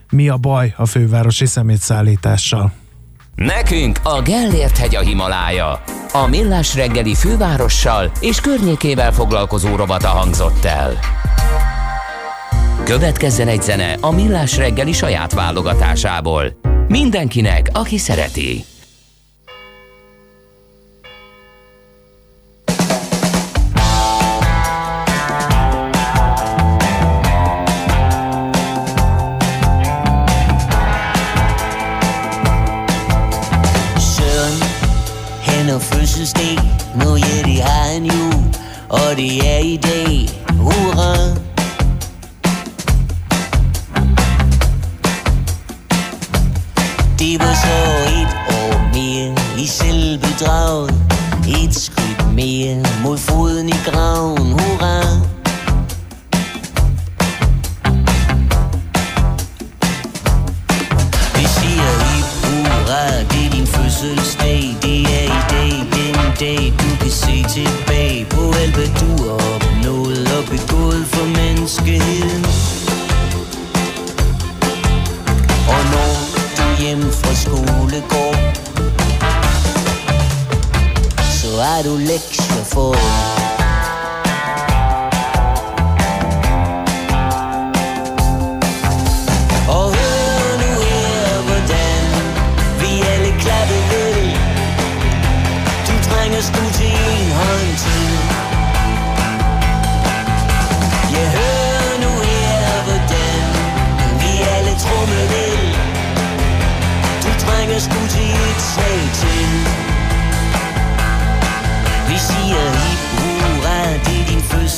[0.10, 2.72] mi a baj a fővárosi szemétszállítással.
[3.46, 5.84] Nekünk a Gellért hegy a Himalája.
[6.12, 11.00] A Millás reggeli fővárossal és környékével foglalkozó rovata hangzott el.
[12.84, 16.46] Következzen egy zene a Millás reggeli saját válogatásából.
[16.88, 18.66] Mindenkinek, aki szereti.
[38.90, 40.30] Og det er i dag,
[40.60, 41.14] hurra.
[47.20, 47.78] Det var så
[48.20, 50.94] et år mere i selvbedraget,
[51.48, 55.00] et skridt mere mod foden i graven, hurra.
[61.36, 64.76] Vi siger hip hurra, det er din fødselsdag.
[64.82, 67.89] Det er i dag, den dag du kan se tilbage
[68.70, 72.46] på alt hvad du har opnået og begået for menneskeheden.
[75.74, 76.14] Og når
[76.58, 78.36] du hjem fra skole går
[81.32, 83.39] Så er du lektier for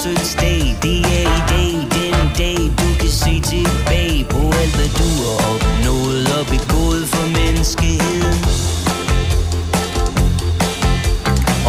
[0.04, 5.10] fødselsdag Det er i dag, den dag du kan se tilbage På alt hvad du
[5.24, 8.36] har opnået og begået for menneskeheden.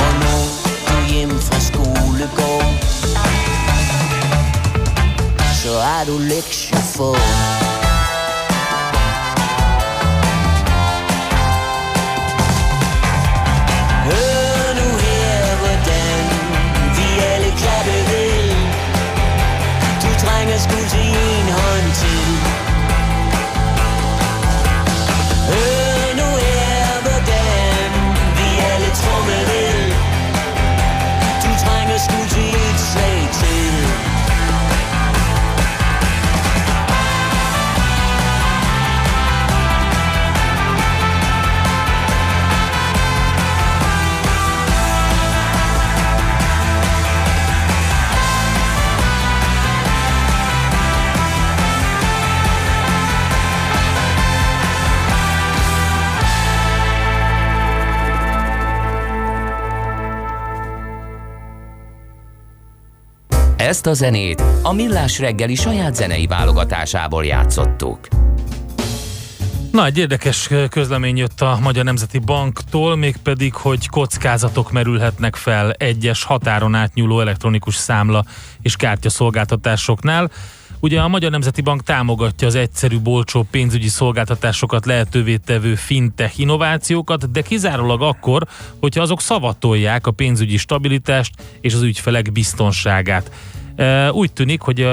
[0.03, 0.43] Og når
[0.89, 2.63] du hjem fra skole går
[5.63, 7.17] Så har du lektier for
[63.73, 68.09] Ezt a zenét a Millás reggeli saját zenei válogatásából játszottuk.
[69.71, 76.25] Na, egy érdekes közlemény jött a Magyar Nemzeti Banktól, mégpedig, hogy kockázatok merülhetnek fel egyes
[76.25, 78.25] határon átnyúló elektronikus számla
[78.63, 80.31] és kártyaszolgáltatásoknál.
[80.81, 87.31] Ugye a Magyar Nemzeti Bank támogatja az egyszerű, olcsó pénzügyi szolgáltatásokat lehetővé tevő fintech innovációkat,
[87.31, 88.47] de kizárólag akkor,
[88.81, 93.31] hogyha azok szavatolják a pénzügyi stabilitást és az ügyfelek biztonságát.
[94.11, 94.89] Úgy tűnik, hogy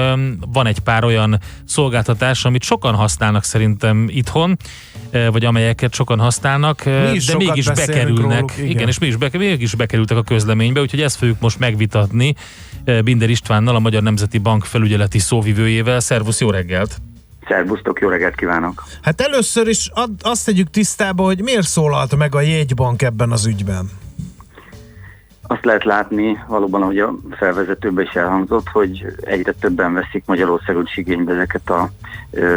[0.52, 4.56] van egy pár olyan szolgáltatás, amit sokan használnak szerintem itthon,
[5.30, 8.38] vagy amelyeket sokan használnak, Mi is de mégis bekerülnek.
[8.40, 8.70] róluk, igen.
[8.70, 12.34] igen, és mi is, be, mégis bekerültek a közleménybe, úgyhogy ezt fogjuk most megvitatni
[13.04, 16.00] Binder Istvánnal, a Magyar Nemzeti Bank felügyeleti szóvivőjével.
[16.00, 17.00] Szervusz, jó reggelt!
[17.48, 18.84] Szervusztok, jó reggelt kívánok!
[19.02, 23.46] Hát először is ad, azt tegyük tisztába, hogy miért szólalt meg a jegybank ebben az
[23.46, 23.90] ügyben.
[25.50, 30.96] Azt lehet látni, valóban, ahogy a felvezetőben is elhangzott, hogy egyre többen veszik Magyarországon is
[30.96, 31.90] igénybe ezeket a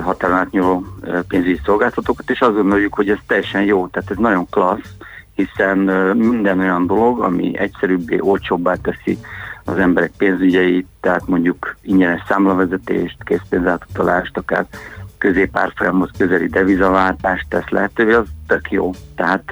[0.01, 0.85] határon átnyúló
[1.27, 4.93] pénzügyi szolgáltatókat, és azt gondoljuk, hogy ez teljesen jó, tehát ez nagyon klassz,
[5.35, 5.77] hiszen
[6.17, 9.17] minden olyan dolog, ami egyszerűbbé, olcsóbbá teszi
[9.65, 14.65] az emberek pénzügyeit, tehát mondjuk ingyenes számlavezetést, készpénzátutalást, akár
[15.17, 18.91] középárfolyamhoz közeli devizaváltást tesz lehetővé, az tök jó.
[19.15, 19.51] Tehát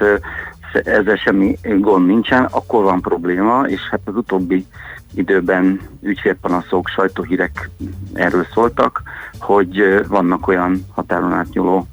[0.74, 4.66] ezzel semmi gond nincsen, akkor van probléma, és hát az utóbbi
[5.14, 7.70] időben ügyfélpanaszok, sajtóhírek
[8.12, 9.02] erről szóltak,
[9.38, 11.86] hogy vannak olyan határon átnyúló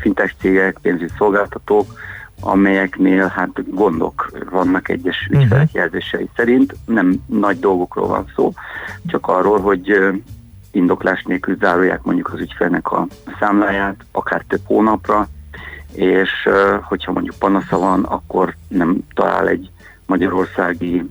[0.00, 1.86] fintech cégek, pénzügyi szolgáltatók,
[2.40, 6.76] amelyeknél hát gondok vannak egyes ügyfelek jelzései szerint.
[6.86, 8.52] Nem nagy dolgokról van szó,
[9.06, 9.98] csak arról, hogy
[10.70, 13.06] indoklás nélkül zárolják mondjuk az ügyfelnek a
[13.40, 15.28] számláját, akár több hónapra,
[15.96, 16.30] és
[16.82, 19.70] hogyha mondjuk panasza van, akkor nem talál egy
[20.06, 21.06] magyarországi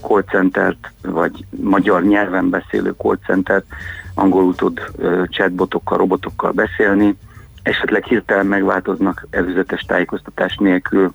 [0.00, 3.64] call centert, vagy magyar nyelven beszélő call centert,
[4.14, 4.80] angolul tud
[5.28, 7.16] chatbotokkal, robotokkal beszélni,
[7.62, 11.12] esetleg hirtelen megváltoznak előzetes tájékoztatás nélkül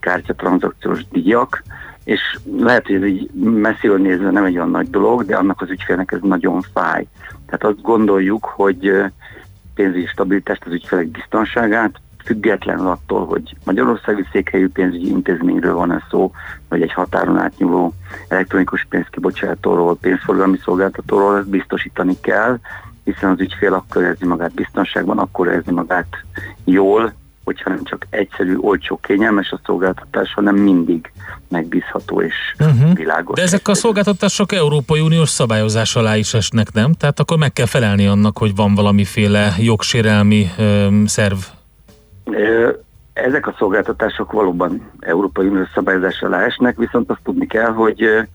[0.00, 1.62] kártyatranszakciós díjak,
[2.04, 2.20] és
[2.56, 6.12] lehet, hogy ez így messziről nézve nem egy olyan nagy dolog, de annak az ügyfélnek
[6.12, 7.06] ez nagyon fáj.
[7.46, 8.92] Tehát azt gondoljuk, hogy
[9.74, 16.32] pénzügyi stabilitást, az ügyfelek biztonságát, függetlenül attól, hogy Magyarországi székhelyű pénzügyi intézményről van ez szó,
[16.68, 17.92] vagy egy határon átnyúló
[18.28, 22.58] elektronikus pénzkibocsátóról, pénzforgalmi szolgáltatóról, ezt biztosítani kell,
[23.04, 26.16] hiszen az ügyfél akkor érzi magát biztonságban, akkor érzi magát
[26.64, 27.12] jól,
[27.44, 31.12] hogyha nem csak egyszerű, olcsó, kényelmes a szolgáltatás, hanem mindig
[31.48, 32.94] megbízható és uh-huh.
[32.94, 33.36] világos.
[33.36, 36.92] De ezek a szolgáltatások Európai Uniós szabályozás alá is esnek, nem?
[36.92, 41.36] Tehát akkor meg kell felelni annak, hogy van valamiféle jogsérelmi ö, szerv.
[43.12, 48.26] Ezek a szolgáltatások valóban Európai Uniós szabályozás alá esnek, viszont azt tudni kell, hogy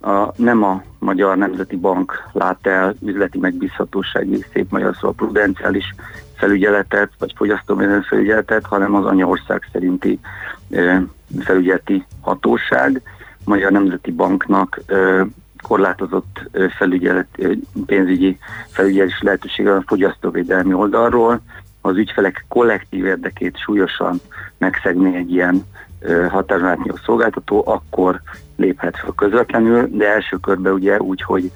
[0.00, 5.94] a, nem a Magyar Nemzeti Bank lát el üzleti megbízhatósági, szép magyar szó, prudenciális
[6.36, 10.18] felügyeletet, vagy fogyasztóvédelmi felügyeletet, hanem az anyaország szerinti
[10.70, 10.96] ö,
[11.40, 13.02] felügyeleti hatóság.
[13.44, 15.22] Magyar Nemzeti Banknak ö,
[15.62, 17.52] korlátozott ö, felügyelet, ö,
[17.86, 18.38] pénzügyi
[18.68, 21.40] felügyelési lehetősége a fogyasztóvédelmi oldalról,
[21.86, 24.20] az ügyfelek kollektív érdekét súlyosan
[24.58, 25.66] megszegni egy ilyen
[26.28, 28.20] határon átnyúló szolgáltató, akkor
[28.56, 31.50] léphet fel közvetlenül, de első körben ugye úgy, hogy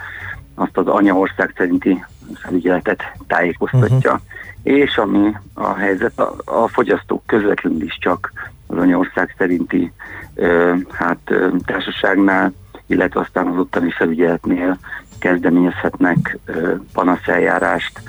[0.55, 2.05] azt az anyaország szerinti
[2.35, 4.13] felügyeletet tájékoztatja.
[4.13, 4.27] Uh-huh.
[4.63, 8.33] És ami a helyzet, a, a fogyasztók közvetlenül is csak
[8.67, 9.93] az anyaország szerinti
[10.35, 12.53] ö, hát, ö, társaságnál,
[12.87, 14.79] illetve aztán az ottani felügyeletnél
[15.19, 18.01] kezdeményezhetnek ö, panaszeljárást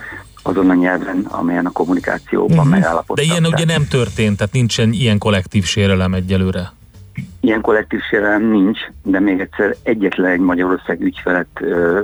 [0.49, 2.71] azon a nyelven, amelyen a kommunikációban uh-huh.
[2.71, 3.25] megállapodtak.
[3.25, 6.71] De ilyen ugye nem történt, tehát nincsen ilyen kollektív sérelem egyelőre.
[7.41, 12.01] Ilyen kollektív sérelem nincs, de még egyszer egyetlen egy Magyarország ügyfelet ö,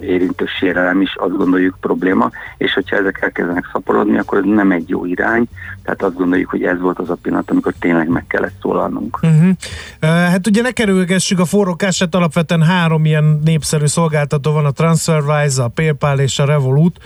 [0.00, 4.88] érintő sérelem is azt gondoljuk probléma, és hogyha ezek elkezdenek szaporodni, akkor ez nem egy
[4.88, 5.44] jó irány,
[5.82, 9.18] tehát azt gondoljuk, hogy ez volt az a pillanat, amikor tényleg meg kellett szólalnunk.
[9.22, 9.50] Uh-huh.
[10.00, 15.68] Hát ugye ne kerülgessük a forrókását, alapvetően három ilyen népszerű szolgáltató van, a TransferWise, a
[15.68, 16.98] PayPal és a Revolut.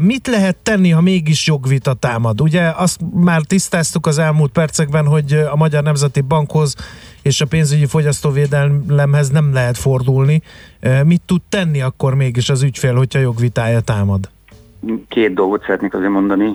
[0.00, 2.40] Mit lehet tenni, ha mégis jogvita támad?
[2.40, 6.74] Ugye azt már tisztáztuk az elmúlt percekben, hogy a Magyar Nemzeti Bankhoz
[7.22, 10.42] és a pénzügyi fogyasztóvédelemhez nem lehet fordulni.
[11.04, 14.28] Mit tud tenni akkor mégis az ügyfél, hogyha jogvitája támad?
[15.08, 16.46] Két dolgot szeretnék azért mondani.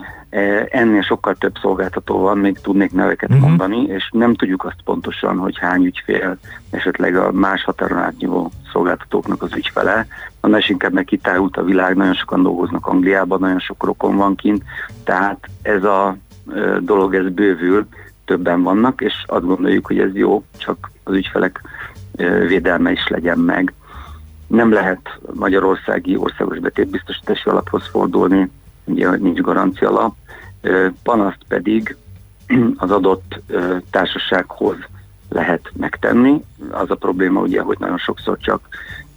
[0.69, 3.47] Ennél sokkal több szolgáltató van, még tudnék neveket uh-huh.
[3.47, 6.37] mondani, és nem tudjuk azt pontosan, hogy hány ügyfél
[6.69, 10.07] esetleg a más határon átnyúló szolgáltatóknak az ügyfele.
[10.39, 14.63] Annál inkább meg kitárult a világ, nagyon sokan dolgoznak Angliában, nagyon sok rokon van kint,
[15.03, 16.17] tehát ez a
[16.79, 17.87] dolog, ez bővül,
[18.25, 21.61] többen vannak, és azt gondoljuk, hogy ez jó, csak az ügyfelek
[22.47, 23.73] védelme is legyen meg.
[24.47, 28.49] Nem lehet magyarországi országos betétbiztosítási alaphoz fordulni,
[28.83, 30.15] ugye hogy nincs garancia alap,
[31.03, 31.95] panaszt pedig
[32.75, 33.39] az adott
[33.89, 34.75] társasághoz
[35.29, 36.43] lehet megtenni.
[36.71, 38.67] Az a probléma ugye, hogy nagyon sokszor csak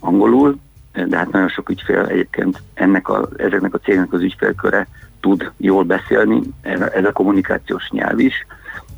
[0.01, 0.57] angolul,
[0.93, 4.87] de hát nagyon sok ügyfél egyébként ennek a, ezeknek a cégnek az ügyfélköre
[5.21, 6.41] tud jól beszélni,
[6.93, 8.47] ez a kommunikációs nyelv is.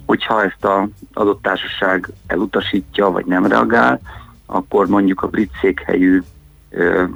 [0.07, 4.01] Hogyha ezt az adott társaság elutasítja, vagy nem reagál,
[4.47, 6.23] akkor mondjuk a brit székhelyű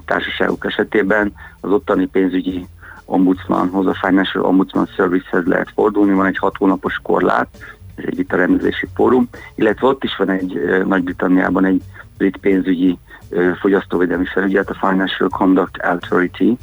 [0.04, 2.66] társaságok esetében az ottani pénzügyi
[3.10, 7.48] ombudsmanhoz, a Financial Ombudsman Servicehez lehet fordulni, van egy hat hónapos korlát,
[7.94, 11.82] ez egy vitarendezési fórum, illetve ott is van egy Nagy-Britanniában egy
[12.16, 12.98] brit pénzügyi
[13.60, 16.58] fogyasztóvédelmi felügyelet, a Financial Conduct Authority,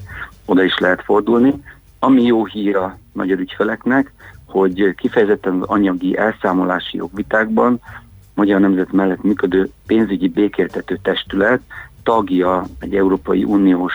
[0.46, 1.54] oda is lehet fordulni.
[2.00, 4.14] Ami jó hír a magyar ügyfeleknek,
[4.46, 7.80] hogy kifejezetten az anyagi elszámolási jogvitákban
[8.34, 11.62] Magyar Nemzet mellett működő pénzügyi békéltető testület
[12.04, 13.94] tagja egy Európai Uniós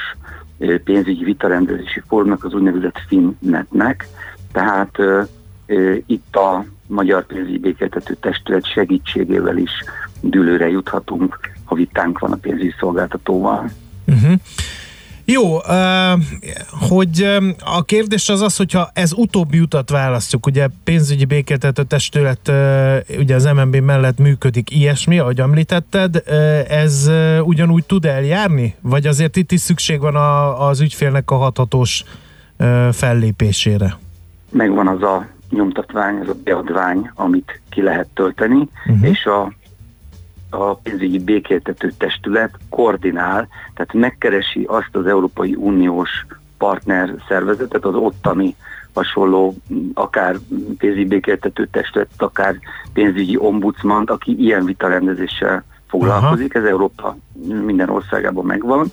[0.84, 4.08] pénzügyi vitarendezési fórumnak, az úgynevezett FinNetnek,
[4.52, 4.98] tehát
[6.06, 9.70] itt a Magyar Pénzügyi Békéltető Testület segítségével is
[10.20, 13.70] dűlőre juthatunk, ha vitánk van a pénzügyi szolgáltatóval.
[14.06, 14.32] Uh-huh.
[15.24, 15.58] Jó,
[16.88, 22.52] hogy a kérdés az az, hogyha ez utóbbi utat választjuk, ugye pénzügyi békéltető testület
[23.18, 26.22] ugye az MNB mellett működik ilyesmi, ahogy említetted,
[26.68, 27.10] ez
[27.42, 28.74] ugyanúgy tud eljárni?
[28.80, 32.04] Vagy azért itt is szükség van a, az ügyfélnek a hathatós
[32.92, 33.96] fellépésére?
[34.52, 39.08] megvan az a nyomtatvány, az a beadvány, amit ki lehet tölteni, uh-huh.
[39.08, 39.52] és a,
[40.52, 46.26] a pénzügyi békéltető testület koordinál, tehát megkeresi azt az Európai Uniós
[46.58, 48.56] partner szervezetet, az ottani
[48.94, 49.54] hasonló,
[49.94, 50.36] akár
[50.78, 52.54] pénzügyi békéltető testület, akár
[52.92, 57.16] pénzügyi ombudsmant, aki ilyen vitarendezéssel foglalkozik, ez Európa
[57.64, 58.86] minden országában megvan,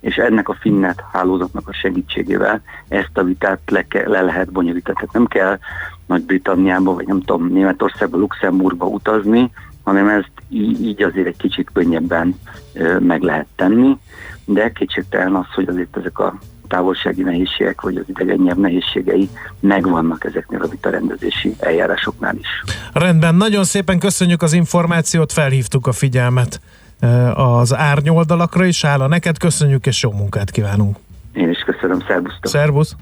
[0.00, 4.96] és ennek a Finnet hálózatnak a segítségével ezt a vitát le, ke- le lehet bonyolítani.
[4.96, 5.58] Tehát nem kell
[6.06, 9.50] Nagy-Britanniába, vagy nem tudom, Németországba, Luxemburgba utazni,
[9.86, 12.38] hanem ezt így azért egy kicsit könnyebben
[12.98, 13.96] meg lehet tenni,
[14.44, 19.28] de kétségtelen az, hogy azért ezek a távolsági nehézségek, vagy az idegen nyelv nehézségei
[19.60, 22.48] megvannak ezeknél a vitarendezési eljárásoknál is.
[22.92, 26.60] Rendben, nagyon szépen köszönjük az információt, felhívtuk a figyelmet
[27.34, 30.96] az árnyoldalakra is, hála neked, köszönjük és jó munkát kívánunk.
[31.32, 32.46] Én is köszönöm, szervusztok!
[32.46, 32.96] Szervusz!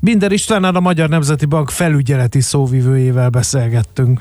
[0.00, 4.20] Binder Istvánnal a Magyar Nemzeti Bank felügyeleti szóvivőjével beszélgettünk.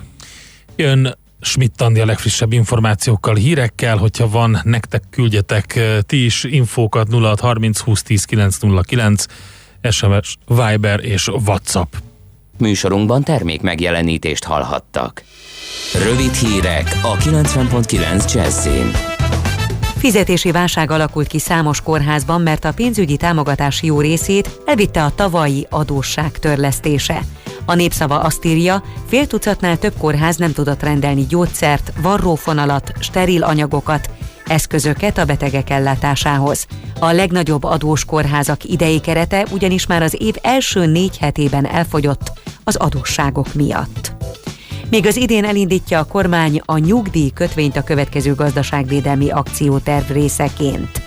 [0.75, 7.07] Jön Schmidt Andi a legfrissebb információkkal, hírekkel, hogyha van, nektek küldjetek eh, ti is infókat
[7.09, 9.25] 0630 20 10 909,
[9.89, 11.93] SMS, Viber és WhatsApp.
[12.57, 15.23] Műsorunkban termék megjelenítést hallhattak.
[16.03, 18.91] Rövid hírek a 90.9 Jazzin.
[19.97, 25.67] Fizetési válság alakult ki számos kórházban, mert a pénzügyi támogatás jó részét elvitte a tavalyi
[25.69, 27.21] adósság törlesztése.
[27.65, 34.09] A népszava azt írja, fél tucatnál több kórház nem tudott rendelni gyógyszert, varrófonalat, steril anyagokat,
[34.45, 36.67] eszközöket a betegek ellátásához.
[36.99, 42.31] A legnagyobb adós kórházak idei kerete ugyanis már az év első négy hetében elfogyott
[42.63, 44.13] az adósságok miatt.
[44.89, 51.04] Még az idén elindítja a kormány a nyugdíj kötvényt a következő gazdaságvédelmi akcióterv részeként.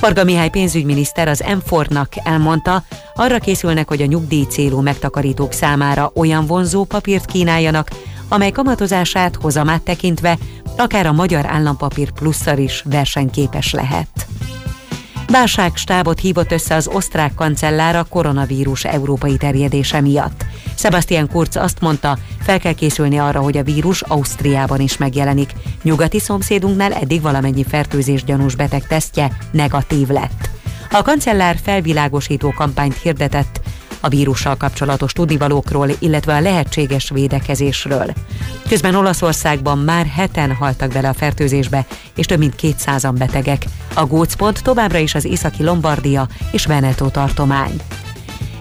[0.00, 2.82] Varga Mihály pénzügyminiszter az m nak elmondta,
[3.14, 7.90] arra készülnek, hogy a nyugdíj célú megtakarítók számára olyan vonzó papírt kínáljanak,
[8.28, 10.38] amely kamatozását hozamát tekintve
[10.76, 14.26] akár a magyar állampapír plusszal is versenyképes lehet.
[15.30, 20.44] Válságstábot hívott össze az osztrák kancellár a koronavírus európai terjedése miatt.
[20.74, 25.52] Sebastian Kurz azt mondta, Fel kell készülni arra, hogy a vírus Ausztriában is megjelenik.
[25.82, 30.50] Nyugati szomszédunknál eddig valamennyi fertőzés gyanús beteg tesztje negatív lett.
[30.90, 33.60] A kancellár felvilágosító kampányt hirdetett
[34.00, 38.12] a vírussal kapcsolatos tudnivalókról, illetve a lehetséges védekezésről.
[38.68, 41.86] Közben Olaszországban már heten haltak bele a fertőzésbe,
[42.16, 43.64] és több mint 200-an betegek.
[43.94, 47.80] A gócpont továbbra is az északi Lombardia és Veneto tartomány.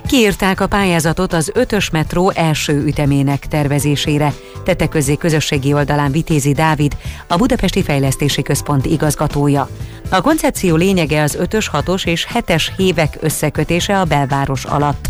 [0.07, 4.33] Kiírták a pályázatot az ötös metró első ütemének tervezésére,
[4.63, 6.97] tette közzé közösségi oldalán Vitézi Dávid,
[7.27, 9.69] a Budapesti Fejlesztési Központ igazgatója.
[10.09, 15.09] A koncepció lényege az 5-ös, 6-os és 7-es hévek összekötése a belváros alatt.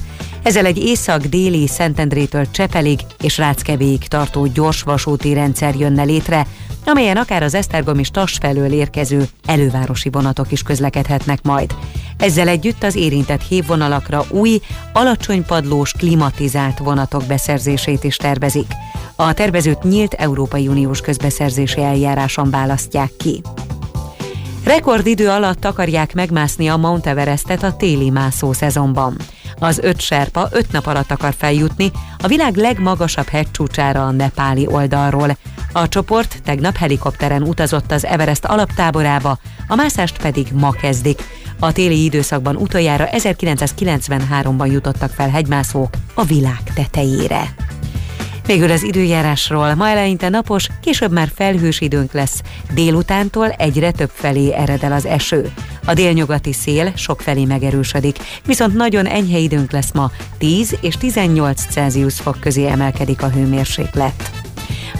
[0.49, 6.45] Ezzel egy észak-déli Szentendrétől Csepelig és Ráckevéig tartó gyors vasúti rendszer jönne létre,
[6.85, 11.76] amelyen akár az Esztergom és Tas felől érkező elővárosi vonatok is közlekedhetnek majd.
[12.17, 14.59] Ezzel együtt az érintett hévvonalakra új,
[14.93, 18.71] alacsony padlós, klimatizált vonatok beszerzését is tervezik.
[19.15, 23.41] A tervezőt nyílt Európai Uniós közbeszerzési eljáráson választják ki.
[24.63, 29.15] Rekordidő alatt akarják megmászni a Mount Everestet a téli mászó szezonban.
[29.59, 35.38] Az öt serpa öt nap alatt akar feljutni a világ legmagasabb hegycsúcsára a nepáli oldalról.
[35.71, 41.23] A csoport tegnap helikopteren utazott az Everest alaptáborába, a mászást pedig ma kezdik.
[41.59, 47.53] A téli időszakban utoljára 1993-ban jutottak fel hegymászók a világ tetejére.
[48.49, 49.76] Végül az időjárásról.
[49.76, 52.41] Ma eleinte napos, később már felhős időnk lesz.
[52.73, 55.51] Délutántól egyre több felé ered el az eső.
[55.85, 61.65] A délnyugati szél sok felé megerősödik, viszont nagyon enyhe időnk lesz ma, 10 és 18
[61.69, 64.31] Celsius fok közé emelkedik a hőmérséklet.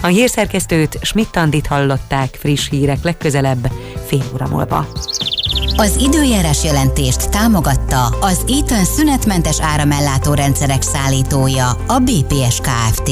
[0.00, 3.70] A hírszerkesztőt Schmidt-Tandit hallották friss hírek legközelebb
[4.06, 4.86] fél óra múlva.
[5.76, 13.10] Az időjárás jelentést támogatta az Eaton szünetmentes áramellátó rendszerek szállítója, a BPS Kft.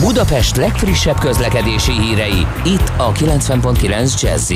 [0.00, 4.52] Budapest legfrissebb közlekedési hírei, itt a 90.9 jazz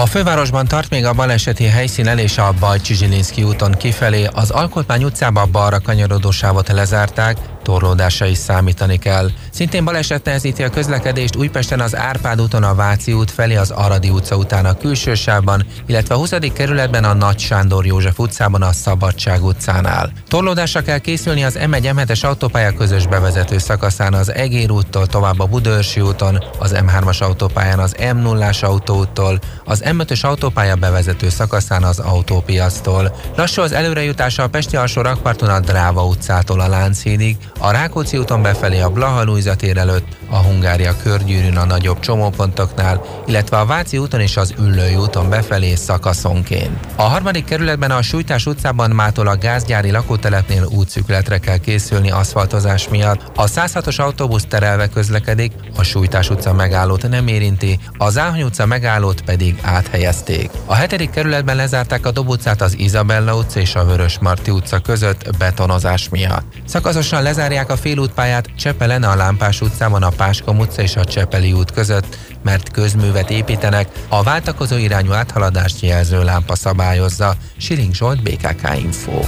[0.00, 5.04] a fővárosban tart még a baleseti helyszín el és a Bajcsi úton kifelé, az Alkotmány
[5.04, 9.30] utcába balra kanyarodó sávot lezárták, torlódásra is számítani kell.
[9.50, 14.10] Szintén baleset nehezíti a közlekedést Újpesten az Árpád úton a Váci út felé az Aradi
[14.10, 16.34] utca után a külső sávban, illetve a 20.
[16.54, 20.12] kerületben a Nagy Sándor József utcában a Szabadság utcánál.
[20.28, 25.46] Torlódásra kell készülni az M1 M7-es autópálya közös bevezető szakaszán az Egér úttól tovább a
[25.46, 33.16] Budörsi úton, az M3-as autópályán az M0-as autóúttól, az M5-ös autópálya bevezető szakaszán az autópiasztól.
[33.36, 38.42] Lassú az előrejutása a Pesti alsó rakparton a Dráva utcától a Lánchídig, a Rákóczi úton
[38.42, 43.98] befelé a Blaha Lujza tér előtt, a Hungária körgyűrűn a nagyobb csomópontoknál, illetve a Váci
[43.98, 46.86] úton és az Üllői úton befelé szakaszonként.
[46.96, 53.20] A harmadik kerületben a Sújtás utcában mától a gázgyári lakótelepnél útszükletre kell készülni aszfaltozás miatt.
[53.36, 59.20] A 106-os autóbusz terelve közlekedik, a Sújtás utca megállót nem érinti, a Záhony utca megállót
[59.20, 60.50] pedig áthelyezték.
[60.66, 65.36] A hetedik kerületben lezárták a Dob az Izabella utca és a Vörös Marti utca között
[65.38, 66.44] betonozás miatt.
[66.66, 71.70] Szakaszosan lezárják a félútpályát Csepelen a Lámpás utcában a Páskom utca és a Csepeli út
[71.70, 77.34] között, mert közművet építenek, a váltakozó irányú áthaladást jelző lámpa szabályozza.
[77.56, 79.20] Siling Zsolt, BKK Info.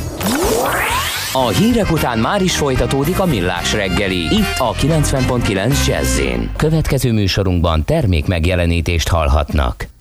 [1.32, 6.20] A hírek után már is folytatódik a millás reggeli, itt a 90.9 jazz
[6.56, 9.91] Következő műsorunkban termék megjelenítést hallhatnak.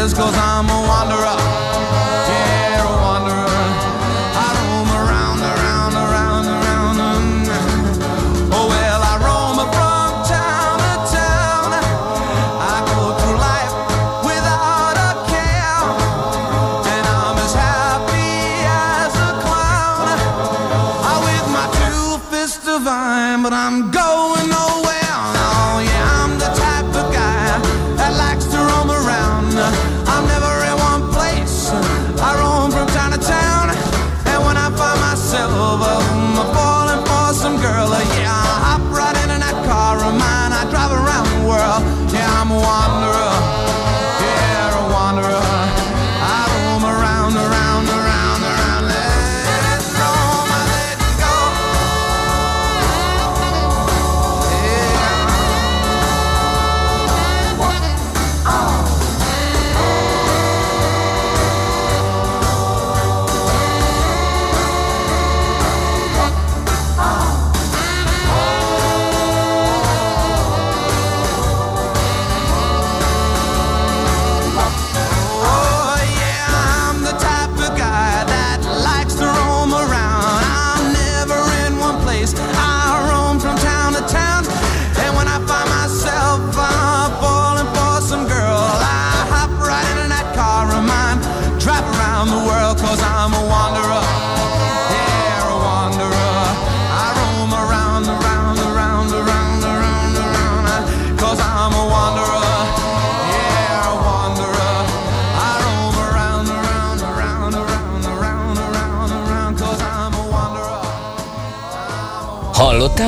[0.00, 1.69] Is cause I'm a wanderer.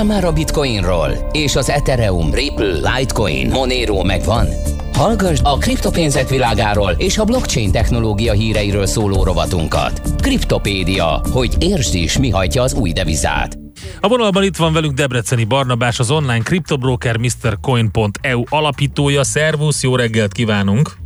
[0.03, 1.29] Hallottál már a Bitcoinról?
[1.33, 4.47] És az Ethereum, Ripple, Litecoin, Monero megvan?
[4.93, 10.01] Hallgass a kriptopénzek világáról és a blockchain technológia híreiről szóló rovatunkat.
[10.20, 13.59] Kriptopédia, hogy értsd is, mi hajtja az új devizát.
[14.01, 19.24] A vonalban itt van velünk Debreceni Barnabás, az online kriptobroker MrCoin.eu alapítója.
[19.24, 20.97] Szervusz, jó reggelt kívánunk!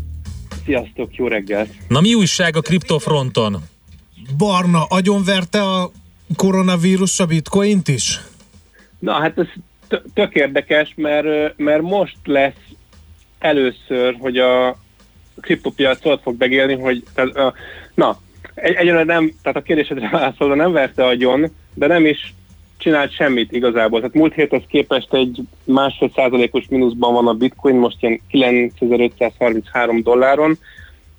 [0.64, 1.68] Sziasztok, jó reggelt!
[1.88, 3.56] Na mi újság a kriptofronton?
[4.36, 5.90] Barna agyonverte a
[6.36, 8.20] koronavírus a bitcoint is?
[9.06, 9.46] Na hát ez
[10.14, 12.64] tök érdekes, mert, mert most lesz
[13.38, 14.76] először, hogy a
[15.40, 17.54] kriptopiac ott fog megélni, hogy tehát,
[17.94, 18.18] na,
[18.54, 22.34] egy, egyelőre nem, tehát a kérdésedre válaszolva nem verte agyon, de nem is
[22.76, 24.00] csinált semmit igazából.
[24.00, 28.20] Tehát múlt héthez képest egy másfél százalékos mínuszban van a bitcoin, most ilyen
[28.78, 30.58] 9533 dolláron,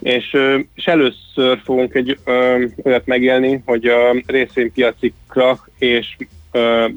[0.01, 0.37] és,
[0.75, 6.15] és először fogunk egy ö, olyat megélni, hogy a részvénypiaci krak és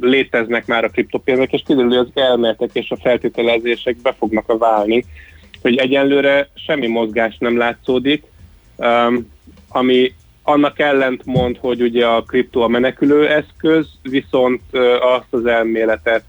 [0.01, 4.59] léteznek már a kriptopénzek, és kiderül, hogy az elméletek és a feltételezések be fognak a
[4.59, 5.05] válni,
[5.63, 8.23] hogy egyenlőre semmi mozgás nem látszódik,
[9.69, 10.13] ami
[10.43, 14.61] annak ellent mond, hogy ugye a kriptó a menekülő eszköz, viszont
[15.01, 16.25] azt az elméletet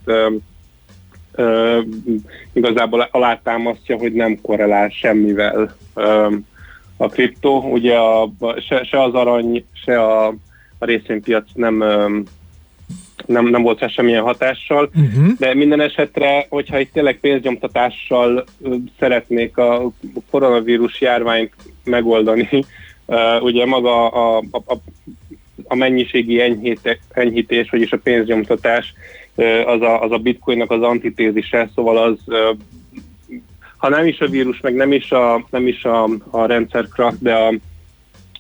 [2.54, 5.76] igazából alátámasztja, hogy nem korrelál semmivel
[6.98, 7.72] a kriptó.
[7.72, 8.30] Ugye a,
[8.68, 10.28] se, se az arany, se a,
[10.78, 11.84] a részvénypiac nem
[13.26, 15.38] nem, nem volt rá semmilyen hatással, uh-huh.
[15.38, 18.46] de minden esetre, hogyha itt tényleg pénznyomtatással
[19.00, 19.92] szeretnék a
[20.30, 21.54] koronavírus járványt
[21.84, 22.50] megoldani,
[23.40, 24.78] ugye maga a, a, a,
[25.64, 28.94] a mennyiségi enyhíte, enyhítés, vagyis a pénznyomtatás,
[29.66, 32.18] az a, az a bitcoinnak az antitézise, szóval az
[33.82, 37.16] ha nem is a vírus, meg nem is a, nem is a, a rendszer crack,
[37.20, 37.54] de a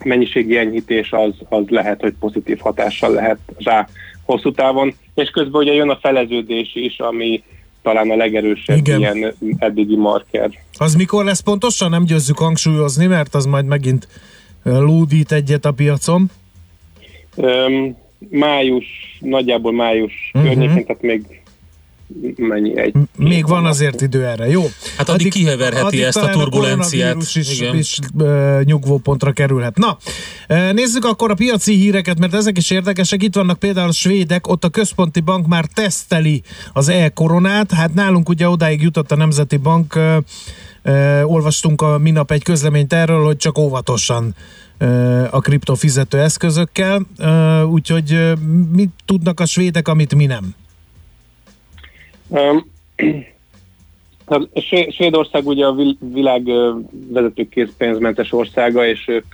[0.06, 3.88] mennyiségi enyhítés az, az lehet, hogy pozitív hatással lehet rá
[4.26, 7.44] hosszú távon, és közben ugye jön a feleződés is, ami
[7.82, 9.00] talán a legerősebb Igen.
[9.00, 10.50] ilyen eddigi marker.
[10.78, 11.90] Az mikor lesz pontosan?
[11.90, 14.08] Nem győzzük hangsúlyozni, mert az majd megint
[14.64, 16.30] lúdít egyet a piacon.
[17.36, 17.98] Öm,
[18.30, 18.86] május,
[19.20, 20.50] nagyjából május uh-huh.
[20.50, 21.41] környékén, tehát még
[22.38, 22.94] mennyi egy.
[23.18, 24.64] Még van azért idő erre, jó?
[24.98, 27.14] Hát addig kiheverheti ezt a turbulenciát.
[27.14, 27.78] koronavírus is, Igen.
[27.78, 29.78] is ö, nyugvópontra kerülhet.
[29.78, 29.98] Na,
[30.72, 33.24] nézzük akkor a piaci híreket, mert ezek is érdekesek.
[33.24, 36.42] Itt vannak például a svédek, ott a központi bank már teszteli
[36.74, 37.72] az e-koronát.
[37.72, 40.00] Hát nálunk ugye odáig jutott a Nemzeti Bank,
[41.24, 44.36] olvastunk a minap egy közleményt erről, hogy csak óvatosan
[45.30, 47.06] a kriptofizető eszközökkel,
[47.70, 48.34] úgyhogy
[48.72, 50.56] mit tudnak a svédek, amit mi nem?
[54.54, 56.44] Své- Svédország ugye a vil- világ
[57.10, 59.26] vezető készpénzmentes országa, és ők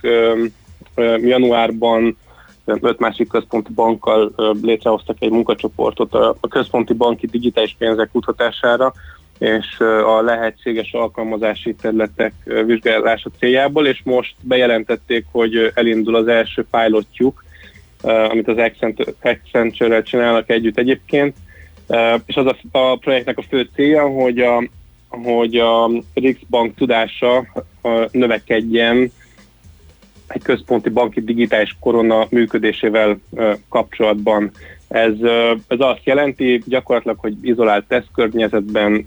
[1.20, 2.16] januárban
[2.64, 8.92] öt másik központi bankkal létrehoztak egy munkacsoportot a, központi banki digitális pénzek kutatására,
[9.38, 12.32] és a lehetséges alkalmazási területek
[12.66, 17.44] vizsgálása céljából, és most bejelentették, hogy elindul az első pilotjuk,
[18.02, 21.36] amit az Accent- Accenture-rel csinálnak együtt egyébként,
[22.26, 24.68] és az a, a projektnek a fő célja, hogy a,
[25.08, 27.46] hogy a Rixbank tudása
[28.10, 29.12] növekedjen
[30.26, 33.18] egy központi banki digitális korona működésével
[33.68, 34.50] kapcsolatban.
[34.88, 35.12] Ez,
[35.68, 39.06] ez azt jelenti gyakorlatilag, hogy izolált tesztkörnyezetben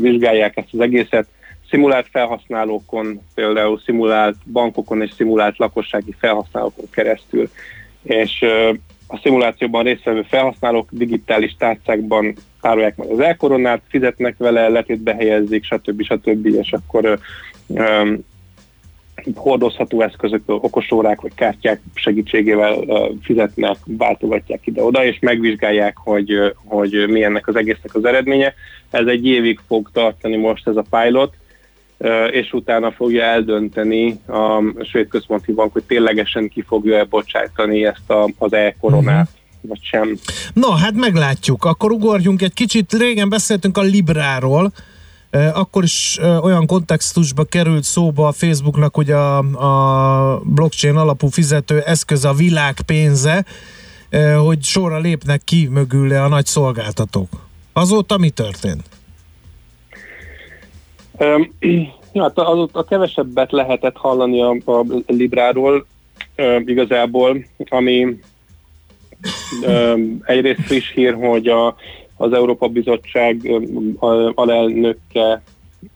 [0.00, 1.26] vizsgálják ezt az egészet,
[1.70, 7.50] szimulált felhasználókon, például szimulált bankokon és szimulált lakossági felhasználókon keresztül.
[8.02, 8.44] És
[9.10, 16.02] a szimulációban résztvevő felhasználók digitális tárcákban tárolják meg az elkoronát, fizetnek vele, letétbe helyezik, stb.
[16.02, 16.46] stb.
[16.46, 17.18] és akkor
[17.74, 18.12] ö,
[19.34, 27.22] hordozható eszközök, okosórák vagy kártyák segítségével ö, fizetnek, váltogatják ide-oda, és megvizsgálják, hogy, hogy mi
[27.22, 28.54] ennek az egésznek az eredménye.
[28.90, 31.34] Ez egy évig fog tartani most ez a pilot,
[32.30, 38.30] és utána fogja eldönteni a svéd központi bank, hogy ténylegesen ki fogja bocsájtani ezt a,
[38.38, 39.28] az e-koronát,
[39.60, 40.18] vagy sem.
[40.52, 41.64] No, hát meglátjuk.
[41.64, 42.92] Akkor ugorjunk egy kicsit.
[42.92, 44.72] Régen beszéltünk a Libráról,
[45.54, 52.24] akkor is olyan kontextusba került szóba a Facebooknak, hogy a, a blockchain alapú fizető eszköz
[52.24, 53.44] a világ pénze,
[54.44, 57.28] hogy sorra lépnek ki mögüle a nagy szolgáltatók.
[57.72, 58.82] Azóta mi történt?
[62.14, 65.86] Hát azóta kevesebbet lehetett hallani a, a Libráról
[66.64, 68.20] igazából, ami
[70.22, 71.76] egyrészt friss hír, hogy a,
[72.16, 73.50] az Európa Bizottság
[74.34, 75.42] alelnöke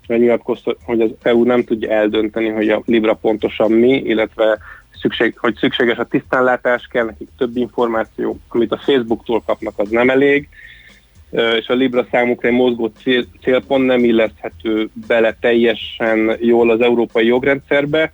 [0.06, 4.59] nyilatkozta, hogy az EU nem tudja eldönteni, hogy a Libra pontosan mi, illetve
[5.01, 10.10] szükség, hogy szükséges a tisztánlátás, kell nekik több információ, amit a Facebooktól kapnak, az nem
[10.10, 10.48] elég,
[11.35, 17.27] és a Libra számukra egy mozgó cél, célpont nem illeszthető bele teljesen jól az európai
[17.27, 18.11] jogrendszerbe,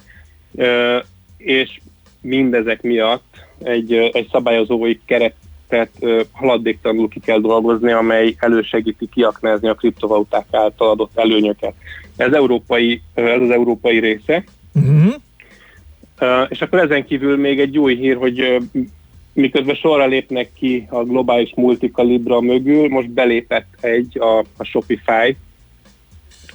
[1.36, 1.80] és
[2.20, 5.90] mindezek miatt egy, egy szabályozói keretet
[6.32, 11.74] haladéktalanul ki kell dolgozni, amely elősegíti kiaknázni a kriptovaluták által adott előnyöket.
[12.16, 14.44] Ez, európai, ez az európai része.
[14.74, 15.14] Uh-huh.
[16.20, 18.62] Uh, és akkor ezen kívül még egy új hír, hogy uh,
[19.32, 25.36] miközben sorra lépnek ki a globális multika Libra mögül, most belépett egy, a, a Shopify,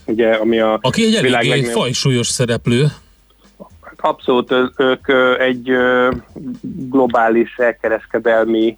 [0.05, 2.85] ugye, ami a Aki egy világ eléggé legnagyobb- fajsúlyos szereplő.
[3.97, 5.07] Abszolút, ők
[5.39, 5.71] egy
[6.89, 8.77] globális elkereskedelmi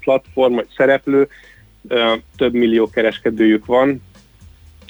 [0.00, 1.28] platform, vagy szereplő,
[2.36, 4.02] több millió kereskedőjük van,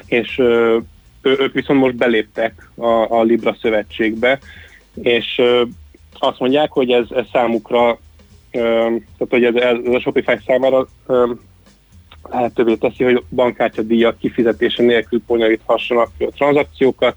[0.06, 0.38] és
[1.22, 4.38] ők viszont most beléptek a, a Libra szövetségbe,
[5.02, 5.40] és
[6.18, 7.98] azt mondják, hogy ez, ez számukra,
[8.50, 10.86] tehát hogy ez, ez a Shopify számára
[12.30, 17.16] lehetővé teszi, hogy bankkártya díjak kifizetése nélkül bonyolíthassanak tranzakciókat,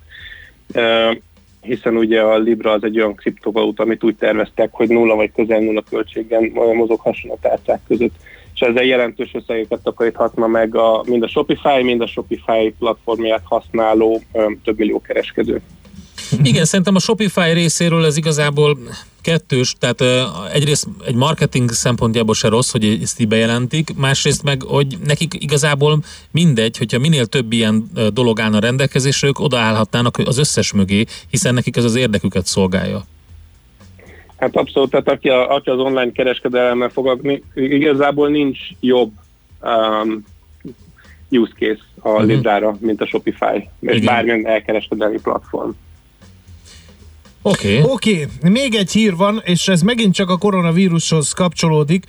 [1.61, 5.59] hiszen ugye a Libra az egy olyan kriptovaluta, amit úgy terveztek, hogy nulla vagy közel
[5.59, 8.15] nulla költségen mozoghasson a tárcák között.
[8.53, 14.21] És ezzel jelentős összegeket takaríthatna meg a, mind a Shopify, mind a Shopify platformját használó
[14.63, 15.61] több millió kereskedő.
[16.43, 18.77] Igen, szerintem a Shopify részéről ez igazából
[19.21, 20.03] kettős, tehát
[20.53, 25.99] egyrészt egy marketing szempontjából se rossz, hogy ezt így bejelentik, másrészt meg, hogy nekik igazából
[26.31, 31.75] mindegy, hogyha minél több ilyen dolog állna rendelkezésre, ők odaállhatnának az összes mögé, hiszen nekik
[31.75, 33.03] ez az érdeküket szolgálja.
[34.37, 39.11] Hát abszolút, tehát aki, a, aki az online kereskedelemmel foglalkozik, igazából nincs jobb
[39.61, 40.25] um,
[41.29, 42.25] use case a uh-huh.
[42.25, 44.05] Librára, mint a Shopify, és Igen.
[44.05, 45.69] bármilyen elkereskedelmi platform.
[47.45, 47.79] Oké.
[47.79, 47.91] Okay.
[47.91, 48.51] Oké, okay.
[48.51, 52.05] még egy hír van, és ez megint csak a koronavírushoz kapcsolódik.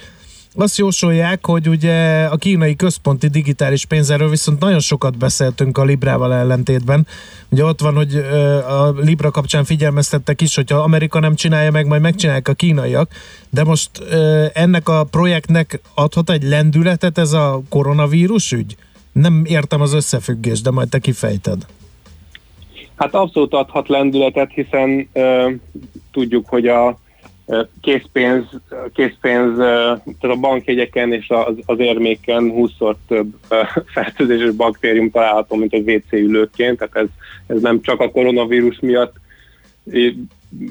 [0.57, 6.35] Azt jósolják, hogy ugye a kínai központi digitális pénzerről viszont nagyon sokat beszéltünk a Librával
[6.35, 7.07] ellentétben.
[7.49, 8.17] Ugye ott van, hogy
[8.69, 13.11] a Libra kapcsán figyelmeztettek is, hogyha Amerika nem csinálja meg, majd megcsinálják a kínaiak.
[13.51, 13.91] De most
[14.53, 18.77] ennek a projektnek adhat egy lendületet ez a koronavírus ügy?
[19.13, 21.67] Nem értem az összefüggést, de majd te kifejted.
[22.97, 25.51] Hát abszolút adhat lendületet, hiszen ö,
[26.13, 26.99] tudjuk, hogy a
[27.81, 28.45] készpénz,
[28.95, 33.35] készpénz tehát a bankjegyeken és az, az érméken 20-szor több
[33.95, 37.07] fertőzéses baktérium található, mint egy WC ülőként, tehát ez,
[37.57, 39.15] ez nem csak a koronavírus miatt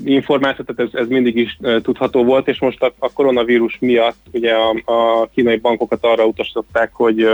[0.05, 4.53] információ, tehát ez, ez mindig is tudható volt, és most a, a koronavírus miatt ugye
[4.53, 7.27] a, a kínai bankokat arra utasították, hogy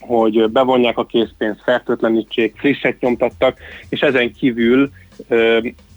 [0.00, 4.90] hogy bevonják a készpénzt, fertőtlenítsék, frisset nyomtattak, és ezen kívül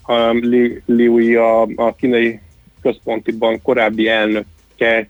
[0.02, 2.40] a Li, Liui, a, a kínai
[2.82, 5.10] központi bank korábbi elnöke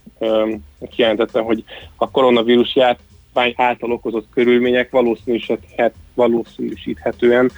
[0.90, 1.64] kijelentette, hogy
[1.96, 7.52] a koronavírus járvány által okozott körülmények valószínűsíthet, valószínűsíthetően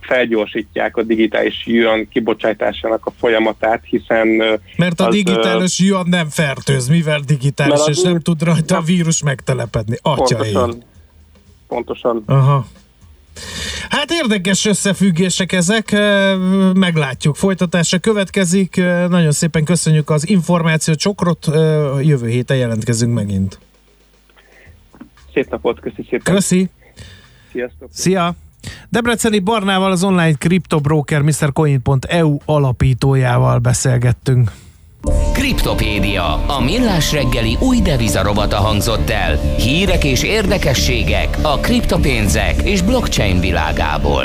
[0.00, 4.28] felgyorsítják a digitális yuan kibocsátásának a folyamatát, hiszen
[4.76, 9.96] Mert a digitális yuan nem fertőz, mivel digitális, és nem tud rajta a vírus megtelepedni.
[10.02, 10.52] Atya ég.
[10.52, 10.82] pontosan,
[11.68, 12.66] pontosan Aha.
[13.88, 15.90] Hát érdekes összefüggések ezek,
[16.74, 17.36] meglátjuk.
[17.36, 18.76] Folytatása következik.
[19.08, 21.46] Nagyon szépen köszönjük az információ csokrot.
[22.00, 23.58] Jövő héten jelentkezünk megint.
[25.32, 26.34] Szép napot, köszi szépen.
[26.34, 26.70] Köszi.
[27.52, 27.88] Sziasztok.
[27.92, 28.34] Szia!
[28.88, 34.52] Debreceni Barnával, az online kriptobroker MrCoin.eu alapítójával beszélgettünk.
[35.32, 39.36] Kriptopédia, a millás reggeli új devizarobata hangzott el.
[39.58, 44.24] Hírek és érdekességek a kriptopénzek és blockchain világából.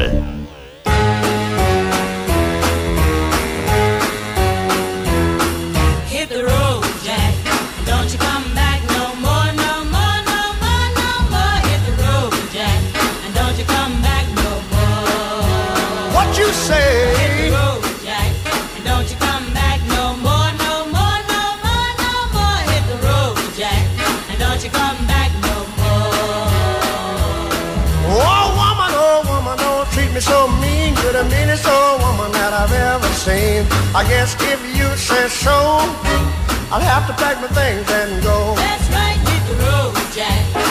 [33.94, 35.52] I guess if you say so,
[36.72, 38.56] I'll have to pack my things and go.
[38.56, 40.71] That's right, hit the road, Jack.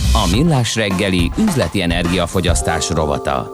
[0.13, 3.49] A Millás reggeli üzleti energiafogyasztás rovata.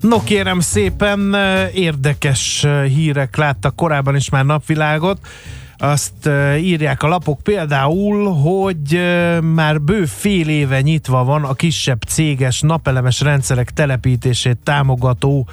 [0.00, 5.18] No kérem szépen, eh, érdekes eh, hírek láttak korábban is már napvilágot.
[5.76, 9.00] Azt eh, írják a lapok például, hogy
[9.40, 15.48] már bő fél éve nyitva van a kisebb céges napelemes rendszerek telepítését támogató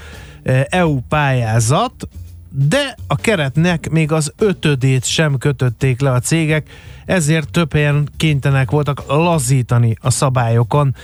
[0.70, 2.08] EU pályázat,
[2.50, 6.70] de a keretnek még az ötödét sem kötötték le a cégek,
[7.06, 10.96] ezért több helyen kénytelenek voltak lazítani a szabályokon.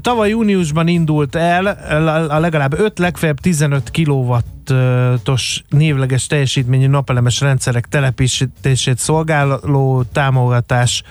[0.00, 1.66] Tavaly júniusban indult el
[2.30, 11.02] a legalább 5, legfeljebb 15 kW-os névleges teljesítményű napelemes rendszerek telepítését szolgáló támogatás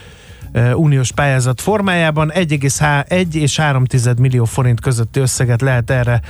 [0.74, 3.84] uniós pályázat formájában 1,1 és 3
[4.18, 6.22] millió forint közötti összeget lehet erre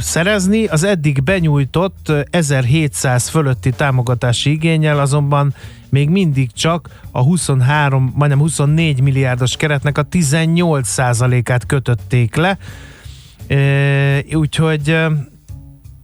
[0.00, 0.66] szerezni.
[0.66, 5.54] Az eddig benyújtott 1700 fölötti támogatási igényel azonban
[5.88, 12.58] még mindig csak a 23, majdnem 24 milliárdos keretnek a 18 át kötötték le.
[14.32, 14.98] Úgyhogy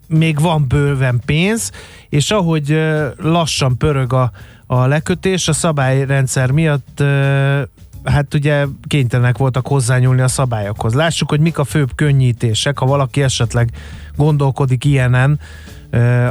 [0.09, 1.71] még van bőven pénz,
[2.09, 2.81] és ahogy
[3.17, 4.31] lassan pörög a,
[4.67, 7.03] a lekötés, a szabályrendszer miatt
[8.05, 10.95] hát ugye kénytelenek voltak hozzányúlni a szabályokhoz.
[10.95, 13.71] Lássuk, hogy mik a főbb könnyítések, ha valaki esetleg
[14.17, 15.41] gondolkodik ilyenen,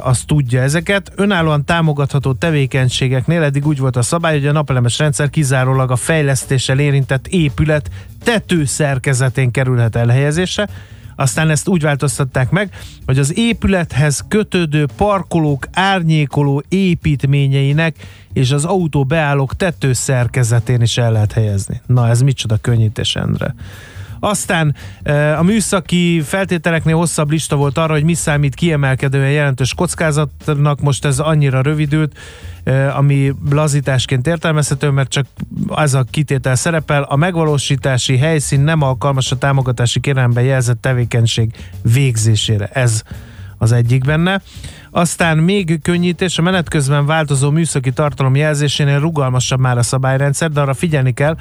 [0.02, 1.11] az tudja ezeket.
[1.15, 6.80] Önállóan támogatható tevékenységeknél eddig úgy volt a szabály, hogy a napelemes rendszer kizárólag a fejlesztéssel
[6.80, 7.89] érintett épület
[8.23, 10.68] tetőszerkezetén kerülhet elhelyezésre,
[11.19, 12.73] aztán ezt úgy változtatták meg,
[13.06, 17.95] hogy az épülethez kötődő parkolók árnyékoló építményeinek
[18.34, 21.81] és az autó beállók tetőszerkezetén is el lehet helyezni.
[21.85, 23.56] Na ez micsoda könnyítés, Endre.
[24.19, 24.76] Aztán
[25.38, 31.19] a műszaki feltételeknél hosszabb lista volt arra, hogy mi számít kiemelkedően jelentős kockázatnak, most ez
[31.19, 32.18] annyira rövidült,
[32.95, 35.26] ami lazításként értelmezhető, mert csak
[35.68, 41.52] az a kitétel szerepel, a megvalósítási helyszín nem alkalmas a támogatási kérelemben jelzett tevékenység
[41.94, 42.65] végzésére.
[42.73, 43.02] Ez
[43.57, 44.41] az egyik benne.
[44.91, 50.61] Aztán még könnyítés, a menet közben változó műszaki tartalom jelzésénél rugalmasabb már a szabályrendszer, de
[50.61, 51.38] arra figyelni kell,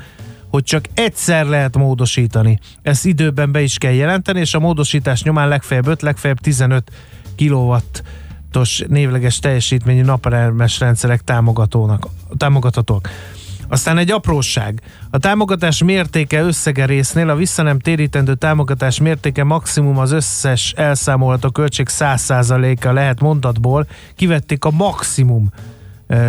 [0.50, 2.58] hogy csak egyszer lehet módosítani.
[2.82, 6.90] Ezt időben be is kell jelenteni, és a módosítás nyomán legfeljebb 5, legfeljebb 15
[7.36, 12.06] kW-os névleges teljesítményű napelemes rendszerek támogatónak,
[12.36, 13.08] támogathatók.
[13.68, 14.80] Aztán egy apróság.
[15.10, 21.50] A támogatás mértéke összege résznél a vissza nem térítendő támogatás mértéke maximum az összes elszámolható
[21.50, 23.86] költség 100%-a lehet mondatból.
[24.14, 25.50] Kivették a maximum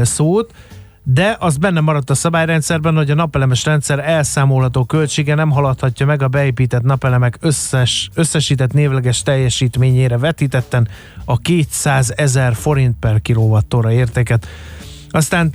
[0.01, 0.53] szót,
[1.09, 6.21] de az benne maradt a szabályrendszerben, hogy a napelemes rendszer elszámolható költsége nem haladhatja meg
[6.21, 10.87] a beépített napelemek összes, összesített névleges teljesítményére vetítetten
[11.25, 14.47] a 200 ezer forint per kilovattóra értéket.
[15.17, 15.51] Aztán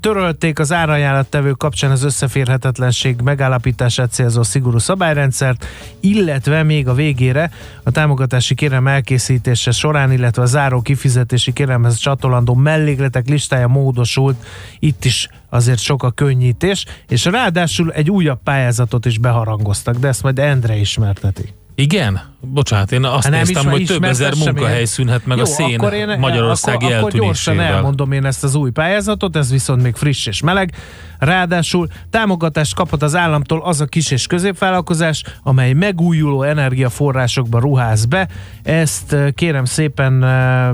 [0.00, 5.66] törölték az árajánlattevő kapcsán az összeférhetetlenség megállapítását célzó szigorú szabályrendszert,
[6.00, 7.50] illetve még a végére
[7.82, 14.46] a támogatási kérem elkészítése során, illetve a záró kifizetési kéremhez csatolandó mellékletek listája módosult.
[14.78, 20.22] Itt is azért sok a könnyítés, és ráadásul egy újabb pályázatot is beharangoztak, de ezt
[20.22, 21.54] majd Endre ismerteti.
[21.82, 22.20] Igen?
[22.40, 24.86] Bocsánat, én azt Hát néztem, hogy több ezer munkahely én.
[24.86, 28.54] szűnhet meg Jó, a szén akkor én- magyarországi akkor, akkor gyorsan elmondom én ezt az
[28.54, 30.74] új pályázatot, ez viszont még friss és meleg.
[31.18, 38.28] Ráadásul támogatást kaphat az államtól az a kis és középvállalkozás, amely megújuló energiaforrásokba ruház be.
[38.62, 40.70] Ezt eh, kérem szépen eh,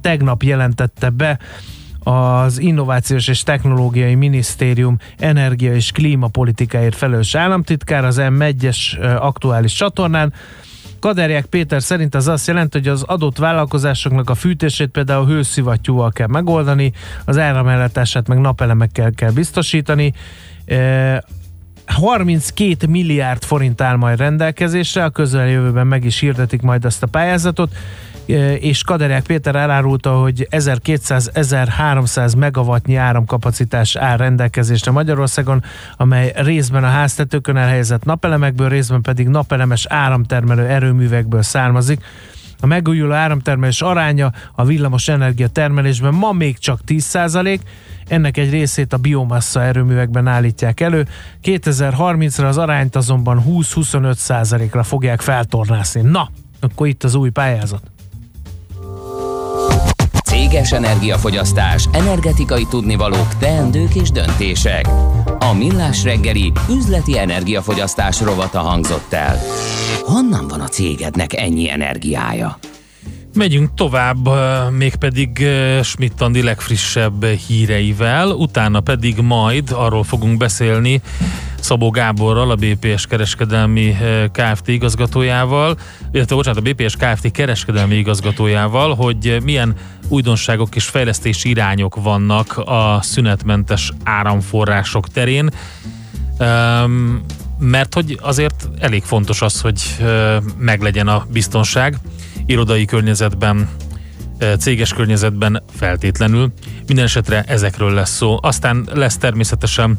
[0.00, 1.38] tegnap jelentette be
[2.08, 10.32] az Innovációs és Technológiai Minisztérium energia és klímapolitikáért felelős államtitkár az M1-es ö, aktuális csatornán.
[11.00, 16.26] Kaderják Péter szerint az azt jelenti, hogy az adott vállalkozásoknak a fűtését például hőszivattyúval kell
[16.26, 16.92] megoldani,
[17.24, 20.12] az áramellátását meg napelemekkel kell biztosítani.
[20.66, 21.24] E,
[21.86, 27.74] 32 milliárd forint áll majd rendelkezésre, a közeljövőben meg is hirdetik majd ezt a pályázatot,
[28.60, 35.62] és Kaderják Péter elárulta, hogy 1200-1300 megawattnyi áramkapacitás áll rendelkezésre Magyarországon,
[35.96, 42.04] amely részben a háztetőkön elhelyezett napelemekből, részben pedig napelemes áramtermelő erőművekből származik.
[42.60, 47.58] A megújuló áramtermelés aránya a villamos energia termelésben ma még csak 10%,
[48.08, 51.06] ennek egy részét a biomassa erőművekben állítják elő.
[51.42, 56.00] 2030-ra az arányt azonban 20-25%-ra fogják feltornászni.
[56.00, 56.30] Na,
[56.60, 57.95] akkor itt az új pályázat.
[60.36, 64.88] Céges energiafogyasztás, energetikai tudnivalók, teendők és döntések.
[65.38, 69.38] A Millás reggeli üzleti energiafogyasztás rovata hangzott el.
[70.02, 72.58] Honnan van a cégednek ennyi energiája?
[73.36, 74.28] Megyünk tovább,
[74.70, 75.46] mégpedig
[75.82, 81.00] Schmidt Andi legfrissebb híreivel, utána pedig majd arról fogunk beszélni
[81.60, 83.96] Szabó Gáborral, a BPS kereskedelmi
[84.32, 84.68] Kft.
[84.68, 85.78] igazgatójával,
[86.12, 87.30] illetve bocsánat, a BPS Kft.
[87.30, 89.74] kereskedelmi igazgatójával, hogy milyen
[90.08, 95.50] újdonságok és fejlesztési irányok vannak a szünetmentes áramforrások terén.
[96.38, 97.20] Um,
[97.58, 99.82] mert hogy azért elég fontos az, hogy
[100.58, 101.98] meglegyen a biztonság
[102.46, 103.68] irodai környezetben,
[104.40, 106.52] uh, céges környezetben feltétlenül.
[106.86, 108.36] Minden esetre ezekről lesz szó.
[108.40, 109.98] Aztán lesz természetesen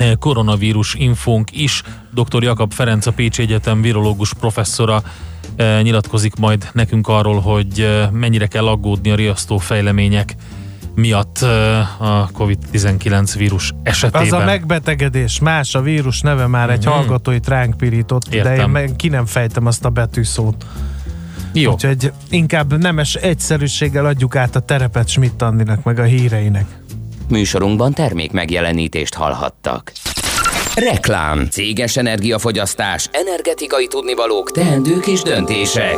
[0.00, 1.82] uh, koronavírus infónk is.
[2.14, 2.42] Dr.
[2.42, 5.02] Jakab Ferenc, a Pécsi Egyetem virológus professzora
[5.58, 10.34] uh, nyilatkozik majd nekünk arról, hogy mennyire kell aggódni a riasztó fejlemények
[10.94, 11.38] miatt
[11.98, 14.22] a COVID-19 vírus esetében.
[14.22, 16.94] Az a megbetegedés, más a vírus neve már egy Mhm.
[16.94, 18.96] hallgatóit ránk pirított, de én Értem.
[18.96, 20.66] ki nem fejtem azt a betűszót.
[21.60, 21.72] Jó.
[21.72, 26.66] Úgyhogy inkább nemes egyszerűséggel adjuk át a terepet Schmidt Andinak, meg a híreinek.
[27.28, 29.92] Műsorunkban termék megjelenítést hallhattak.
[30.74, 35.96] Reklám, céges energiafogyasztás, energetikai tudnivalók, teendők és döntések.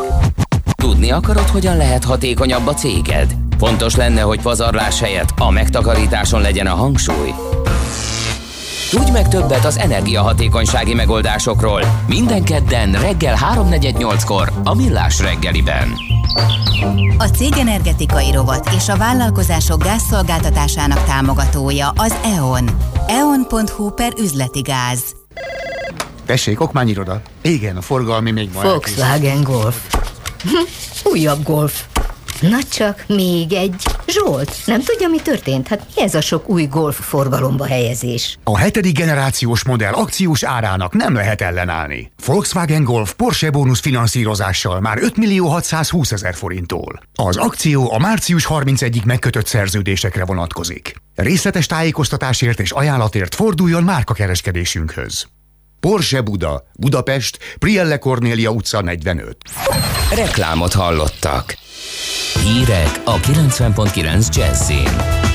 [0.75, 3.35] Tudni akarod, hogyan lehet hatékonyabb a céged?
[3.59, 7.31] Fontos lenne, hogy pazarlás helyett a megtakarításon legyen a hangsúly.
[8.91, 15.93] Tudj meg többet az energiahatékonysági megoldásokról minden kedden reggel 3.48-kor a Millás reggeliben.
[17.19, 22.71] A Cég Energetikai Rovat és a vállalkozások gázszolgáltatásának támogatója az EON.
[23.07, 25.15] eon.hu per üzleti gáz.
[26.27, 27.21] Tessék, okmányiroda.
[27.43, 29.77] Igen, a forgalmi még ma Volkswagen Golf.
[30.43, 31.85] Hm, Újabb Golf.
[32.41, 33.85] Na csak, még egy.
[34.07, 35.69] Zsolt, nem tudja, mi történt?
[35.69, 38.39] Hát mi ez a sok új Golf forgalomba helyezés?
[38.45, 42.13] A hetedik generációs modell akciós árának nem lehet ellenállni.
[42.27, 47.03] Volkswagen Golf Porsche bónusz finanszírozással már 5 millió 620 ezer forinttól.
[47.15, 50.95] Az akció a március 31-ig megkötött szerződésekre vonatkozik.
[51.15, 55.27] Részletes tájékoztatásért és ajánlatért forduljon márkakereskedésünkhöz.
[55.81, 59.37] Porsche Buda, Budapest, Prielle Cornélia utca 45.
[60.15, 61.55] Reklámot hallottak.
[62.45, 65.29] Hírek a 90.9 Jazzin.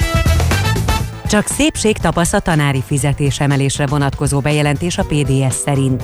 [1.27, 6.03] Csak szépség tapasz a tanári fizetésemelésre vonatkozó bejelentés a PDS szerint.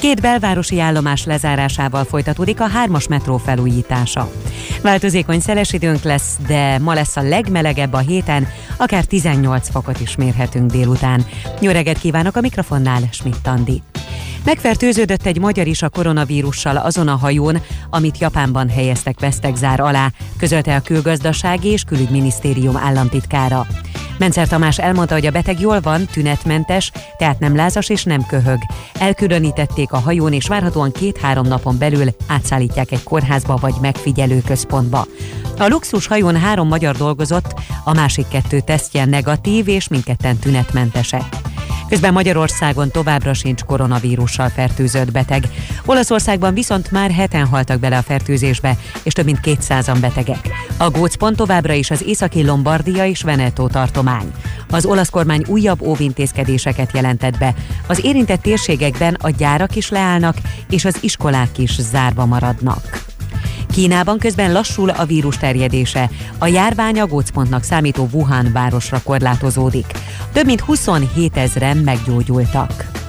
[0.00, 4.30] Két belvárosi állomás lezárásával folytatódik a hármas metró felújítása.
[4.82, 10.16] Változékony szeles időnk lesz, de ma lesz a legmelegebb a héten, akár 18 fokot is
[10.16, 11.26] mérhetünk délután.
[11.60, 13.82] Jó kívánok a mikrofonnál, Schmidt Andi.
[14.44, 20.74] Megfertőződött egy magyar is a koronavírussal azon a hajón, amit Japánban helyeztek vesztegzár alá, közölte
[20.74, 23.66] a külgazdasági és külügyminisztérium államtitkára.
[24.18, 28.58] Mencer Tamás elmondta, hogy a beteg jól van, tünetmentes, tehát nem lázas és nem köhög.
[28.98, 35.06] Elkülönítették a hajón, és várhatóan két-három napon belül átszállítják egy kórházba vagy megfigyelő központba.
[35.58, 37.54] A luxus hajón három magyar dolgozott,
[37.84, 41.24] a másik kettő tesztje negatív, és mindketten tünetmentesek.
[41.90, 45.44] Közben Magyarországon továbbra sincs koronavírussal fertőzött beteg.
[45.84, 50.48] Olaszországban viszont már heten haltak bele a fertőzésbe, és több mint 200-an betegek.
[50.76, 54.32] A gócpont továbbra is az északi Lombardia és Veneto tartomány.
[54.70, 57.54] Az olasz kormány újabb óvintézkedéseket jelentett be.
[57.86, 60.36] Az érintett térségekben a gyárak is leállnak,
[60.68, 62.99] és az iskolák is zárva maradnak.
[63.72, 66.10] Kínában közben lassul a vírus terjedése.
[66.38, 69.86] A járvány a gócpontnak számító Wuhan városra korlátozódik.
[70.32, 72.99] Több mint 27 ezeren meggyógyultak.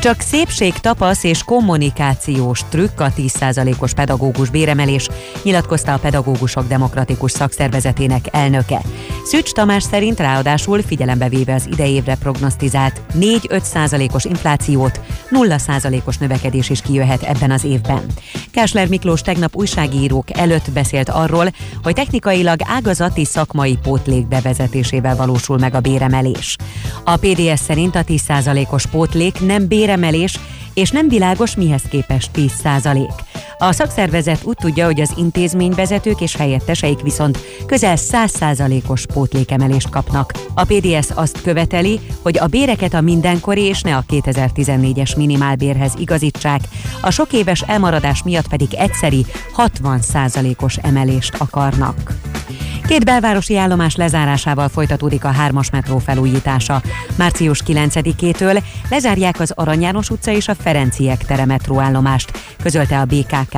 [0.00, 5.08] Csak szépség, tapasz és kommunikációs trükk a 10%-os pedagógus béremelés,
[5.42, 8.80] nyilatkozta a Pedagógusok Demokratikus Szakszervezetének elnöke.
[9.24, 15.00] Szücs Tamás szerint ráadásul figyelembe véve az idejévre prognosztizált 4-5%-os inflációt,
[15.30, 18.02] 0%-os növekedés is kijöhet ebben az évben.
[18.50, 21.46] Kásler Miklós tegnap újságírók előtt beszélt arról,
[21.82, 26.56] hogy technikailag ágazati szakmai pótlék bevezetésével valósul meg a béremelés.
[27.04, 30.38] A PDS szerint a 10%-os pótlék nem béremelés,
[30.74, 33.12] és nem világos mihez képest 10 százalék.
[33.58, 40.32] A szakszervezet úgy tudja, hogy az intézményvezetők és helyetteseik viszont közel 100 százalékos pótlékemelést kapnak.
[40.54, 46.60] A PDS azt követeli, hogy a béreket a mindenkori és ne a 2014-es minimálbérhez igazítsák,
[47.00, 52.12] a sok éves elmaradás miatt pedig egyszeri 60 százalékos emelést akarnak.
[52.88, 56.82] Két belvárosi állomás lezárásával folytatódik a hármas metró felújítása.
[57.16, 62.30] Március 9-től lezárják az Arany János utca és a Ferenciek tere metróállomást,
[62.62, 63.54] közölte a BKK.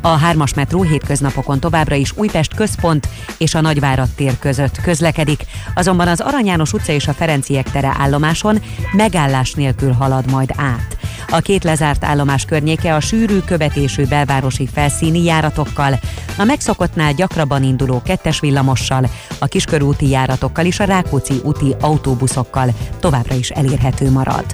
[0.00, 5.44] A hármas metró hétköznapokon továbbra is Újpest központ és a Nagyvárad tér között közlekedik,
[5.74, 10.96] azonban az Arany János utca és a Ferenciek tere állomáson megállás nélkül halad majd át.
[11.28, 15.98] A két lezárt állomás környéke a sűrű követésű belvárosi felszíni járatokkal,
[16.38, 18.40] a megszokottnál gyakrabban induló kettes
[18.72, 24.44] villamossal, a kiskörúti járatokkal és a Rákóczi úti autóbuszokkal továbbra is elérhető marad.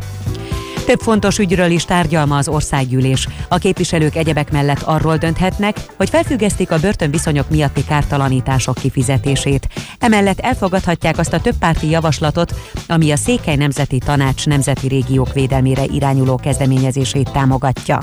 [0.89, 3.29] Több fontos ügyről is tárgyalma az országgyűlés.
[3.49, 9.69] A képviselők egyebek mellett arról dönthetnek, hogy felfüggesztik a börtönviszonyok miatti kártalanítások kifizetését.
[9.99, 12.55] Emellett elfogadhatják azt a többpárti javaslatot,
[12.87, 17.99] ami a Székely Nemzeti Tanács nemzeti régiók védelmére irányuló kezdeményezését támogatja.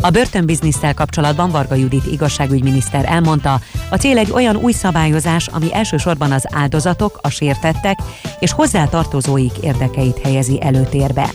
[0.00, 3.60] A börtönbiznisztel kapcsolatban Varga Judit igazságügyminiszter elmondta,
[3.90, 7.98] a cél egy olyan új szabályozás, ami elsősorban az áldozatok, a sértettek
[8.38, 11.30] és hozzátartozóik érdekeit helyezi előtérbe.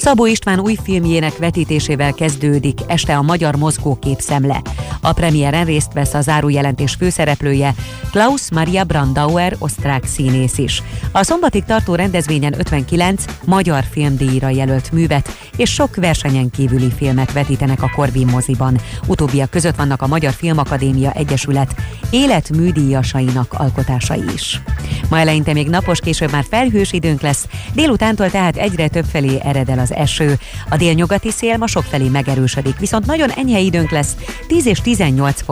[0.00, 4.62] Szabó István új filmjének vetítésével kezdődik este a Magyar Mozgókép szemle.
[5.00, 7.74] A premiéren részt vesz a zárójelentés főszereplője
[8.10, 10.82] Klaus Maria Brandauer, osztrák színész is.
[11.12, 17.82] A szombatig tartó rendezvényen 59 magyar filmdíjra jelölt művet és sok versenyen kívüli filmet vetítenek
[17.82, 18.78] a Corvin moziban.
[19.06, 21.74] Utóbbiak között vannak a Magyar Filmakadémia Egyesület
[22.10, 24.60] életműdíjasainak alkotásai is.
[25.08, 29.78] Ma eleinte még napos, később már felhős időnk lesz, délutántól tehát egyre több felé eredel
[29.90, 30.38] az eső.
[30.68, 35.48] A délnyugati szél ma sokfelé megerősödik, viszont nagyon enyhe időnk lesz, 10 és 18 fok